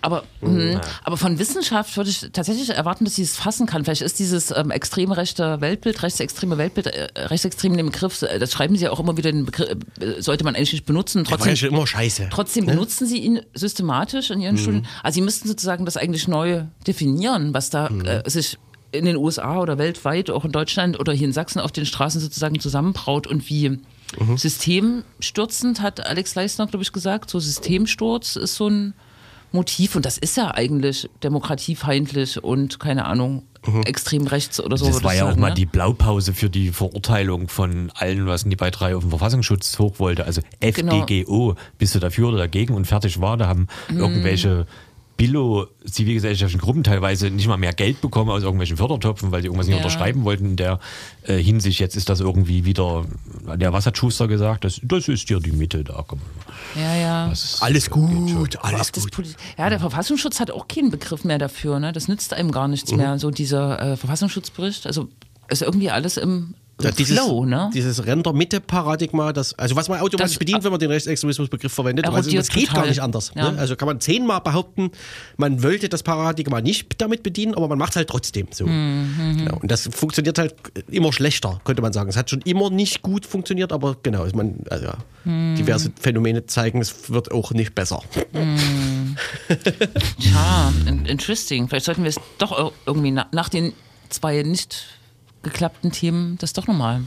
Aber, 0.00 0.24
mh, 0.40 0.80
aber 1.04 1.16
von 1.18 1.38
Wissenschaft 1.38 1.96
würde 1.98 2.08
ich 2.08 2.26
tatsächlich 2.32 2.70
erwarten, 2.70 3.04
dass 3.04 3.16
sie 3.16 3.22
es 3.22 3.36
fassen 3.36 3.66
kann. 3.66 3.84
Vielleicht 3.84 4.00
ist 4.00 4.18
dieses 4.18 4.50
ähm, 4.50 4.70
extreme 4.70 5.16
rechte 5.16 5.60
Weltbild, 5.60 6.02
rechtsextreme 6.02 6.56
Weltbild, 6.56 6.86
äh, 6.86 7.08
rechtsextrem 7.16 7.76
den 7.76 7.86
Begriff, 7.86 8.22
äh, 8.22 8.38
das 8.38 8.52
schreiben 8.52 8.76
sie 8.76 8.84
ja 8.84 8.90
auch 8.92 9.00
immer 9.00 9.16
wieder, 9.18 9.30
den 9.30 9.44
Begriff 9.44 9.76
äh, 10.00 10.22
sollte 10.22 10.44
man 10.44 10.54
eigentlich 10.56 10.72
nicht 10.72 10.86
benutzen. 10.86 11.24
Der 11.24 11.32
war 11.32 11.38
ja 11.38 11.44
Trotzdem, 11.44 11.56
schon 11.56 11.68
immer 11.76 11.86
scheiße. 11.86 12.28
trotzdem 12.30 12.64
benutzen 12.66 13.06
sie 13.06 13.18
ihn 13.18 13.40
systematisch 13.54 14.30
in 14.30 14.40
ihren 14.40 14.56
Studien. 14.56 14.86
Also 15.02 15.16
sie 15.16 15.20
müssten 15.22 15.46
sozusagen 15.48 15.84
das 15.84 15.98
eigentlich 15.98 16.26
neu 16.28 16.62
definieren, 16.86 17.52
was 17.52 17.68
da 17.68 17.88
äh, 17.88 18.28
sich 18.30 18.58
in 18.92 19.04
den 19.06 19.16
USA 19.16 19.58
oder 19.58 19.78
weltweit, 19.78 20.30
auch 20.30 20.44
in 20.44 20.52
Deutschland 20.52 21.00
oder 21.00 21.12
hier 21.12 21.26
in 21.26 21.32
Sachsen 21.32 21.60
auf 21.60 21.72
den 21.72 21.86
Straßen 21.86 22.20
sozusagen 22.20 22.60
zusammenbraut 22.60 23.26
und 23.26 23.48
wie 23.48 23.78
systemstürzend, 24.36 25.80
hat 25.80 26.04
Alex 26.06 26.34
Leisner, 26.34 26.66
glaube 26.66 26.82
ich, 26.82 26.92
gesagt. 26.92 27.30
So 27.30 27.38
Systemsturz 27.40 28.36
ist 28.36 28.54
so 28.56 28.68
ein 28.68 28.94
Motiv 29.52 29.96
und 29.96 30.06
das 30.06 30.16
ist 30.18 30.36
ja 30.36 30.50
eigentlich 30.54 31.10
demokratiefeindlich 31.22 32.42
und 32.42 32.80
keine 32.80 33.04
Ahnung, 33.04 33.42
extrem 33.84 34.26
rechts 34.26 34.60
oder 34.60 34.76
so. 34.76 34.86
Das 34.86 35.04
war 35.04 35.14
ja 35.14 35.24
auch 35.24 35.28
sagen, 35.28 35.40
mal 35.40 35.50
ne? 35.50 35.54
die 35.54 35.66
Blaupause 35.66 36.32
für 36.34 36.50
die 36.50 36.70
Verurteilung 36.70 37.48
von 37.48 37.90
allen, 37.94 38.26
was 38.26 38.44
die 38.44 38.56
bei 38.56 38.70
drei 38.70 38.96
auf 38.96 39.02
den 39.04 39.10
Verfassungsschutz 39.10 39.78
hoch 39.78 39.98
wollte. 39.98 40.24
Also 40.24 40.40
Genau. 40.60 41.02
FDGO, 41.02 41.54
bist 41.78 41.94
du 41.94 41.98
dafür 42.00 42.28
oder 42.28 42.38
dagegen 42.38 42.74
und 42.74 42.86
fertig 42.86 43.20
war. 43.20 43.36
Da 43.36 43.46
haben 43.46 43.68
Mhm. 43.88 43.98
irgendwelche 43.98 44.66
Billo-zivilgesellschaftlichen 45.16 46.60
Gruppen 46.60 46.82
teilweise 46.84 47.30
nicht 47.30 47.46
mal 47.46 47.56
mehr 47.56 47.72
Geld 47.72 48.00
bekommen 48.00 48.30
aus 48.30 48.42
irgendwelchen 48.42 48.76
Fördertöpfen, 48.76 49.30
weil 49.32 49.40
sie 49.42 49.46
irgendwas 49.46 49.66
nicht 49.66 49.76
Ja. 49.76 49.82
unterschreiben 49.82 50.24
wollten 50.24 50.46
in 50.46 50.56
der 50.56 50.78
äh, 51.26 51.36
Hinsicht. 51.38 51.80
Jetzt 51.80 51.96
ist 51.96 52.08
das 52.08 52.20
irgendwie 52.20 52.64
wieder, 52.64 53.04
der 53.56 53.72
was 53.72 53.86
hat 53.86 53.96
Schuster 53.98 54.28
gesagt? 54.28 54.64
Das, 54.64 54.80
das 54.82 55.08
ist 55.08 55.28
ja 55.30 55.38
die 55.38 55.52
Mitte 55.52 55.84
da. 55.84 56.04
Komm. 56.06 56.20
Ja, 56.74 56.96
ja. 56.96 57.28
Das 57.28 57.58
Alles 57.62 57.90
gut, 57.90 58.58
alles 58.62 58.92
Das 58.92 59.10
gut. 59.10 59.26
Ja, 59.58 59.68
der 59.70 59.80
Verfassungsschutz 59.80 60.40
hat 60.40 60.50
auch 60.50 60.68
keinen 60.68 60.90
Begriff 60.90 61.24
mehr 61.24 61.38
dafür. 61.38 61.78
Ne? 61.80 61.92
Das 61.92 62.08
nützt 62.08 62.32
einem 62.34 62.50
gar 62.50 62.66
Mhm. 62.66 62.72
nichts 62.72 62.92
mehr, 62.92 63.18
so 63.18 63.30
dieser 63.30 63.80
äh, 63.92 63.96
Verfassungsschutzbericht. 63.96 64.86
Also 64.86 65.08
ist 65.48 65.62
irgendwie 65.62 65.90
alles 65.90 66.16
im, 66.16 66.54
Ja, 66.80 66.90
dieses, 66.90 67.16
Flow, 67.18 67.44
ne? 67.44 67.70
dieses 67.72 68.06
Ränder-Mitte-Paradigma, 68.06 69.32
das, 69.32 69.56
also 69.56 69.76
was 69.76 69.88
man 69.88 70.00
automatisch 70.00 70.32
Das- 70.32 70.38
bedient, 70.38 70.64
wenn 70.64 70.72
man 70.72 70.80
den 70.80 70.90
Rechtsextremismus-Begriff 70.90 71.72
verwendet, 71.72 72.06
also 72.08 72.30
das 72.30 72.48
geht 72.48 72.66
total. 72.68 72.82
gar 72.82 72.88
nicht 72.88 73.00
anders. 73.00 73.30
Ja. 73.36 73.52
Ne? 73.52 73.58
Also 73.58 73.76
kann 73.76 73.86
man 73.86 74.00
zehnmal 74.00 74.40
behaupten, 74.40 74.90
man 75.36 75.62
wollte 75.62 75.88
das 75.88 76.02
Paradigma 76.02 76.60
nicht 76.60 77.00
damit 77.00 77.22
bedienen, 77.22 77.54
aber 77.54 77.68
man 77.68 77.78
macht 77.78 77.90
es 77.90 77.96
halt 77.96 78.08
trotzdem 78.08 78.48
so. 78.50 78.66
Mhm, 78.66 79.36
Genau. 79.38 79.58
Und 79.60 79.70
das 79.70 79.88
funktioniert 79.92 80.38
halt 80.38 80.54
immer 80.90 81.12
schlechter, 81.12 81.60
könnte 81.64 81.82
man 81.82 81.92
sagen. 81.92 82.08
Es 82.10 82.16
hat 82.16 82.30
schon 82.30 82.40
immer 82.42 82.68
nicht 82.70 83.02
gut 83.02 83.26
funktioniert, 83.26 83.70
aber 83.72 83.96
genau, 84.02 84.24
ich 84.26 84.34
also, 84.70 84.84
ja, 84.86 84.94
Mhm. 85.24 85.54
diverse 85.56 85.92
Phänomene 86.00 86.46
zeigen, 86.46 86.80
es 86.80 87.10
wird 87.10 87.30
auch 87.30 87.52
nicht 87.52 87.74
besser. 87.76 88.02
Ja, 90.18 90.72
in- 90.86 91.06
interesting. 91.06 91.68
Vielleicht 91.68 91.84
sollten 91.86 92.02
wir 92.02 92.10
es 92.10 92.20
doch 92.38 92.52
ir- 92.52 92.72
irgendwie 92.86 93.10
na, 93.10 93.26
nach 93.32 93.48
den 93.48 93.72
zwei 94.08 94.42
nicht 94.42 94.84
geklappten 95.42 95.92
Themen 95.92 96.38
das 96.38 96.52
doch 96.52 96.66
nochmal 96.66 97.02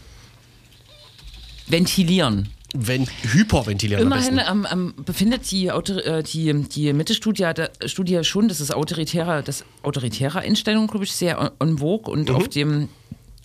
ventilieren. 1.67 2.49
Wenn 2.77 3.07
hyperventilieren 3.31 4.01
am 4.03 4.07
Immerhin 4.11 4.35
besten. 4.35 4.51
ähm, 4.51 4.67
ähm, 4.97 5.05
befindet 5.05 5.49
die, 5.51 5.71
Autor 5.71 6.05
äh, 6.05 6.23
die, 6.23 6.53
die 6.67 6.91
Mitte-Studie 6.91 7.45
Studie 7.85 8.21
schon, 8.23 8.49
dass 8.49 8.59
es 8.59 8.71
autoritäre, 8.71 9.43
das 9.43 9.63
autoritäre 9.81 10.39
Einstellungen, 10.39 10.87
glaube 10.87 11.05
ich, 11.05 11.13
sehr 11.13 11.53
en- 11.59 11.77
vogue 11.77 12.11
und 12.11 12.29
Mhm. 12.29 12.35
auf 12.35 12.49
dem 12.49 12.89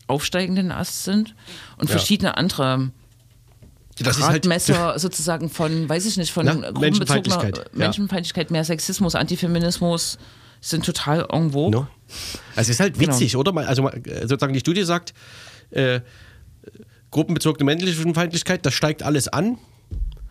aufsteigenden 0.09 0.73
Ast 0.73 1.05
sind 1.05 1.37
und 1.79 1.89
verschiedene 1.89 2.37
andere 2.37 2.91
Das 4.01 4.19
ist 4.19 4.27
halt 4.27 4.47
sozusagen 4.99 5.49
von, 5.49 5.89
weiß 5.89 6.07
ich 6.07 6.17
nicht, 6.17 6.33
von 6.33 6.47
Na, 6.47 6.73
Menschenfeindlichkeit, 6.73 7.59
ja. 7.59 7.65
Menschenfeindlichkeit, 7.73 8.51
mehr 8.51 8.65
Sexismus, 8.65 9.15
Antifeminismus 9.15 10.19
sind 10.61 10.85
total 10.85 11.27
en 11.31 11.53
vogue. 11.53 11.71
No? 11.71 11.87
Also 12.57 12.61
es 12.63 12.69
ist 12.71 12.81
halt 12.81 12.99
Genau. 12.99 13.13
witzig, 13.13 13.37
oder? 13.37 13.53
Mal- 13.53 13.67
Also 13.67 13.89
äh, 13.89 14.21
sozusagen 14.23 14.53
die 14.53 14.61
Studie 14.61 14.83
sagt, 14.85 15.15
äh, 15.71 16.01
gruppenbezogene 17.11 17.65
Menschenfeindlichkeit, 17.65 18.65
das 18.67 18.75
steigt 18.75 19.03
alles 19.03 19.29
an, 19.29 19.59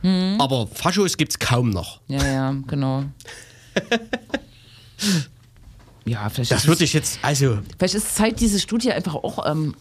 Hm. 0.02 0.38
aber 0.40 0.68
Faschos 0.68 1.18
gibt 1.18 1.32
es 1.34 1.40
kaum 1.40 1.70
noch. 1.72 2.00
Ja, 2.08 2.26
ja, 2.26 2.56
genau. 2.68 3.04
ja, 6.06 6.30
vielleicht 6.30 6.52
Das 6.52 6.62
ist 6.62 6.68
würde 6.68 6.84
es, 6.84 6.90
ich 6.90 6.94
jetzt, 6.94 7.20
also 7.22 7.60
vielleicht 7.78 7.96
ist 7.96 8.08
es 8.08 8.16
Zeit, 8.16 8.40
diese 8.40 8.60
Studie 8.60 8.92
einfach 8.92 9.16
auch 9.16 9.46
ähm, 9.50 9.76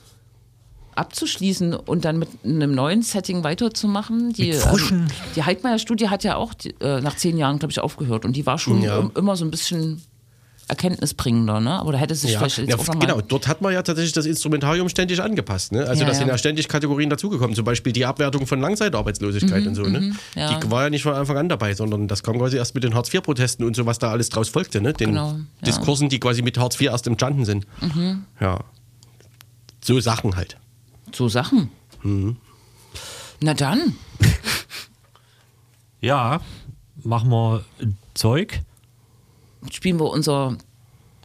abzuschließen 0.94 1.74
und 1.74 2.04
dann 2.04 2.18
mit 2.18 2.28
einem 2.44 2.74
neuen 2.74 3.02
Setting 3.02 3.44
weiterzumachen. 3.44 4.32
Die, 4.32 4.50
Ähm, 4.50 5.06
die 5.37 5.42
Heidmeier-Studie 5.44 6.08
hat 6.08 6.24
ja 6.24 6.37
auch 6.37 6.54
die, 6.54 6.70
äh, 6.80 7.00
nach 7.00 7.14
zehn 7.16 7.38
Jahren, 7.38 7.58
glaube 7.61 7.70
ich, 7.72 7.78
aufgehört 7.80 8.24
und 8.24 8.34
die 8.34 8.44
war 8.46 8.58
schon 8.58 8.82
Ja. 8.82 8.98
im- 8.98 9.12
immer 9.14 9.37
so 9.37 9.44
ein 9.44 9.50
bisschen 9.50 10.02
erkenntnisbringender, 10.69 11.60
ne? 11.60 11.83
Da 11.85 11.98
hätte 11.98 12.14
sich 12.14 12.33
ja, 12.33 12.38
vielleicht 12.38 12.58
jetzt 12.58 12.69
ja, 12.71 12.77
auch 12.77 12.98
genau, 12.98 13.21
dort 13.21 13.48
hat 13.48 13.62
man 13.62 13.73
ja 13.73 13.83
tatsächlich 13.83 14.12
das 14.12 14.27
Instrumentarium 14.27 14.88
ständig 14.88 15.23
angepasst. 15.23 15.73
Ne? 15.73 15.87
Also 15.87 16.02
Ja, 16.02 16.08
da 16.08 16.14
sind 16.14 16.27
ja. 16.29 16.35
ja 16.35 16.38
ständig 16.38 16.69
Kategorien 16.69 17.10
dazugekommen, 17.10 17.56
zum 17.56 17.64
Beispiel 17.64 17.92
die 17.92 18.04
Abwertung 18.04 18.46
von 18.46 18.60
Langzeitarbeitslosigkeit 18.60 19.66
und 19.66 19.75
so. 19.75 19.83
Ne? 19.83 20.00
Mhm, 20.00 20.19
ja. 20.35 20.58
Die 20.58 20.71
war 20.71 20.85
ja 20.85 20.90
nicht 20.90 21.02
von 21.02 21.14
Anfang 21.14 21.37
an 21.38 21.48
dabei, 21.48 21.75
sondern 21.75 22.06
das 22.08 22.23
kam 22.23 22.38
quasi 22.38 22.56
erst 22.56 22.75
mit 22.75 22.85
den 22.85 22.94
Hartz-IV-Protesten 22.94 23.64
und 23.64 23.75
so, 23.77 23.87
was 23.87 23.98
da 23.98 24.10
alles 24.10 24.29
draus 24.29 24.48
folgte. 24.48 24.81
Ne? 24.81 24.92
Den 24.92 25.10
Genau, 25.10 25.29
ja. 25.29 25.33
Mhm. 25.35 25.46
Diskursen, 25.64 26.08
die 26.08 26.21
quasi 26.21 26.42
mit 26.42 26.58
Hartz 26.58 26.81
IV 26.81 26.88
erst 26.90 27.06
entstanden 27.06 27.44
sind. 27.44 27.66
Ja. 28.40 28.60
So 29.81 30.00
Sachen 30.00 30.37
halt. 30.37 30.56
So 31.14 31.29
Sachen. 31.29 31.71
Mhm. 32.02 32.37
Na 33.40 33.54
dann. 33.54 33.94
Ja, 36.00 36.40
machen 37.02 37.31
wir 37.31 37.64
Zeug. 38.14 38.60
Spielen 39.71 39.98
wir 39.98 40.11
unser, 40.11 40.56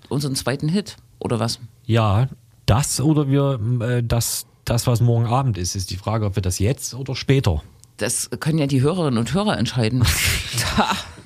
unseren 0.09 0.35
zweiten 0.35 0.69
Hit 0.69 0.97
oder 1.19 1.39
was? 1.39 1.59
Ja, 1.85 2.27
das 2.65 3.01
oder 3.01 3.27
wir 3.29 3.59
äh, 3.81 4.03
das, 4.03 4.45
das, 4.65 4.87
was 4.87 5.01
morgen 5.01 5.25
Abend 5.25 5.57
ist, 5.57 5.75
ist 5.75 5.91
die 5.91 5.97
Frage, 5.97 6.25
ob 6.25 6.35
wir 6.35 6.41
das 6.41 6.59
jetzt 6.59 6.93
oder 6.93 7.15
später. 7.15 7.61
Das 7.97 8.29
können 8.39 8.57
ja 8.57 8.65
die 8.65 8.81
Hörerinnen 8.81 9.19
und 9.19 9.33
Hörer 9.33 9.57
entscheiden. 9.57 10.03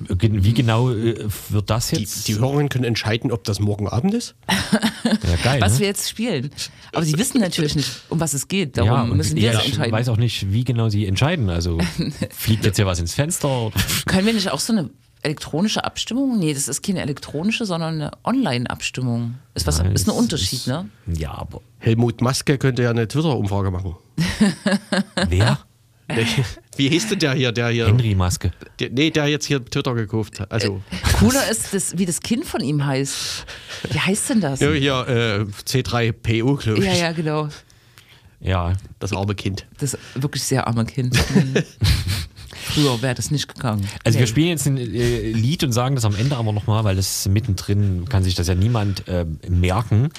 Wie 0.00 0.52
genau 0.52 0.90
äh, 0.90 1.26
wird 1.48 1.70
das 1.70 1.88
Die, 1.88 2.00
jetzt? 2.00 2.28
die 2.28 2.38
Hörerinnen 2.38 2.68
können 2.68 2.84
entscheiden, 2.84 3.32
ob 3.32 3.42
das 3.44 3.58
morgen 3.58 3.88
Abend 3.88 4.14
ist. 4.14 4.34
ja, 5.04 5.36
geil, 5.42 5.60
was 5.60 5.74
ne? 5.74 5.80
wir 5.80 5.86
jetzt 5.88 6.08
spielen. 6.08 6.50
Aber 6.92 7.04
sie 7.04 7.18
wissen 7.18 7.40
natürlich 7.40 7.74
nicht, 7.74 7.90
um 8.10 8.20
was 8.20 8.34
es 8.34 8.48
geht. 8.48 8.76
Darum 8.76 8.90
ja, 8.90 9.04
müssen 9.04 9.36
wir 9.36 9.42
ja, 9.44 9.52
es 9.52 9.60
ich 9.60 9.66
entscheiden. 9.70 9.92
weiß 9.92 10.08
auch 10.10 10.18
nicht, 10.18 10.52
wie 10.52 10.62
genau 10.64 10.88
sie 10.88 11.06
entscheiden. 11.06 11.48
Also 11.50 11.78
fliegt 12.30 12.64
jetzt 12.64 12.76
hier 12.76 12.86
was 12.86 13.00
ins 13.00 13.14
Fenster? 13.14 13.72
Können 14.06 14.26
wir 14.26 14.34
nicht 14.34 14.50
auch 14.50 14.60
so 14.60 14.72
eine 14.74 14.90
Elektronische 15.22 15.84
Abstimmung? 15.84 16.38
Nee, 16.38 16.54
das 16.54 16.68
ist 16.68 16.82
keine 16.82 17.00
elektronische, 17.00 17.64
sondern 17.64 17.94
eine 17.94 18.10
Online-Abstimmung. 18.24 19.34
Ist, 19.54 19.66
was, 19.66 19.80
ist 19.80 20.08
ein 20.08 20.14
Unterschied, 20.14 20.66
ne? 20.66 20.88
Ja, 21.06 21.32
aber 21.32 21.60
Helmut 21.78 22.20
Maske 22.20 22.58
könnte 22.58 22.82
ja 22.82 22.90
eine 22.90 23.08
Twitter-Umfrage 23.08 23.70
machen. 23.70 23.96
wer? 25.28 25.58
Wie 26.76 26.88
hieß 26.88 27.08
denn 27.08 27.18
der 27.18 27.34
hier, 27.34 27.52
der 27.52 27.68
hier? 27.68 27.86
Henry 27.86 28.14
Maske. 28.14 28.52
Der, 28.78 28.90
nee, 28.90 29.10
der 29.10 29.26
jetzt 29.26 29.46
hier 29.46 29.62
Twitter 29.64 29.94
gekauft 29.94 30.40
hat. 30.40 30.50
Also, 30.50 30.80
Cooler 31.18 31.50
ist, 31.50 31.74
das, 31.74 31.98
wie 31.98 32.06
das 32.06 32.20
Kind 32.20 32.46
von 32.46 32.62
ihm 32.62 32.84
heißt. 32.86 33.44
Wie 33.90 34.00
heißt 34.00 34.30
denn 34.30 34.40
das? 34.40 34.60
ja, 34.60 34.72
hier 34.72 35.08
äh, 35.08 35.40
C3PO, 35.66 36.56
glaube 36.62 36.78
ich. 36.78 36.86
Ja, 36.86 36.94
ja, 36.94 37.12
genau. 37.12 37.48
Ja, 38.40 38.72
Das 39.00 39.12
arme 39.12 39.34
Kind. 39.34 39.66
Das 39.78 39.98
wirklich 40.14 40.44
sehr 40.44 40.66
arme 40.66 40.84
Kind. 40.86 41.18
Früher 42.64 43.00
wäre 43.02 43.14
das 43.14 43.30
nicht 43.30 43.54
gegangen. 43.54 43.86
Also 44.04 44.16
Nee. 44.16 44.20
wir 44.20 44.26
spielen 44.26 44.48
jetzt 44.48 44.66
ein 44.66 44.76
äh, 44.76 45.30
Lied 45.32 45.64
und 45.64 45.72
sagen 45.72 45.94
das 45.94 46.04
am 46.04 46.14
Ende 46.14 46.36
aber 46.36 46.52
nochmal, 46.52 46.84
weil 46.84 46.96
das 46.96 47.28
mittendrin 47.28 48.06
kann 48.08 48.22
sich 48.24 48.34
das 48.34 48.48
ja 48.48 48.54
niemand 48.54 49.06
äh, 49.08 49.24
merken. 49.48 50.10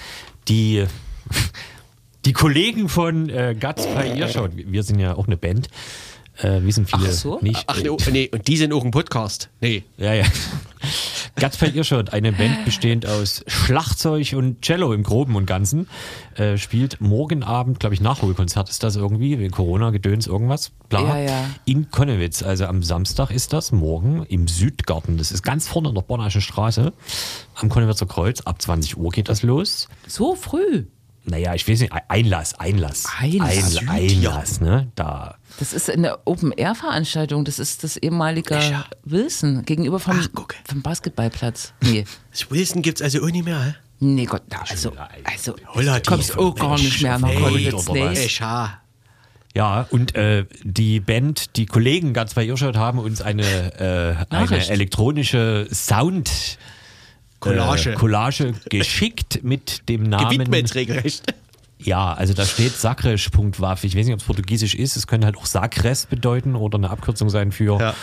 Die, 0.48 0.86
die 2.26 2.34
Kollegen 2.34 2.90
von 2.90 3.30
äh, 3.30 3.56
Guts 3.60 3.86
bei 3.88 4.18
Earshot, 4.18 4.52
wir 4.56 4.84
sind 4.84 5.00
ja 5.00 5.16
auch 5.16 5.28
eine 5.28 5.38
Band, 5.38 5.68
äh, 6.42 6.62
wir 6.62 6.74
sind 6.74 6.90
viele 6.90 7.10
Ach 7.10 7.12
so? 7.12 7.40
nicht. 7.42 7.64
Ach 7.68 7.82
nee, 7.82 7.90
oh, 7.90 7.98
nee, 8.12 8.30
und 8.32 8.48
die 8.48 8.58
sind 8.58 8.74
auch 8.74 8.84
ein 8.84 8.92
Podcast. 8.92 9.50
Nee. 9.62 9.84
Ja, 9.98 10.14
ja. 10.14 10.26
Guts 11.40 11.58
bei 11.58 11.72
Earshot, 11.74 12.12
eine 12.12 12.32
Band 12.34 12.66
bestehend 12.66 13.06
aus 13.06 13.44
Schlagzeug 13.48 14.34
und 14.36 14.62
Cello 14.62 14.94
im 14.94 15.04
Groben 15.04 15.36
und 15.36 15.46
Ganzen, 15.46 15.88
äh, 16.36 16.58
spielt 16.58 17.00
morgen 17.00 17.44
Abend, 17.44 17.80
glaube 17.80 17.94
ich, 17.96 18.02
Nachholkonzert 18.02 18.70
ist 18.70 18.84
das 18.84 18.96
irgendwie, 18.96 19.40
wegen 19.40 19.52
Corona, 19.52 19.92
Gedöns, 19.92 20.28
irgendwas, 20.28 20.72
bla, 20.90 21.02
Ja, 21.02 21.18
ja. 21.20 21.46
in 21.66 21.92
Konnewitz. 21.92 22.44
Also 22.44 22.66
am 22.66 22.84
Samstag 22.84 23.32
ist 23.32 23.54
das, 23.54 23.72
morgen 23.72 24.26
im 24.28 24.48
Südgarten. 24.48 25.18
Das 25.18 25.32
ist 25.32 25.44
ganz 25.44 25.68
vorne 25.68 25.90
in 25.90 25.96
der 25.96 26.02
Bonnaschen 26.02 26.42
Straße, 26.42 26.92
am 27.56 27.70
Konnewitzer 27.70 28.06
Kreuz. 28.06 28.42
Ab 28.42 28.62
20 28.62 28.98
Uhr 28.98 29.12
geht 29.12 29.30
das 29.30 29.44
los. 29.44 29.88
So 30.08 30.36
früh. 30.36 30.86
Naja, 31.26 31.54
ich 31.54 31.68
weiß 31.68 31.82
nicht, 31.82 31.94
Einlass, 32.08 32.60
Einlass. 32.60 33.06
Einlass. 33.20 33.78
Ein, 33.78 33.90
Einlass, 33.90 34.62
ne? 34.62 34.92
Da. 34.96 35.36
Das 35.60 35.74
ist 35.74 35.90
eine 35.90 36.18
Open-Air-Veranstaltung. 36.26 37.46
Das 37.46 37.60
ist 37.60 37.84
das 37.84 37.98
ehemalige 37.98 38.56
Ja. 38.56 38.86
Wilson 39.04 39.64
gegenüber 39.66 40.00
vom, 40.00 40.18
Ach, 40.20 40.28
guck. 40.34 40.56
vom 40.68 40.82
Basketballplatz. 40.82 41.74
Nee. 41.82 42.06
Das 42.32 42.50
Wilson 42.50 42.82
gibt 42.82 43.00
es 43.00 43.04
also 43.04 43.22
auch 43.26 43.32
nicht 43.32 43.46
mehr. 43.46 43.62
hä? 43.64 43.76
Nee, 44.02 44.26
Gott, 44.26 44.44
na, 44.50 44.62
also, 44.70 44.94
also 45.26 45.56
Holla, 45.74 46.00
du 46.00 46.10
kommst 46.10 46.38
auch 46.38 46.56
gar 46.56 46.78
nicht 46.78 47.02
mehr 47.02 47.20
nach 47.20 47.34
Konnewitz. 47.36 48.30
scha. 48.32 48.80
Ja, 49.56 49.88
und 49.90 50.16
äh, 50.16 50.46
die 50.64 51.00
Band, 51.02 51.58
die 51.58 51.66
Kollegen 51.66 52.14
ganz 52.14 52.34
bei 52.36 52.46
Irschot 52.46 52.78
haben 52.78 53.00
uns 53.00 53.22
eine, 53.22 53.44
äh, 54.30 54.34
eine 54.34 54.70
elektronische 54.70 55.68
Sound 55.74 56.58
Collage. 57.40 57.92
Äh, 57.92 57.96
Collage 57.96 58.54
geschickt 58.70 59.44
mit 59.44 59.88
dem 59.90 60.04
Namen. 60.04 60.30
Gewidmet 60.30 60.76
regelrecht. 60.76 61.34
Ja, 61.82 62.14
also 62.14 62.34
da 62.34 62.46
steht 62.46 62.74
Sacres.waff. 62.74 63.84
Ich 63.86 63.96
weiß 63.96 64.06
nicht, 64.06 64.14
ob 64.14 64.20
es 64.20 64.26
portugiesisch 64.26 64.76
ist. 64.76 64.98
Es 64.98 65.08
könnte 65.08 65.26
halt 65.26 65.38
auch 65.38 65.46
Sacres 65.46 66.06
bedeuten 66.08 66.56
oder 66.56 66.78
eine 66.78 66.90
Abkürzung 66.90 67.30
sein 67.30 67.52
für 67.54 67.80
Ja. 67.80 67.94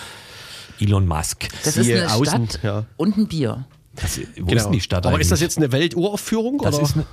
Elon 0.80 1.06
Musk. 1.06 1.48
Das 1.64 1.76
ist 1.76 1.84
Siehe 1.86 2.02
eine 2.02 2.14
außen, 2.14 2.48
Stadt 2.48 2.62
ja. 2.62 2.84
und 2.96 3.16
ein 3.18 3.26
Bier. 3.28 3.66
Das, 3.94 4.18
wo 4.38 4.52
ist 4.54 4.64
denn 4.64 4.72
die 4.72 4.80
Stadt 4.80 5.02
Genau. 5.02 5.14
Aber 5.14 5.20
ist 5.20 5.30
das 5.30 5.40
eigentlich? 5.40 5.56
jetzt 5.56 5.56
eine 5.58 5.72
Welturaufführung? 5.72 6.58
Das 6.58 6.74
oder? 6.74 6.84
ist 6.84 6.94
eine, 6.96 7.06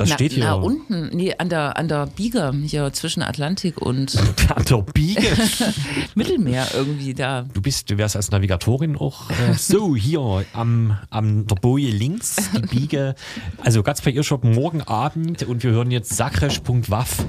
das 0.00 0.10
na, 0.10 0.14
steht 0.14 0.32
hier 0.32 0.44
na, 0.44 0.54
unten, 0.54 1.08
nee, 1.14 1.34
an 1.36 1.48
der, 1.48 1.76
an 1.76 1.88
der 1.88 2.06
Biege, 2.06 2.52
hier 2.64 2.92
zwischen 2.92 3.22
Atlantik 3.22 3.80
und 3.80 4.16
an 4.54 4.64
der 4.64 4.82
Biege. 4.82 5.26
Mittelmeer 6.14 6.68
irgendwie 6.74 7.14
da. 7.14 7.42
Du 7.52 7.60
bist, 7.60 7.90
du 7.90 7.98
wärst 7.98 8.16
als 8.16 8.30
Navigatorin 8.30 8.96
auch 8.96 9.30
äh, 9.30 9.54
so 9.54 9.96
hier 9.96 10.44
am, 10.52 10.96
am 11.10 11.46
der 11.46 11.56
Boje 11.56 11.90
links, 11.90 12.36
die 12.54 12.60
Biege. 12.60 13.14
Also 13.62 13.82
ganz 13.82 14.00
bei 14.00 14.12
Irrshop 14.12 14.44
morgen 14.44 14.82
Abend 14.82 15.42
und 15.42 15.62
wir 15.62 15.72
hören 15.72 15.90
jetzt 15.90 16.16
sakresch.waff. 16.16 17.24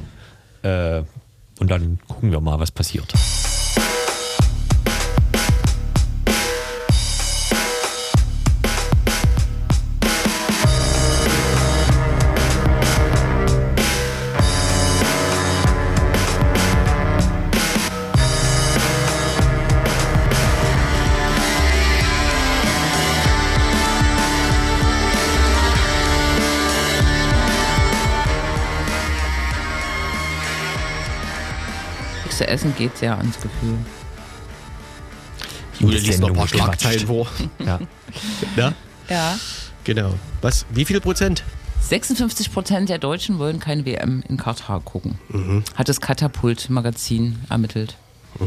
Äh, 0.61 1.03
und 1.59 1.69
dann 1.69 1.99
gucken 2.07 2.31
wir 2.31 2.39
mal, 2.39 2.59
was 2.59 2.71
passiert. 2.71 3.13
Zu 32.31 32.47
essen 32.47 32.73
geht 32.77 32.97
sehr 32.97 33.17
ans 33.17 33.35
Gefühl. 33.39 33.77
Julia 35.79 35.99
liest 35.99 36.19
noch 36.19 36.29
ein 36.29 36.35
paar 36.35 36.47
Schlagzeilen 36.47 37.07
vor. 37.07 37.27
Ja. 37.65 37.79
Ja, 38.55 38.73
Ja. 39.07 39.37
genau. 39.83 40.15
Was? 40.41 40.65
Wie 40.71 40.83
viel 40.85 40.99
Prozent? 40.99 41.43
56 41.81 42.51
Prozent 42.51 42.89
der 42.89 42.97
Deutschen 42.97 43.37
wollen 43.39 43.59
keine 43.59 43.85
WM 43.85 44.23
in 44.27 44.37
Katar 44.37 44.79
gucken. 44.81 45.19
Hat 45.75 45.87
das 45.87 46.01
Katapult-Magazin 46.01 47.39
ermittelt. 47.49 47.95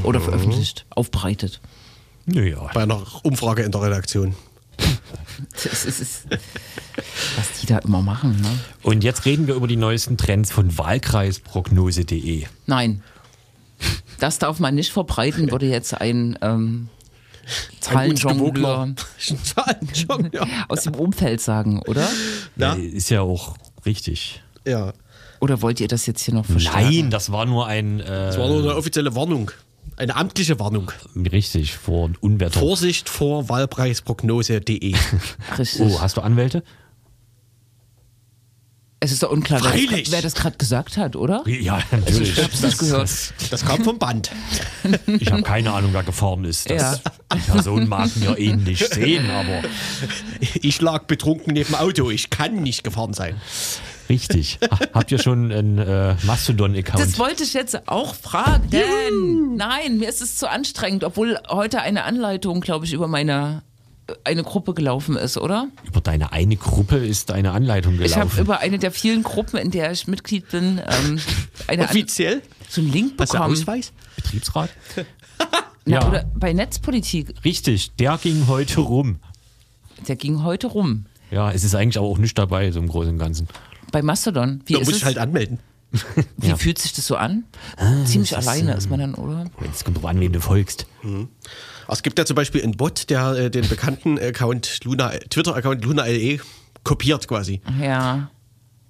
Oder 0.03 0.21
veröffentlicht, 0.21 0.85
aufbereitet. 0.91 1.61
Naja, 2.27 2.71
Bei 2.75 2.83
einer 2.83 3.03
Umfrage 3.23 3.63
in 3.63 3.71
der 3.73 3.83
Redaktion. 3.83 4.35
Das 5.53 5.85
ist, 5.85 6.01
ist, 6.01 6.27
was 6.31 7.61
die 7.61 7.67
da 7.67 7.79
immer 7.79 8.03
machen, 8.03 8.41
ne? 8.41 8.49
und 8.83 9.03
jetzt 9.03 9.25
reden 9.25 9.47
wir 9.47 9.55
über 9.55 9.67
die 9.67 9.77
neuesten 9.77 10.17
Trends 10.17 10.53
von 10.53 10.77
Wahlkreisprognose.de. 10.77 12.45
Nein. 12.67 13.03
Das 14.19 14.39
darf 14.39 14.61
man 14.61 14.75
nicht 14.75 14.93
verbreiten, 14.93 15.51
würde 15.51 15.67
jetzt 15.67 16.01
ein 16.01 16.39
ähm, 16.43 16.89
Zahlenjongleur 17.81 18.95
ja. 20.33 20.47
aus 20.69 20.83
dem 20.85 20.95
Umfeld 20.95 21.41
sagen, 21.41 21.83
oder? 21.87 22.09
Ja. 22.57 22.75
Ist 22.75 23.11
ja 23.11 23.23
auch 23.23 23.57
richtig. 23.85 24.43
ja. 24.67 24.93
Oder 25.41 25.61
wollt 25.61 25.81
ihr 25.81 25.89
das 25.89 26.07
jetzt 26.07 26.23
hier 26.23 26.35
noch 26.35 26.47
verstärken? 26.47 26.85
Nein, 26.85 27.11
das 27.11 27.33
war 27.33 27.47
nur 27.47 27.67
ein. 27.67 27.99
Äh, 27.99 28.05
Das 28.05 28.39
war 28.39 28.47
nur 28.47 28.59
eine 28.59 28.77
offizielle 28.77 29.17
Warnung. 29.17 29.51
Eine 29.97 30.15
amtliche 30.15 30.61
Warnung. 30.61 30.93
richtig, 31.17 31.77
vor 31.77 32.11
Unwetter. 32.21 32.61
Vorsicht 32.61 33.09
vor 33.09 33.49
Wahlpreisprognose.de. 33.49 34.95
Richtig. 35.59 35.81
oh, 35.81 36.01
hast 36.01 36.17
du 36.17 36.21
Anwälte? 36.21 36.63
Es 39.03 39.11
ist 39.13 39.23
doch 39.23 39.31
unklar, 39.31 39.61
wer 39.63 39.71
Freilich. 39.73 40.05
das, 40.05 40.13
wer 40.13 40.23
das 40.23 40.35
gerade 40.35 40.57
gesagt 40.57 40.97
hat, 40.97 41.17
oder? 41.17 41.43
Ja, 41.47 41.81
natürlich. 41.91 42.39
Ich 42.39 42.45
hab's 42.45 42.63
nicht 42.63 42.79
gehört. 42.79 43.11
Das 43.51 43.65
kam 43.65 43.83
vom 43.85 43.99
Band. 43.99 44.31
Ich 45.07 45.31
habe 45.31 45.43
keine 45.43 45.73
Ahnung, 45.73 45.91
wer 45.93 46.03
gefahren 46.03 46.45
ist. 46.45 46.69
Das, 46.71 46.81
Ja. 46.81 47.13
Die 47.37 47.51
Person 47.51 47.89
mag 47.89 48.15
mir 48.17 48.39
ähnlich 48.39 48.79
sehen, 48.89 49.29
aber 49.31 49.63
Ich 50.61 50.81
lag 50.81 51.05
betrunken 51.05 51.53
neben 51.55 51.71
dem 51.73 51.75
Auto. 51.77 52.11
Ich 52.11 52.31
kann 52.31 52.57
nicht 52.63 52.83
gefahren 52.85 53.13
sein. 53.15 53.41
richtig. 54.09 54.59
Ha- 54.71 54.79
Habt 54.95 55.11
ihr 55.13 55.19
schon 55.19 55.51
einen 55.53 55.79
äh, 55.79 55.85
Das 56.15 56.25
Mastodon-Account? 56.25 57.19
wollte 57.19 57.43
ich 57.45 57.55
jetzt 57.55 57.89
auch 57.89 58.15
fragen. 58.15 59.57
Nein, 59.57 59.99
mir 59.99 60.09
ist 60.09 60.21
es 60.23 60.37
zu 60.37 60.49
anstrengend, 60.51 61.05
obwohl 61.05 61.39
heute 61.49 61.81
eine 61.81 62.05
Anleitung, 62.05 62.61
glaube 62.61 62.85
ich, 62.87 62.93
über 62.93 63.09
meine 63.09 63.63
eine 64.25 64.43
Gruppe 64.43 64.75
gelaufen 64.75 65.17
ist, 65.17 65.37
oder? 65.39 65.69
Über 65.87 66.01
deine 66.01 66.33
eine 66.33 66.57
Gruppe 66.57 66.97
ist 66.97 67.31
eine 67.31 67.53
Anleitung 67.53 67.95
Ich 68.01 68.17
habe 68.17 68.27
gelaufen. 68.29 68.41
über 68.41 68.61
eine 68.61 68.79
der 68.79 68.91
vielen 68.93 69.23
Gruppen, 69.23 69.59
in 69.59 69.71
der 69.71 69.91
ich 69.93 70.07
Mitglied 70.07 70.49
bin, 70.51 70.81
ähm, 70.87 71.21
eine 71.67 71.83
An 71.83 71.89
Offiziell? 71.89 72.43
so 72.69 72.81
einen 72.81 72.93
Link 72.93 73.15
Hast 73.19 73.33
du 73.33 73.39
bekommen. 73.39 73.53
Ausweis? 73.55 73.93
Betriebsrat? 74.17 74.71
Na, 75.85 76.01
Ja. 76.01 76.09
Oder 76.09 76.25
bei 76.35 76.53
Netzpolitik, 76.53 77.35
Richtig, 77.45 77.95
der 77.97 78.17
ging 78.19 78.47
heute 78.47 78.81
rum. 78.81 79.19
der 80.09 80.17
ging 80.17 80.43
heute 80.45 80.69
rum. 80.69 81.07
Ja, 81.31 81.51
es 81.51 81.65
ist 81.65 81.75
eigentlich 81.75 81.99
aber 81.99 82.07
auch 82.07 82.19
nicht 82.19 82.37
dabei, 82.39 82.71
so 82.71 82.79
im 82.79 82.89
Großen 82.89 83.13
und 83.13 83.19
Ganzen. 83.19 83.49
Bei 83.91 84.03
Mastodon. 84.03 84.61
Wie 84.67 84.75
Da 84.75 84.81
ist 84.81 84.87
muss 84.87 84.95
es? 84.95 84.99
ich 85.01 85.05
halt 85.07 85.19
anmelden. 85.19 85.59
Wie 86.39 86.49
Ja. 86.49 86.57
fühlt 86.57 86.79
sich 86.79 86.93
das 86.93 87.07
so 87.07 87.17
an? 87.17 87.45
Ziemlich 88.07 88.37
alleine 88.37 88.75
ist 88.75 88.89
man 88.91 89.01
dann, 89.01 89.15
oder? 89.15 89.47
Es 89.73 89.85
kommt 89.85 89.99
drauf 89.99 90.07
an, 90.07 90.19
wem 90.21 90.33
du 90.33 90.41
folgst. 90.41 90.87
Aber 91.03 91.29
Es 91.89 92.03
gibt 92.03 92.19
ja 92.19 92.25
zum 92.25 92.35
Beispiel 92.37 92.63
einen 92.63 92.77
Bot, 92.77 93.11
der 93.11 93.33
äh, 93.33 93.51
den 93.51 93.69
bekannten 93.69 94.19
Account 94.19 94.81
Luna, 94.85 95.11
Twitter-Account 95.31 95.85
LunaLE 95.85 96.39
kopiert 96.85 97.29
quasi. 97.29 97.61
Ja. 97.81 98.31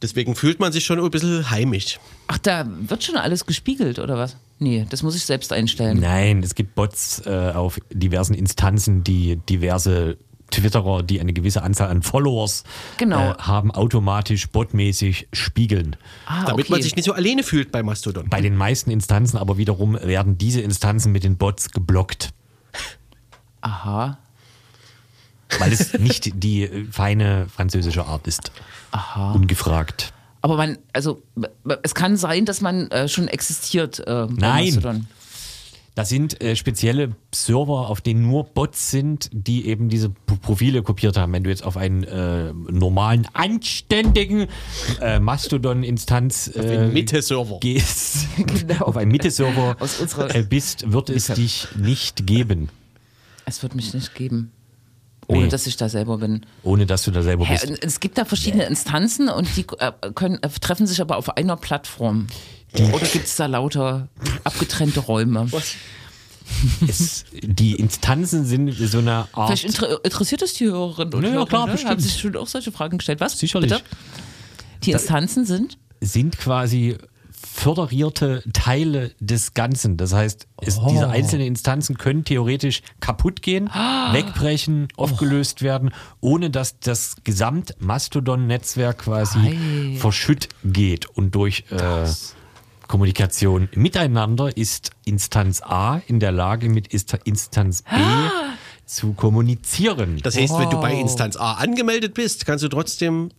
Deswegen 0.00 0.34
fühlt 0.34 0.58
man 0.60 0.72
sich 0.72 0.84
schon 0.84 0.98
ein 0.98 1.10
bisschen 1.10 1.48
heimisch. 1.50 2.00
Ach, 2.26 2.38
da 2.38 2.64
wird 2.68 3.04
schon 3.04 3.16
alles 3.16 3.46
gespiegelt, 3.46 3.98
oder 4.00 4.18
was? 4.18 4.36
Nee, 4.58 4.86
das 4.90 5.02
muss 5.02 5.14
ich 5.16 5.24
selbst 5.24 5.52
einstellen. 5.52 6.00
Nein, 6.00 6.42
es 6.42 6.54
gibt 6.54 6.74
Bots 6.74 7.22
äh, 7.26 7.52
auf 7.54 7.78
diversen 7.92 8.34
Instanzen, 8.34 9.04
die 9.04 9.36
diverse 9.48 10.18
Twitterer, 10.52 11.02
die 11.02 11.20
eine 11.20 11.32
gewisse 11.32 11.62
Anzahl 11.62 11.88
an 11.88 12.02
Followers 12.02 12.62
Genau. 12.98 13.32
äh, 13.32 13.34
haben, 13.38 13.70
automatisch 13.72 14.48
botmäßig 14.48 15.26
spiegeln. 15.32 15.96
Ah, 16.26 16.44
Damit 16.44 16.66
okay. 16.66 16.72
man 16.72 16.82
sich 16.82 16.94
nicht 16.94 17.04
so 17.06 17.12
alleine 17.12 17.42
fühlt 17.42 17.72
bei 17.72 17.82
Mastodon. 17.82 18.28
Bei 18.30 18.40
den 18.40 18.54
meisten 18.56 18.90
Instanzen 18.90 19.36
aber 19.38 19.58
wiederum 19.58 19.94
werden 20.00 20.38
diese 20.38 20.60
Instanzen 20.60 21.10
mit 21.10 21.24
den 21.24 21.36
Bots 21.36 21.70
geblockt. 21.70 22.32
Aha. 23.62 24.18
weil 25.58 25.72
es 25.72 25.92
nicht 25.98 26.30
die 26.42 26.62
äh, 26.64 26.84
feine 26.90 27.46
französische 27.54 28.06
Art 28.06 28.26
ist. 28.26 28.52
Aha. 28.92 29.32
Ungefragt. 29.32 30.12
Aber 30.40 30.56
man, 30.56 30.78
also 30.92 31.22
es 31.82 31.94
kann 31.94 32.16
sein, 32.16 32.44
dass 32.46 32.60
man 32.60 32.90
äh, 32.90 33.08
schon 33.08 33.28
existiert. 33.28 34.00
Äh, 34.00 34.26
Nein. 34.30 35.06
Das 35.94 36.08
sind 36.08 36.40
äh, 36.40 36.56
spezielle 36.56 37.14
Server, 37.34 37.90
auf 37.90 38.00
denen 38.00 38.22
nur 38.22 38.44
Bots 38.44 38.90
sind, 38.90 39.28
die 39.32 39.66
eben 39.66 39.90
diese 39.90 40.08
P 40.08 40.36
Profile 40.40 40.82
kopiert 40.82 41.18
haben. 41.18 41.32
Wenn 41.34 41.44
du 41.44 41.50
jetzt 41.50 41.64
auf 41.64 41.76
einen 41.76 42.02
äh, 42.04 42.52
normalen, 42.52 43.28
anständigen 43.34 44.48
äh, 45.00 45.20
Mastodon-Instanz 45.20 46.48
äh, 46.56 46.88
Mitte-Server 46.88 47.58
gehst, 47.60 48.26
genau. 48.36 48.86
auf 48.86 48.96
einen 48.96 49.12
Mitte-Server 49.12 49.76
äh, 50.34 50.42
bist, 50.42 50.90
wird 50.90 51.10
es 51.10 51.28
Mitte. 51.28 51.40
dich 51.40 51.68
nicht 51.76 52.26
geben. 52.26 52.70
Es 53.44 53.62
wird 53.62 53.74
mich 53.74 53.92
nicht 53.92 54.14
geben. 54.14 54.50
Ohne 55.28 55.42
nee. 55.42 55.48
dass 55.48 55.66
ich 55.66 55.76
da 55.76 55.88
selber 55.88 56.18
bin. 56.18 56.46
Ohne 56.62 56.86
dass 56.86 57.04
du 57.04 57.10
da 57.10 57.22
selber 57.22 57.46
bist. 57.46 57.70
Es 57.82 58.00
gibt 58.00 58.18
da 58.18 58.24
verschiedene 58.24 58.64
Instanzen 58.64 59.28
und 59.28 59.48
die 59.56 59.66
äh, 59.78 59.92
können, 60.14 60.42
äh, 60.42 60.48
treffen 60.48 60.86
sich 60.86 61.00
aber 61.00 61.16
auf 61.16 61.36
einer 61.36 61.56
Plattform. 61.56 62.26
Die 62.76 62.84
Oder 62.84 63.06
gibt 63.06 63.26
es 63.26 63.36
da 63.36 63.46
lauter 63.46 64.08
abgetrennte 64.44 65.00
Räume? 65.00 65.46
Was? 65.52 65.74
Es, 66.86 67.24
die 67.42 67.74
Instanzen 67.74 68.44
sind 68.44 68.72
so 68.72 68.98
eine 68.98 69.28
Art. 69.32 69.48
Vielleicht 69.48 69.64
inter 69.64 70.04
interessiert 70.04 70.42
es 70.42 70.54
die 70.54 70.66
Hörerinnen 70.66 71.14
und 71.14 71.24
ja, 71.24 71.30
Hörer. 71.30 71.46
Klar, 71.46 71.66
ne? 71.66 71.84
Haben 71.84 72.00
sich 72.00 72.18
schon 72.18 72.36
auch 72.36 72.46
solche 72.46 72.72
Fragen 72.72 72.98
gestellt. 72.98 73.20
Was? 73.20 73.38
Sicherlich. 73.38 73.70
Bitte? 73.70 73.84
Die 74.84 74.92
Instanzen 74.92 75.44
sind? 75.46 75.78
Sind 76.00 76.38
quasi 76.38 76.96
föderierte 77.30 78.42
Teile 78.52 79.12
des 79.20 79.54
Ganzen. 79.54 79.96
Das 79.96 80.12
heißt, 80.12 80.46
es, 80.62 80.78
oh. 80.78 80.88
diese 80.88 81.08
einzelnen 81.08 81.46
Instanzen 81.46 81.98
können 81.98 82.24
theoretisch 82.24 82.82
kaputt 83.00 83.42
gehen, 83.42 83.68
ah. 83.72 84.12
wegbrechen, 84.12 84.88
oh. 84.96 85.02
aufgelöst 85.04 85.62
werden, 85.62 85.90
ohne 86.20 86.50
dass 86.50 86.80
das 86.80 87.16
Gesamt-Mastodon-Netzwerk 87.24 88.98
quasi 88.98 89.38
Ei. 89.38 89.96
verschütt 89.98 90.48
geht 90.64 91.06
und 91.06 91.34
durch 91.34 91.64
äh, 91.70 92.04
Kommunikation 92.92 93.70
miteinander 93.74 94.54
ist 94.54 94.90
Instanz 95.06 95.62
A 95.62 96.02
in 96.08 96.20
der 96.20 96.30
Lage, 96.30 96.68
mit 96.68 96.88
Instanz 96.88 97.80
B 97.80 97.88
ah. 97.96 98.30
zu 98.84 99.14
kommunizieren. 99.14 100.20
Das 100.22 100.36
heißt, 100.36 100.52
oh. 100.52 100.58
wenn 100.58 100.68
du 100.68 100.78
bei 100.78 100.92
Instanz 100.92 101.36
A 101.36 101.54
angemeldet 101.54 102.12
bist, 102.12 102.44
kannst 102.44 102.62
du 102.62 102.68
trotzdem 102.68 103.30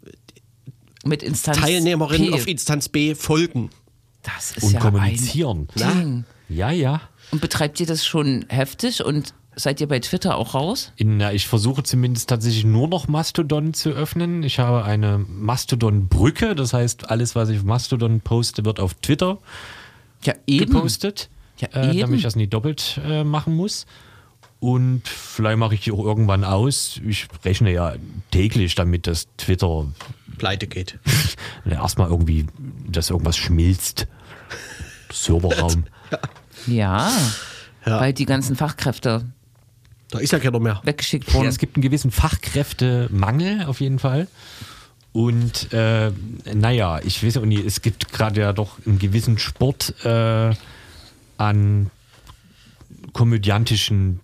mit 1.06 1.22
Instanz 1.22 1.60
Teilnehmerin 1.60 2.30
P. 2.30 2.34
auf 2.34 2.47
Instanz 2.47 2.89
B 2.89 3.14
folgen. 3.14 3.70
Das 4.24 4.58
ist 4.58 4.64
und 4.64 4.72
ja 4.72 4.80
kommunizieren. 4.80 5.68
Ein 5.80 5.99
Ding. 5.99 6.26
Ja, 6.49 6.72
ja. 6.72 7.01
Und 7.30 7.39
betreibt 7.39 7.80
ihr 7.80 7.86
das 7.86 8.04
schon 8.04 8.45
heftig 8.49 9.06
und 9.06 9.36
seid 9.56 9.82
ihr 9.82 9.88
bei 9.88 9.99
Twitter 9.99 10.38
auch 10.38 10.54
raus? 10.54 10.91
Na, 10.99 11.34
ich 11.34 11.47
versuche 11.47 11.84
zumindest 11.84 12.30
tatsächlich 12.30 12.66
nur 12.66 12.88
noch 12.88 13.08
Mastodon 13.08 13.74
zu 13.74 13.89
öffnen. 13.89 14.43
Ich 14.43 14.60
habe 14.60 14.84
eine 14.86 15.18
Mastodon-Brücke, 15.18 16.56
das 16.56 16.74
heißt, 16.74 17.10
alles, 17.10 17.36
was 17.36 17.49
ich 17.49 17.60
auf 17.60 17.64
Mastodon 17.64 18.22
poste, 18.22 18.66
wird 18.66 18.80
auf 18.80 18.93
Twitter 18.95 19.38
ja, 20.24 20.34
eben. 20.47 20.66
gepostet, 20.66 21.30
ja, 21.60 21.68
äh, 21.70 21.97
damit 21.97 22.18
ich 22.18 22.24
das 22.24 22.36
nicht 22.36 22.54
doppelt 22.54 22.99
äh, 23.06 23.24
machen 23.24 23.56
muss. 23.56 23.86
Und 24.60 25.08
vielleicht 25.10 25.58
mache 25.58 25.76
ich 25.76 25.82
die 25.82 25.91
auch 25.91 26.06
irgendwann 26.06 26.45
aus. 26.45 27.01
Ich 27.06 27.28
rechne 27.43 27.74
ja 27.74 27.95
täglich 28.32 28.76
damit, 28.76 29.08
dass 29.08 29.28
Twitter 29.36 29.88
pleite 30.38 30.68
geht. 30.68 30.99
Erstmal 31.70 32.10
irgendwie, 32.10 32.45
dass 32.88 33.10
irgendwas 33.10 33.36
schmilzt. 33.36 34.08
Serverraum. 35.12 35.84
ja. 36.66 37.12
ja. 37.86 37.99
Weil 37.99 38.14
die 38.14 38.26
ganzen 38.26 38.56
Fachkräfte. 38.56 39.26
Da 40.14 40.20
ist 40.20 40.32
ja 40.32 40.38
keiner 40.38 40.59
mehr. 40.59 40.80
Weggeschickt 40.84 41.34
worden. 41.34 41.45
Ja, 41.45 41.49
es 41.49 41.57
gibt 41.57 41.76
einen 41.76 41.82
gewissen 41.82 42.11
Fachkräftemangel 42.11 43.66
auf 43.66 43.82
jeden 43.82 43.97
Fall. 43.97 44.28
Und 45.11 45.74
äh, 45.74 46.11
naja, 46.53 46.99
ich 47.03 47.24
weiß 47.24 47.38
auch 47.38 47.45
nicht, 47.45 47.66
es 47.66 47.82
gibt 47.82 48.14
gerade 48.14 48.41
ja 48.41 48.53
doch 48.53 48.78
einen 48.86 48.99
gewissen 48.99 49.39
Sport 49.39 49.95
äh, 50.05 50.53
an 51.38 51.89
komödiantischen 53.14 54.20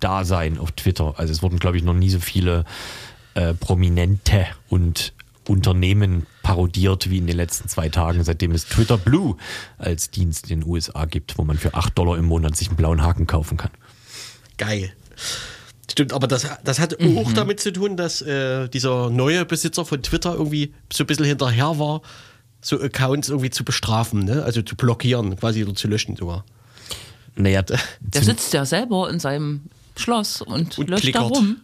Dasein 0.00 0.58
auf 0.58 0.72
Twitter. 0.72 1.14
Also 1.16 1.32
es 1.32 1.42
wurden, 1.42 1.60
glaube 1.60 1.76
ich, 1.76 1.84
noch 1.84 1.94
nie 1.94 2.10
so 2.10 2.18
viele 2.18 2.64
äh, 3.34 3.54
Prominente 3.54 4.46
und 4.68 5.12
Unternehmen 5.46 6.26
parodiert 6.42 7.08
wie 7.08 7.18
in 7.18 7.28
den 7.28 7.36
letzten 7.36 7.68
zwei 7.68 7.88
Tagen, 7.88 8.24
seitdem 8.24 8.50
es 8.50 8.66
Twitter 8.66 8.98
Blue 8.98 9.36
als 9.78 10.10
Dienst 10.10 10.50
in 10.50 10.60
den 10.60 10.68
USA 10.68 11.04
gibt, 11.04 11.38
wo 11.38 11.44
man 11.44 11.56
für 11.56 11.74
8 11.74 11.96
Dollar 11.96 12.18
im 12.18 12.24
Monat 12.24 12.56
sich 12.56 12.66
einen 12.66 12.76
blauen 12.76 13.02
Haken 13.02 13.28
kaufen 13.28 13.56
kann. 13.56 13.70
Geil. 14.58 14.92
Stimmt, 15.90 16.12
aber 16.12 16.28
das, 16.28 16.46
das 16.62 16.78
hat 16.78 17.00
mhm. 17.00 17.18
auch 17.18 17.32
damit 17.32 17.60
zu 17.60 17.72
tun, 17.72 17.96
dass 17.96 18.22
äh, 18.22 18.68
dieser 18.68 19.10
neue 19.10 19.44
Besitzer 19.44 19.84
von 19.84 20.02
Twitter 20.02 20.34
irgendwie 20.34 20.72
so 20.92 21.02
ein 21.04 21.06
bisschen 21.06 21.24
hinterher 21.24 21.78
war, 21.78 22.02
so 22.60 22.80
Accounts 22.80 23.28
irgendwie 23.28 23.50
zu 23.50 23.64
bestrafen, 23.64 24.24
ne? 24.24 24.44
also 24.44 24.62
zu 24.62 24.76
blockieren, 24.76 25.36
quasi 25.36 25.64
oder 25.64 25.74
zu 25.74 25.88
löschen 25.88 26.16
sogar. 26.16 26.44
Naja, 27.36 27.62
der 27.62 28.22
sitzt 28.22 28.52
ja 28.52 28.64
selber 28.64 29.10
in 29.10 29.18
seinem 29.18 29.62
Schloss 29.96 30.42
und, 30.42 30.78
und 30.78 30.90
löscht 30.90 31.02
klickert. 31.02 31.22
da 31.22 31.26
rum. 31.26 31.56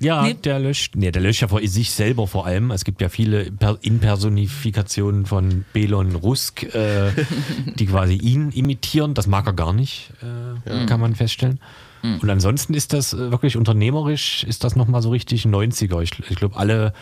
Ja, 0.00 0.22
nee. 0.22 0.34
der 0.34 0.58
löscht. 0.58 0.96
Nee, 0.96 1.12
der 1.12 1.22
löscht 1.22 1.42
ja 1.42 1.48
vor 1.48 1.60
sich 1.64 1.92
selber 1.92 2.26
vor 2.26 2.46
allem. 2.46 2.72
Es 2.72 2.84
gibt 2.84 3.00
ja 3.00 3.08
viele 3.08 3.52
Impersonifikationen 3.82 5.24
von 5.24 5.64
Belon 5.72 6.16
Rusk, 6.16 6.64
äh, 6.74 7.12
die 7.78 7.86
quasi 7.86 8.14
ihn 8.14 8.50
imitieren. 8.50 9.14
Das 9.14 9.26
mag 9.26 9.46
er 9.46 9.52
gar 9.52 9.72
nicht, 9.72 10.10
äh, 10.22 10.70
ja. 10.70 10.86
kann 10.86 11.00
man 11.00 11.14
feststellen. 11.14 11.60
Mhm. 12.04 12.18
Und 12.20 12.30
ansonsten 12.30 12.74
ist 12.74 12.92
das 12.92 13.14
äh, 13.14 13.30
wirklich 13.30 13.56
unternehmerisch, 13.56 14.44
ist 14.44 14.62
das 14.62 14.76
nochmal 14.76 15.02
so 15.02 15.10
richtig 15.10 15.46
90er. 15.46 16.02
Ich, 16.02 16.12
ich 16.28 16.36
glaube, 16.36 16.56
alle 16.56 16.92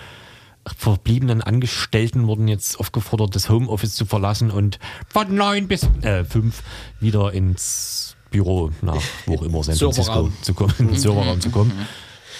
verbliebenen 0.64 1.42
Angestellten 1.42 2.28
wurden 2.28 2.46
jetzt 2.46 2.78
aufgefordert, 2.78 3.34
das 3.34 3.50
Homeoffice 3.50 3.94
zu 3.94 4.07
verlassen 4.07 4.53
und 4.53 4.78
von 5.09 5.34
neun 5.34 5.66
bis 5.66 5.88
äh, 6.03 6.24
fünf 6.24 6.62
wieder 7.00 7.32
ins 7.32 8.16
Büro 8.30 8.70
nach 8.80 9.03
wo 9.26 9.34
auch 9.34 9.42
immer 9.42 9.64
San 9.64 9.74
Francisco 9.74 10.30
zu 10.40 10.55
kommen, 10.55 10.72
mhm. 10.78 10.94
Serverraum 10.94 11.40
zu 11.40 11.50
kommen. 11.50 11.72
Mhm 11.76 11.86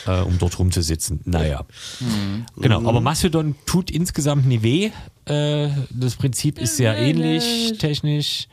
äh, 0.07 0.21
um 0.21 0.39
dort 0.39 0.59
rumzusitzen. 0.59 1.21
Naja. 1.25 1.65
Mhm. 2.01 2.47
Genau, 2.57 2.89
aber 2.89 3.01
Mastodon 3.01 3.55
tut 3.67 3.91
insgesamt 3.91 4.47
nie 4.47 4.63
weh. 4.63 4.91
Äh, 5.27 5.71
das 5.91 6.17
Prinzip 6.17 6.59
ist 6.59 6.77
sehr 6.77 6.97
ähnlich 6.97 7.79
technisch. 7.79 8.49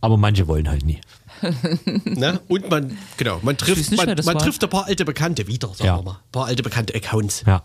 Aber 0.00 0.16
manche 0.16 0.48
wollen 0.48 0.68
halt 0.68 0.84
nie. 0.84 1.00
ne? 2.04 2.40
Und 2.48 2.70
man, 2.70 2.96
genau, 3.16 3.40
man 3.42 3.56
trifft, 3.56 3.96
man, 3.96 4.16
man 4.24 4.38
trifft 4.38 4.62
ein 4.62 4.70
paar 4.70 4.86
alte 4.86 5.04
Bekannte 5.04 5.46
wieder, 5.46 5.68
sagen 5.68 5.84
ja. 5.84 5.98
wir 5.98 6.02
mal. 6.02 6.12
Ein 6.12 6.32
paar 6.32 6.46
alte 6.46 6.62
bekannte 6.62 6.94
Accounts. 6.94 7.44
Ja. 7.46 7.62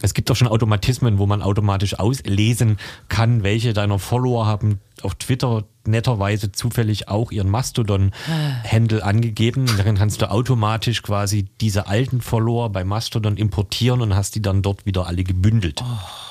Es 0.00 0.14
gibt 0.14 0.30
auch 0.30 0.36
schon 0.36 0.46
Automatismen, 0.46 1.18
wo 1.18 1.26
man 1.26 1.42
automatisch 1.42 1.98
auslesen 1.98 2.78
kann, 3.08 3.42
welche 3.42 3.72
deiner 3.72 3.98
Follower 3.98 4.46
haben 4.46 4.80
auf 5.02 5.16
Twitter 5.16 5.64
netterweise 5.86 6.52
zufällig 6.52 7.08
auch 7.08 7.32
ihren 7.32 7.50
Mastodon-Handle 7.50 9.02
angegeben. 9.02 9.66
Darin 9.76 9.96
kannst 9.96 10.22
du 10.22 10.30
automatisch 10.30 11.02
quasi 11.02 11.46
diese 11.60 11.88
alten 11.88 12.20
Follower 12.20 12.70
bei 12.70 12.84
Mastodon 12.84 13.36
importieren 13.36 14.00
und 14.00 14.14
hast 14.14 14.34
die 14.36 14.42
dann 14.42 14.62
dort 14.62 14.86
wieder 14.86 15.06
alle 15.06 15.24
gebündelt. 15.24 15.82
Oh. 15.82 16.27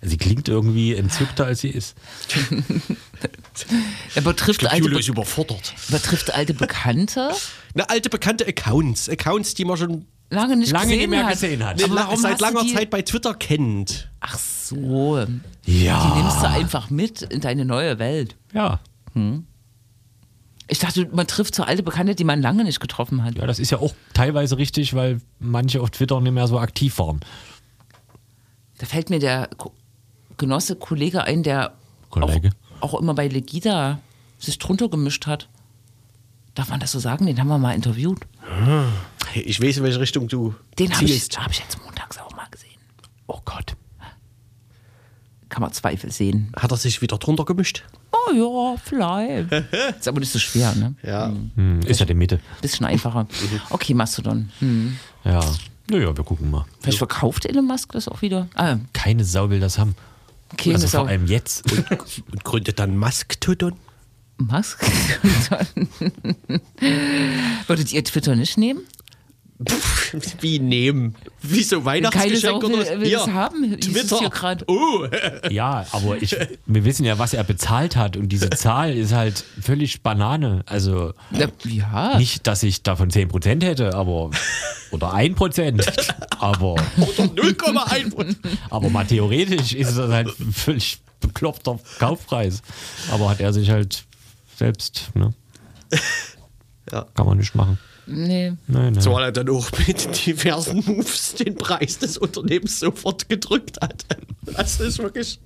Sie 0.00 0.16
klingt 0.16 0.48
irgendwie 0.48 0.94
entzückter, 0.94 1.46
als 1.46 1.60
sie 1.60 1.70
ist. 1.70 1.96
er 4.14 4.22
betrifft 4.22 4.60
glaub, 4.60 4.72
alte, 4.72 4.98
ist 4.98 5.08
überfordert. 5.08 5.74
betrifft 5.88 6.32
alte 6.32 6.54
Bekannte. 6.54 7.30
Na, 7.74 7.84
alte 7.84 8.08
bekannte 8.08 8.46
Accounts. 8.46 9.08
Accounts, 9.08 9.54
die 9.54 9.64
man 9.64 9.76
schon 9.76 10.06
lange 10.30 10.56
nicht 10.56 10.70
lange 10.70 10.92
gesehen, 10.92 11.10
mehr 11.10 11.24
hat. 11.24 11.32
gesehen 11.32 11.64
hat. 11.64 11.82
Aber 11.82 11.96
warum 11.96 12.16
seit 12.16 12.40
langer 12.40 12.66
Zeit 12.68 12.90
bei 12.90 13.02
Twitter 13.02 13.34
kennt. 13.34 14.08
Ach 14.20 14.38
so. 14.38 15.18
Ja. 15.66 16.06
Die 16.06 16.20
nimmst 16.20 16.42
du 16.42 16.48
einfach 16.48 16.90
mit 16.90 17.22
in 17.22 17.40
deine 17.40 17.64
neue 17.64 17.98
Welt. 17.98 18.36
Ja. 18.52 18.78
Hm. 19.14 19.46
Ich 20.68 20.78
dachte, 20.78 21.08
man 21.12 21.26
trifft 21.26 21.54
so 21.54 21.62
alte 21.62 21.82
Bekannte, 21.82 22.14
die 22.14 22.24
man 22.24 22.42
lange 22.42 22.62
nicht 22.62 22.78
getroffen 22.78 23.24
hat. 23.24 23.36
Ja, 23.36 23.46
das 23.46 23.58
ist 23.58 23.70
ja 23.70 23.78
auch 23.78 23.94
teilweise 24.12 24.58
richtig, 24.58 24.94
weil 24.94 25.20
manche 25.40 25.80
auf 25.80 25.90
Twitter 25.90 26.20
nicht 26.20 26.32
mehr 26.32 26.46
so 26.46 26.58
aktiv 26.58 26.98
waren. 26.98 27.20
Da 28.76 28.86
fällt 28.86 29.10
mir 29.10 29.18
der 29.18 29.48
Genosse, 30.38 30.76
Kollege 30.76 31.24
ein, 31.24 31.42
der 31.42 31.74
Kollege. 32.10 32.50
Auch, 32.80 32.94
auch 32.94 33.00
immer 33.00 33.14
bei 33.14 33.28
Legida 33.28 34.00
sich 34.38 34.58
drunter 34.58 34.88
gemischt 34.88 35.26
hat. 35.26 35.48
Darf 36.54 36.70
man 36.70 36.80
das 36.80 36.92
so 36.92 36.98
sagen? 36.98 37.26
Den 37.26 37.38
haben 37.38 37.48
wir 37.48 37.58
mal 37.58 37.74
interviewt. 37.74 38.20
Ich 39.34 39.60
weiß, 39.60 39.78
in 39.78 39.82
welche 39.84 40.00
Richtung 40.00 40.28
du 40.28 40.54
Den 40.78 40.92
habe 40.94 41.04
ich, 41.04 41.28
hab 41.36 41.50
ich 41.50 41.58
jetzt 41.60 41.82
montags 41.84 42.18
auch 42.18 42.34
mal 42.34 42.46
gesehen. 42.50 42.78
Oh 43.26 43.40
Gott. 43.44 43.76
Kann 45.48 45.62
man 45.62 45.72
Zweifel 45.72 46.10
sehen. 46.12 46.52
Hat 46.56 46.70
er 46.70 46.76
sich 46.76 47.00
wieder 47.00 47.16
drunter 47.18 47.44
gemischt? 47.44 47.84
Oh 48.12 48.32
ja, 48.32 48.76
vielleicht. 48.82 49.52
ist 49.98 50.08
aber 50.08 50.20
nicht 50.20 50.30
so 50.32 50.38
schwer, 50.38 50.74
ne? 50.74 50.94
Ja. 51.02 51.32
Hm, 51.54 51.80
ist 51.80 52.00
ja 52.00 52.06
die 52.06 52.14
Mitte. 52.14 52.40
Bisschen 52.60 52.86
einfacher. 52.86 53.26
Okay, 53.70 53.94
Mastodon. 53.94 54.50
Hm. 54.58 54.98
Ja. 55.24 55.40
Naja, 55.90 56.14
wir 56.14 56.24
gucken 56.24 56.50
mal. 56.50 56.66
Vielleicht 56.80 56.98
verkauft 56.98 57.46
Elon 57.46 57.66
Musk 57.66 57.92
das 57.92 58.08
auch 58.08 58.20
wieder? 58.20 58.48
Ah. 58.54 58.76
Keine 58.92 59.24
Sau 59.24 59.48
will 59.48 59.60
das 59.60 59.78
haben. 59.78 59.94
Okay, 60.52 60.72
also 60.72 60.88
vor 60.88 61.08
allem 61.08 61.26
jetzt. 61.26 61.70
Und, 61.70 61.90
und 62.32 62.44
gründet 62.44 62.78
dann 62.78 62.96
Mastodon? 62.96 63.74
Musk. 64.38 64.80
Würdet 67.66 67.92
ihr 67.92 68.04
Twitter 68.04 68.36
nicht 68.36 68.56
nehmen? 68.56 68.82
Pff, 69.66 70.36
Wie 70.40 70.60
nehmen? 70.60 71.16
Wieso 71.42 71.76
Keine 71.80 71.84
Weihnachtsgeschenk 71.86 72.40
Sau 72.40 72.62
will, 72.62 72.74
oder 72.74 72.78
was? 72.82 73.00
will 73.00 73.10
das 73.10 73.24
Hier, 73.24 73.34
haben. 73.34 73.80
Twitter. 73.80 74.56
Oh, 74.68 75.06
Ja, 75.50 75.84
aber 75.90 76.22
ich, 76.22 76.36
wir 76.66 76.84
wissen 76.84 77.04
ja, 77.04 77.18
was 77.18 77.34
er 77.34 77.42
bezahlt 77.42 77.96
hat 77.96 78.16
und 78.16 78.28
diese 78.28 78.50
Zahl 78.50 78.96
ist 78.96 79.12
halt 79.12 79.44
völlig 79.60 80.02
Banane. 80.02 80.62
Also 80.66 81.12
Ja, 81.32 81.48
Ja. 81.64 82.18
nicht, 82.18 82.46
dass 82.46 82.62
ich 82.62 82.82
davon 82.82 83.10
10% 83.10 83.64
hätte, 83.64 83.94
aber 83.94 84.30
oder 84.92 85.12
1%, 85.12 86.14
aber, 86.38 86.72
oder 86.74 87.24
0,1 87.24 88.36
aber 88.70 88.90
mal 88.90 89.04
theoretisch 89.06 89.72
ist 89.74 89.96
das 89.98 90.10
halt 90.10 90.28
ein 90.38 90.52
völlig 90.52 90.98
bekloppter 91.20 91.80
Kaufpreis. 91.98 92.62
Aber 93.10 93.28
hat 93.28 93.40
er 93.40 93.52
sich 93.52 93.70
halt 93.70 94.04
selbst, 94.56 95.10
ne? 95.14 95.34
Ja. 96.90 97.06
Kann 97.14 97.26
man 97.26 97.38
nicht 97.38 97.54
machen. 97.54 97.78
Nee. 98.06 98.52
Nein, 98.66 98.92
nein. 98.94 99.00
Zumal 99.00 99.24
er 99.24 99.32
dann 99.32 99.50
auch 99.50 99.68
mit 99.86 100.26
diversen 100.26 100.82
Moves 100.86 101.34
den 101.34 101.56
Preis 101.56 101.98
des 101.98 102.16
Unternehmens 102.16 102.80
sofort 102.80 103.28
gedrückt 103.28 103.78
hat. 103.82 104.06
Das 104.46 104.80
ist 104.80 104.98
wirklich. 104.98 105.38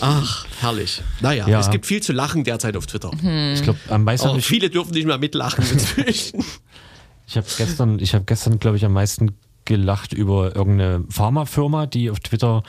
Ach, 0.00 0.46
herrlich. 0.60 1.02
Naja, 1.20 1.48
Ja. 1.48 1.58
es 1.60 1.70
gibt 1.70 1.86
viel 1.86 2.02
zu 2.02 2.12
lachen 2.12 2.44
derzeit 2.44 2.76
auf 2.76 2.86
Twitter. 2.86 3.10
Ich 3.54 3.62
glaube, 3.62 3.78
am 3.88 4.04
meisten 4.04 4.28
hab 4.28 4.36
ich, 4.36 4.44
viele 4.46 4.68
dürfen 4.68 4.92
nicht 4.92 5.06
mehr 5.06 5.16
mitlachen 5.18 5.64
inzwischen. 5.70 6.44
ich 7.26 7.36
habe 7.38 7.46
gestern, 7.56 7.98
ich 7.98 8.14
habe 8.14 8.24
gestern, 8.24 8.58
glaube 8.58 8.76
ich, 8.76 8.84
am 8.84 8.92
meisten 8.92 9.34
gelacht 9.64 10.12
über 10.12 10.54
irgendeine 10.54 11.04
Pharmafirma, 11.08 11.86
die 11.86 12.10
auf 12.10 12.20
Twitter 12.20 12.62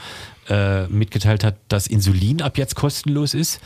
äh, 0.49 0.87
mitgeteilt 0.87 1.43
hat, 1.43 1.57
dass 1.67 1.85
Insulin 1.87 2.41
ab 2.41 2.57
jetzt 2.57 2.75
kostenlos 2.75 3.33
ist. 3.33 3.59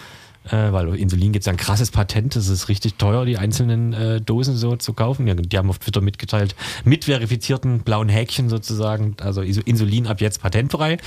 Äh, 0.45 0.71
weil 0.71 0.95
Insulin 0.95 1.33
gibt 1.33 1.43
es 1.43 1.47
ein 1.47 1.57
krasses 1.57 1.91
Patent, 1.91 2.35
das 2.35 2.47
ist 2.47 2.67
richtig 2.67 2.95
teuer, 2.95 3.25
die 3.25 3.37
einzelnen 3.37 3.93
äh, 3.93 4.21
Dosen 4.21 4.57
so 4.57 4.75
zu 4.75 4.93
kaufen. 4.93 5.27
Ja, 5.27 5.35
die 5.35 5.57
haben 5.57 5.69
auf 5.69 5.77
Twitter 5.77 6.01
mitgeteilt, 6.01 6.55
mit 6.83 7.05
verifizierten 7.05 7.81
blauen 7.81 8.09
Häkchen 8.09 8.49
sozusagen, 8.49 9.15
also 9.21 9.41
Insulin 9.41 10.07
ab 10.07 10.19
jetzt 10.19 10.41
patentfrei, 10.41 10.97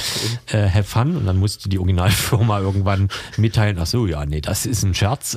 äh, 0.47 0.68
have 0.68 0.85
fun. 0.85 1.16
Und 1.16 1.26
dann 1.26 1.39
musste 1.39 1.68
die 1.68 1.78
Originalfirma 1.78 2.61
irgendwann 2.61 3.09
mitteilen, 3.37 3.76
ach 3.80 3.87
so, 3.87 4.07
ja, 4.07 4.24
nee, 4.24 4.41
das 4.41 4.66
ist 4.66 4.85
ein 4.85 4.95
Scherz. 4.95 5.37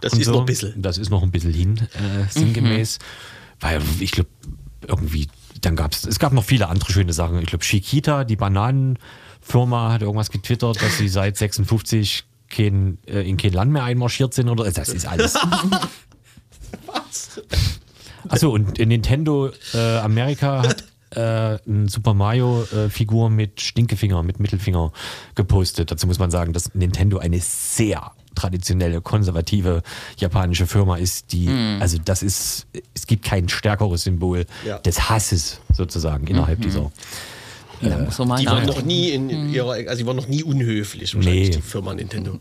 Das 0.00 0.14
Und 0.14 0.20
ist 0.20 0.28
noch 0.28 0.40
ein 0.40 0.46
bisschen. 0.46 0.80
Das 0.80 0.96
ist 0.96 1.10
noch 1.10 1.22
ein 1.22 1.30
bisschen 1.30 1.52
hin, 1.52 1.76
äh, 1.94 2.30
sinngemäß. 2.30 2.98
Weil 3.60 3.82
ich 4.00 4.12
glaube, 4.12 4.30
irgendwie, 4.86 5.28
dann 5.60 5.76
gab 5.76 5.92
es, 5.92 6.04
es 6.06 6.18
gab 6.18 6.32
noch 6.32 6.44
viele 6.44 6.68
andere 6.68 6.90
schöne 6.90 7.12
Sachen. 7.12 7.38
Ich 7.40 7.46
glaube, 7.46 7.64
Chiquita, 7.64 8.24
die 8.24 8.36
Bananenfirma, 8.36 9.92
hat 9.92 10.02
irgendwas 10.02 10.30
getwittert, 10.30 10.80
dass 10.80 10.96
sie 10.98 11.08
seit 11.08 11.36
56 11.36 12.24
kein, 12.54 12.98
äh, 13.06 13.28
in 13.28 13.36
kein 13.36 13.52
Land 13.52 13.72
mehr 13.72 13.84
einmarschiert 13.84 14.34
sind 14.34 14.48
oder 14.48 14.70
das 14.70 14.88
ist 14.88 15.06
alles. 15.06 15.34
Achso, 18.28 18.50
und 18.50 18.78
Nintendo 18.78 19.50
äh, 19.74 19.98
Amerika 19.98 20.62
hat 20.62 20.84
äh, 21.10 21.58
eine 21.68 21.88
Super 21.88 22.14
Mario 22.14 22.62
äh, 22.64 22.88
Figur 22.88 23.28
mit 23.30 23.60
Stinkefinger, 23.60 24.22
mit 24.22 24.40
Mittelfinger 24.40 24.92
gepostet. 25.34 25.90
Dazu 25.90 26.06
muss 26.06 26.18
man 26.18 26.30
sagen, 26.30 26.52
dass 26.52 26.74
Nintendo 26.74 27.18
eine 27.18 27.40
sehr 27.40 28.12
traditionelle, 28.34 29.00
konservative 29.00 29.82
japanische 30.16 30.66
Firma 30.66 30.96
ist, 30.96 31.32
die, 31.32 31.48
also 31.78 31.98
das 32.04 32.22
ist, 32.24 32.66
es 32.94 33.06
gibt 33.06 33.24
kein 33.24 33.48
stärkeres 33.48 34.02
Symbol 34.04 34.44
Ja. 34.66 34.78
des 34.78 35.08
Hasses 35.08 35.60
sozusagen 35.72 36.26
innerhalb 36.26 36.60
dieser. 36.60 36.90
Da 37.80 37.98
muss 37.98 38.18
man 38.18 38.28
mal 38.28 38.36
Die 38.40 38.46
waren 38.46 38.66
noch 38.66 38.82
nie 38.82 39.10
in 39.10 39.52
ihrer, 39.52 39.72
also 39.72 39.96
die 39.96 40.06
waren 40.06 40.16
noch 40.16 40.28
nie 40.28 40.42
unhöflich, 40.42 41.14
wahrscheinlich, 41.14 41.48
Nee. 41.50 41.56
die 41.56 41.62
Firma 41.62 41.94
Nintendo. 41.94 42.38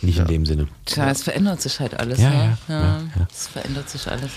Nicht 0.00 0.18
in 0.18 0.26
dem 0.26 0.46
Sinne. 0.46 0.66
Tja, 0.84 1.10
es 1.10 1.22
verändert 1.22 1.60
sich 1.62 1.78
halt 1.78 1.94
alles. 1.98 2.18
Ja, 2.18 2.30
ne? 2.30 2.58
ja, 2.68 2.74
ja, 2.74 2.98
ja. 3.16 3.26
Es 3.32 3.46
verändert 3.48 3.88
sich 3.88 4.06
alles. 4.08 4.30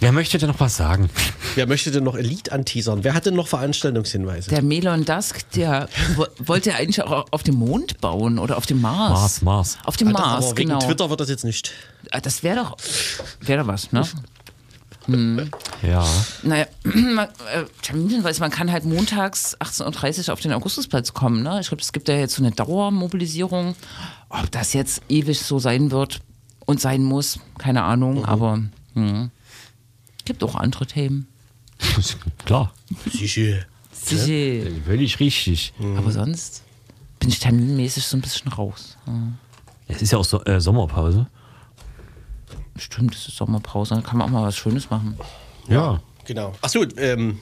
Wer 0.00 0.12
möchte 0.12 0.36
denn 0.36 0.48
noch 0.50 0.60
was 0.60 0.76
sagen? 0.76 1.08
Wer 1.54 1.66
möchte 1.66 1.90
denn 1.90 2.04
noch 2.04 2.16
Elite 2.16 2.52
anteasern? 2.52 3.02
Wer 3.02 3.14
hat 3.14 3.24
denn 3.24 3.34
noch 3.34 3.48
Veranstaltungshinweise? 3.48 4.50
Der 4.50 4.60
Melon 4.62 5.04
Dusk, 5.06 5.48
der 5.52 5.88
wo- 6.16 6.26
wollte 6.38 6.70
ja 6.70 6.76
eigentlich 6.76 7.00
auch 7.02 7.26
auf 7.30 7.42
dem 7.44 7.54
Mond 7.54 7.98
bauen 8.02 8.38
oder 8.38 8.58
auf 8.58 8.66
dem 8.66 8.80
Mars. 8.82 9.10
Mars, 9.12 9.42
Mars. 9.42 9.78
Auf 9.84 9.96
dem 9.96 10.08
Alter, 10.08 10.20
Mars, 10.20 10.46
aber 10.48 10.58
wegen 10.58 10.68
genau. 10.68 10.80
Twitter 10.80 11.08
wird 11.08 11.20
das 11.20 11.30
jetzt 11.30 11.44
nicht. 11.44 11.72
Ah, 12.10 12.20
Das 12.20 12.42
wäre 12.42 12.56
doch, 12.56 12.76
wäre 13.40 13.62
doch 13.62 13.68
was, 13.68 13.90
ne? 13.92 14.02
Ja. 15.82 16.06
Naja, 16.42 16.66
man, 16.84 17.28
äh, 17.52 18.40
man 18.40 18.50
kann 18.50 18.72
halt 18.72 18.84
montags 18.84 19.56
18.30 19.60 20.28
Uhr 20.28 20.32
auf 20.32 20.40
den 20.40 20.52
Augustusplatz 20.52 21.12
kommen. 21.14 21.42
Ne? 21.42 21.60
Ich 21.60 21.68
glaube, 21.68 21.82
es 21.82 21.92
gibt 21.92 22.08
ja 22.08 22.16
jetzt 22.16 22.34
so 22.34 22.42
eine 22.42 22.52
Dauermobilisierung. 22.52 23.76
Ob 24.28 24.50
das 24.50 24.72
jetzt 24.72 25.02
ewig 25.08 25.40
so 25.40 25.58
sein 25.58 25.90
wird 25.90 26.20
und 26.64 26.80
sein 26.80 27.02
muss, 27.02 27.38
keine 27.58 27.84
Ahnung, 27.84 28.24
aber 28.24 28.60
hm. 28.94 29.30
gibt 30.24 30.42
auch 30.42 30.56
andere 30.56 30.86
Themen. 30.86 31.28
Klar. 32.44 32.72
Sicher. 33.10 33.64
Sicher. 33.92 34.70
Völlig 34.84 35.20
richtig. 35.20 35.72
Aber 35.96 36.10
sonst 36.10 36.62
bin 37.20 37.28
ich 37.28 37.38
terminmäßig 37.38 38.04
so 38.04 38.16
ein 38.16 38.20
bisschen 38.20 38.50
raus. 38.52 38.96
Ja. 39.06 39.12
Es 39.88 40.02
ist 40.02 40.12
ja 40.12 40.18
auch 40.18 40.24
so, 40.24 40.44
äh, 40.44 40.60
Sommerpause. 40.60 41.26
Stimmt, 42.78 43.14
es 43.14 43.28
ist 43.28 43.36
Sommerpause, 43.36 43.94
dann 43.94 44.02
kann 44.04 44.18
man 44.18 44.28
auch 44.28 44.32
mal 44.32 44.42
was 44.46 44.56
Schönes 44.56 44.90
machen. 44.90 45.16
Ja. 45.68 46.00
Genau. 46.24 46.52
Achso, 46.60 46.84
ähm, 46.96 47.38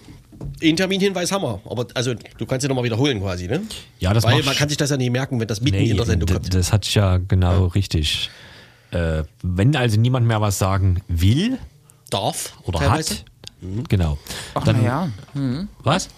einen 0.62 0.76
Terminhinweis 0.76 1.32
haben 1.32 1.42
wir. 1.42 1.60
Aber 1.68 1.86
also, 1.94 2.12
du 2.14 2.46
kannst 2.46 2.64
ihn 2.64 2.68
nochmal 2.68 2.84
wiederholen 2.84 3.20
quasi, 3.20 3.46
ne? 3.48 3.62
Ja, 3.98 4.12
das 4.12 4.24
Weil 4.24 4.42
man 4.42 4.54
kann 4.54 4.68
sich 4.68 4.76
das 4.78 4.90
ja 4.90 4.96
nicht 4.96 5.10
merken, 5.10 5.40
wenn 5.40 5.48
das 5.48 5.60
mitten 5.60 5.76
Nee, 5.78 5.90
in 5.90 5.96
der 5.96 6.06
Sendung 6.06 6.28
kommt. 6.28 6.52
das 6.54 6.72
ich 6.82 6.94
ja 6.94 7.16
genau 7.18 7.66
richtig. 7.66 8.30
Äh, 8.90 9.24
wenn 9.42 9.74
also 9.76 9.98
niemand 9.98 10.26
mehr 10.26 10.40
was 10.40 10.58
sagen 10.58 11.02
will 11.08 11.58
Darf 12.10 12.52
oder 12.64 12.78
teilweise. 12.78 13.14
hat, 13.14 13.24
genau. 13.88 14.18
Ach, 14.54 14.62
Dann, 14.64 14.76
naja, 14.82 15.08
Was? 15.82 16.08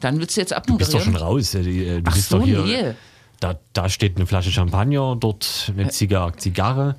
dann 0.00 0.18
willst 0.18 0.36
du 0.36 0.40
jetzt 0.40 0.52
Du 0.66 0.76
bist 0.76 0.92
doch 0.94 1.00
abmoderieren. 1.00 1.04
schon 1.04 1.16
raus. 1.16 1.54
äh, 1.54 1.60
äh, 1.60 2.00
Du 2.00 2.10
Ach 2.10 2.14
bist 2.14 2.28
so, 2.30 2.38
doch 2.38 2.44
hier. 2.46 2.62
nee. 2.62 2.94
Da, 3.40 3.58
da 3.74 3.88
steht 3.90 4.16
eine 4.16 4.26
Flasche 4.26 4.50
Champagner, 4.50 5.14
dort 5.20 5.70
eine 5.76 5.88
Zigarre. 5.90 6.96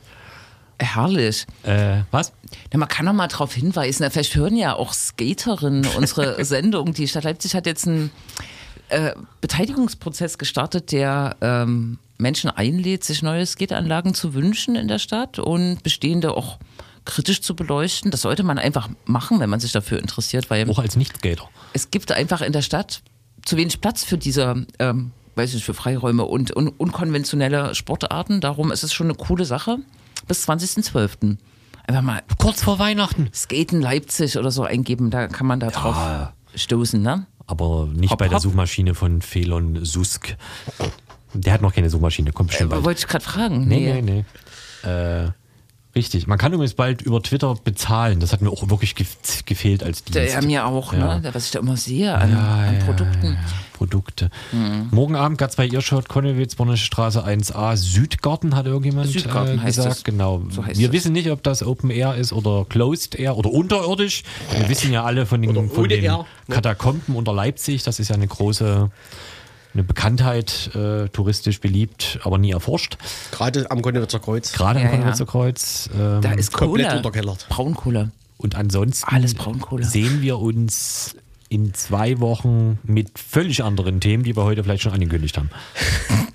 Herrlich. 0.80 1.46
Äh, 1.64 2.02
was? 2.12 2.34
Ja, 2.72 2.78
man 2.80 2.88
kann 2.88 3.06
doch 3.06 3.14
mal 3.14 3.28
darauf 3.28 3.54
hinweisen, 3.54 4.04
na, 4.04 4.10
vielleicht 4.10 4.36
hören 4.36 4.56
ja 4.56 4.76
auch 4.76 4.94
Skaterinnen 4.94 5.88
unsere 5.98 6.44
Sendung. 6.46 6.94
Die 6.94 7.08
Stadt 7.08 7.24
Leipzig 7.24 7.56
hat 7.56 7.66
jetzt 7.66 7.88
einen 7.88 8.12
äh, 8.90 9.14
Beteiligungsprozess 9.42 10.38
gestartet, 10.38 10.92
der 10.92 11.36
ähm, 11.42 11.98
Menschen 12.18 12.50
einlädt, 12.50 13.04
sich 13.04 13.22
neue 13.22 13.46
Skateanlagen 13.46 14.14
zu 14.14 14.34
wünschen 14.34 14.76
in 14.76 14.88
der 14.88 15.00
Stadt 15.00 15.40
und 15.40 15.82
bestehende 15.84 16.36
auch 16.36 16.58
kritisch 17.06 17.42
zu 17.42 17.56
beleuchten. 17.56 18.12
Das 18.12 18.22
sollte 18.22 18.44
man 18.44 18.60
einfach 18.60 18.90
machen, 19.06 19.40
wenn 19.40 19.50
man 19.50 19.60
sich 19.60 19.72
dafür 19.72 20.00
interessiert, 20.00 20.50
weil 20.50 20.70
Auch 20.70 20.80
als 20.80 20.96
Nicht-Skater. 20.96 21.50
es 21.74 21.90
gibt 21.90 22.12
einfach 22.12 22.42
in 22.42 22.54
der 22.54 22.62
Stadt 22.62 23.02
zu 23.46 23.58
wenig 23.58 23.82
Platz 23.82 24.04
für 24.04 24.18
diese, 24.18 24.66
ähm, 24.80 25.12
weiß 25.36 25.50
ich 25.50 25.56
nicht, 25.56 25.66
für 25.66 25.74
Freiräume 25.74 26.26
und, 26.26 26.52
und 26.52 26.68
unkonventionelle 26.68 27.74
Sportarten. 27.76 28.42
Darum 28.42 28.72
ist 28.72 28.84
es 28.84 28.94
schon 28.94 29.08
eine 29.08 29.16
coole 29.16 29.46
Sache. 29.46 29.78
Bis 30.28 30.48
20.12. 30.48 31.38
Einfach 31.88 32.02
mal 32.02 32.22
Kurz 32.38 32.64
vor 32.64 32.80
Weihnachten. 32.80 33.30
Skaten 33.34 33.82
Leipzig 33.82 34.38
oder 34.38 34.52
so 34.52 34.64
eingeben, 34.64 35.10
da 35.10 35.28
kann 35.28 35.48
man 35.48 35.60
da 35.60 35.70
drauf 35.70 36.34
stoßen, 36.56 37.02
ne? 37.02 37.26
Aber 37.46 37.88
nicht 37.94 38.12
Hopp, 38.12 38.20
bei 38.20 38.28
der 38.28 38.36
hopp. 38.36 38.44
Suchmaschine 38.44 38.94
von 38.94 39.22
Felon 39.22 39.86
Susk. 39.86 40.36
Der 41.34 41.54
hat 41.54 41.62
noch 41.62 41.74
keine 41.74 41.90
Suchmaschine, 41.90 42.34
kommt 42.34 42.50
bestimmt 42.50 42.72
bald. 42.72 42.84
Wollte 42.84 43.00
ich 43.00 43.08
gerade 43.08 43.24
fragen. 43.24 43.68
Nee, 43.68 44.02
nee, 44.02 44.26
nee. 44.84 44.90
Äh, 44.90 45.32
richtig. 45.98 46.28
Man 46.28 46.38
kann 46.38 46.54
übrigens 46.54 46.76
bald 46.76 47.02
über 47.02 47.22
Twitter 47.22 47.54
bezahlen. 47.62 48.20
Das 48.22 48.32
hat 48.32 48.42
mir 48.42 48.50
auch 48.50 48.70
wirklich 48.70 48.96
gef 48.96 49.18
gefehlt 49.46 49.84
als 49.84 50.04
Dienst. 50.04 50.16
Der, 50.16 50.28
ja, 50.30 50.42
mir 50.42 50.66
auch, 50.66 50.94
Ja. 50.94 51.20
ne? 51.20 51.30
Was 51.34 51.46
ich 51.48 51.52
da 51.52 51.60
immer 51.60 51.76
sehe 51.76 52.14
an, 52.16 52.34
an 52.34 52.80
Produkten. 52.80 53.38
Produkte. 53.74 54.32
Morgen 54.90 55.16
Abend 55.16 55.38
ganz 55.38 55.56
bei 55.56 55.68
Irschot, 55.68 56.10
Konnewitz, 56.10 56.56
Bornische 56.56 56.86
Straße 56.86 57.24
1a, 57.24 57.76
Südgarten, 57.78 58.56
hat 58.56 58.66
irgendjemand 58.66 59.08
Südgarten 59.08 59.60
äh, 59.60 59.62
heißt 59.62 59.78
gesagt. 59.78 59.98
es. 59.98 60.04
Genau. 60.04 60.42
So 60.50 60.66
heißt 60.66 60.80
Wir 60.80 60.88
es. 60.88 60.94
wissen 60.94 61.14
nicht, 61.14 61.30
ob 61.30 61.44
das 61.44 61.62
Open 61.62 61.92
Air 61.92 62.16
ist 62.16 62.34
oder 62.34 62.66
Closed 62.68 63.14
Air 63.20 63.38
oder 63.38 63.52
unterirdisch. 63.52 64.24
Wir 64.58 64.68
wissen 64.70 64.92
ja 64.92 65.04
alle 65.04 65.26
von 65.28 65.42
den, 65.44 65.70
von 65.70 65.88
den 65.90 66.04
ne? 66.04 66.26
Katakomben 66.50 67.16
unter 67.16 67.34
Leipzig. 67.34 67.84
Das 67.84 68.00
ist 68.00 68.08
ja 68.08 68.16
eine 68.16 68.28
große 68.28 68.90
eine 69.78 69.84
Bekanntheit, 69.84 70.72
äh, 70.76 71.08
touristisch 71.10 71.60
beliebt, 71.62 72.20
aber 72.24 72.38
nie 72.38 72.52
erforscht. 72.52 72.98
Gerade 73.32 73.70
am 73.70 73.82
Konnewitzer 73.82 74.20
Kreuz. 74.20 74.52
Gerade 74.54 74.80
Ja, 74.80 74.86
am 74.86 74.92
Konnewitzer 74.92 75.26
ja. 75.26 75.32
Kreuz. 75.32 75.90
Ähm, 75.98 76.22
Da 76.22 76.32
ist 76.34 76.52
komplett 76.52 76.88
Kohle. 76.88 76.98
unterkellert. 76.98 77.46
Braunkohle. 77.50 78.12
und 78.38 78.56
ansonsten 78.56 79.14
Alles 79.16 79.34
Braunkohle. 79.36 79.84
sehen 79.86 80.22
wir 80.22 80.40
uns 80.40 81.16
in 81.50 81.74
zwei 81.74 82.20
Wochen 82.20 82.78
mit 82.84 83.18
völlig 83.20 83.64
anderen 83.64 84.00
Themen, 84.02 84.24
die 84.24 84.36
wir 84.36 84.44
heute 84.44 84.64
vielleicht 84.64 84.84
schon 84.84 84.92
angekündigt 84.94 85.38
haben. 85.38 85.50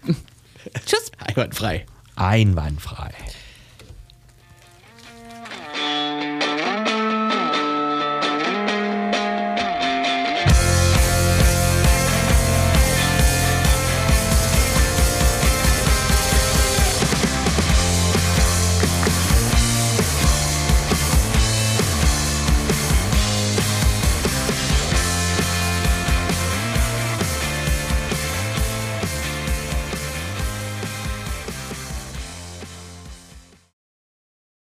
Tschüss. 0.86 1.10
Einwandfrei. 1.18 1.84
Einwandfrei. 2.16 3.12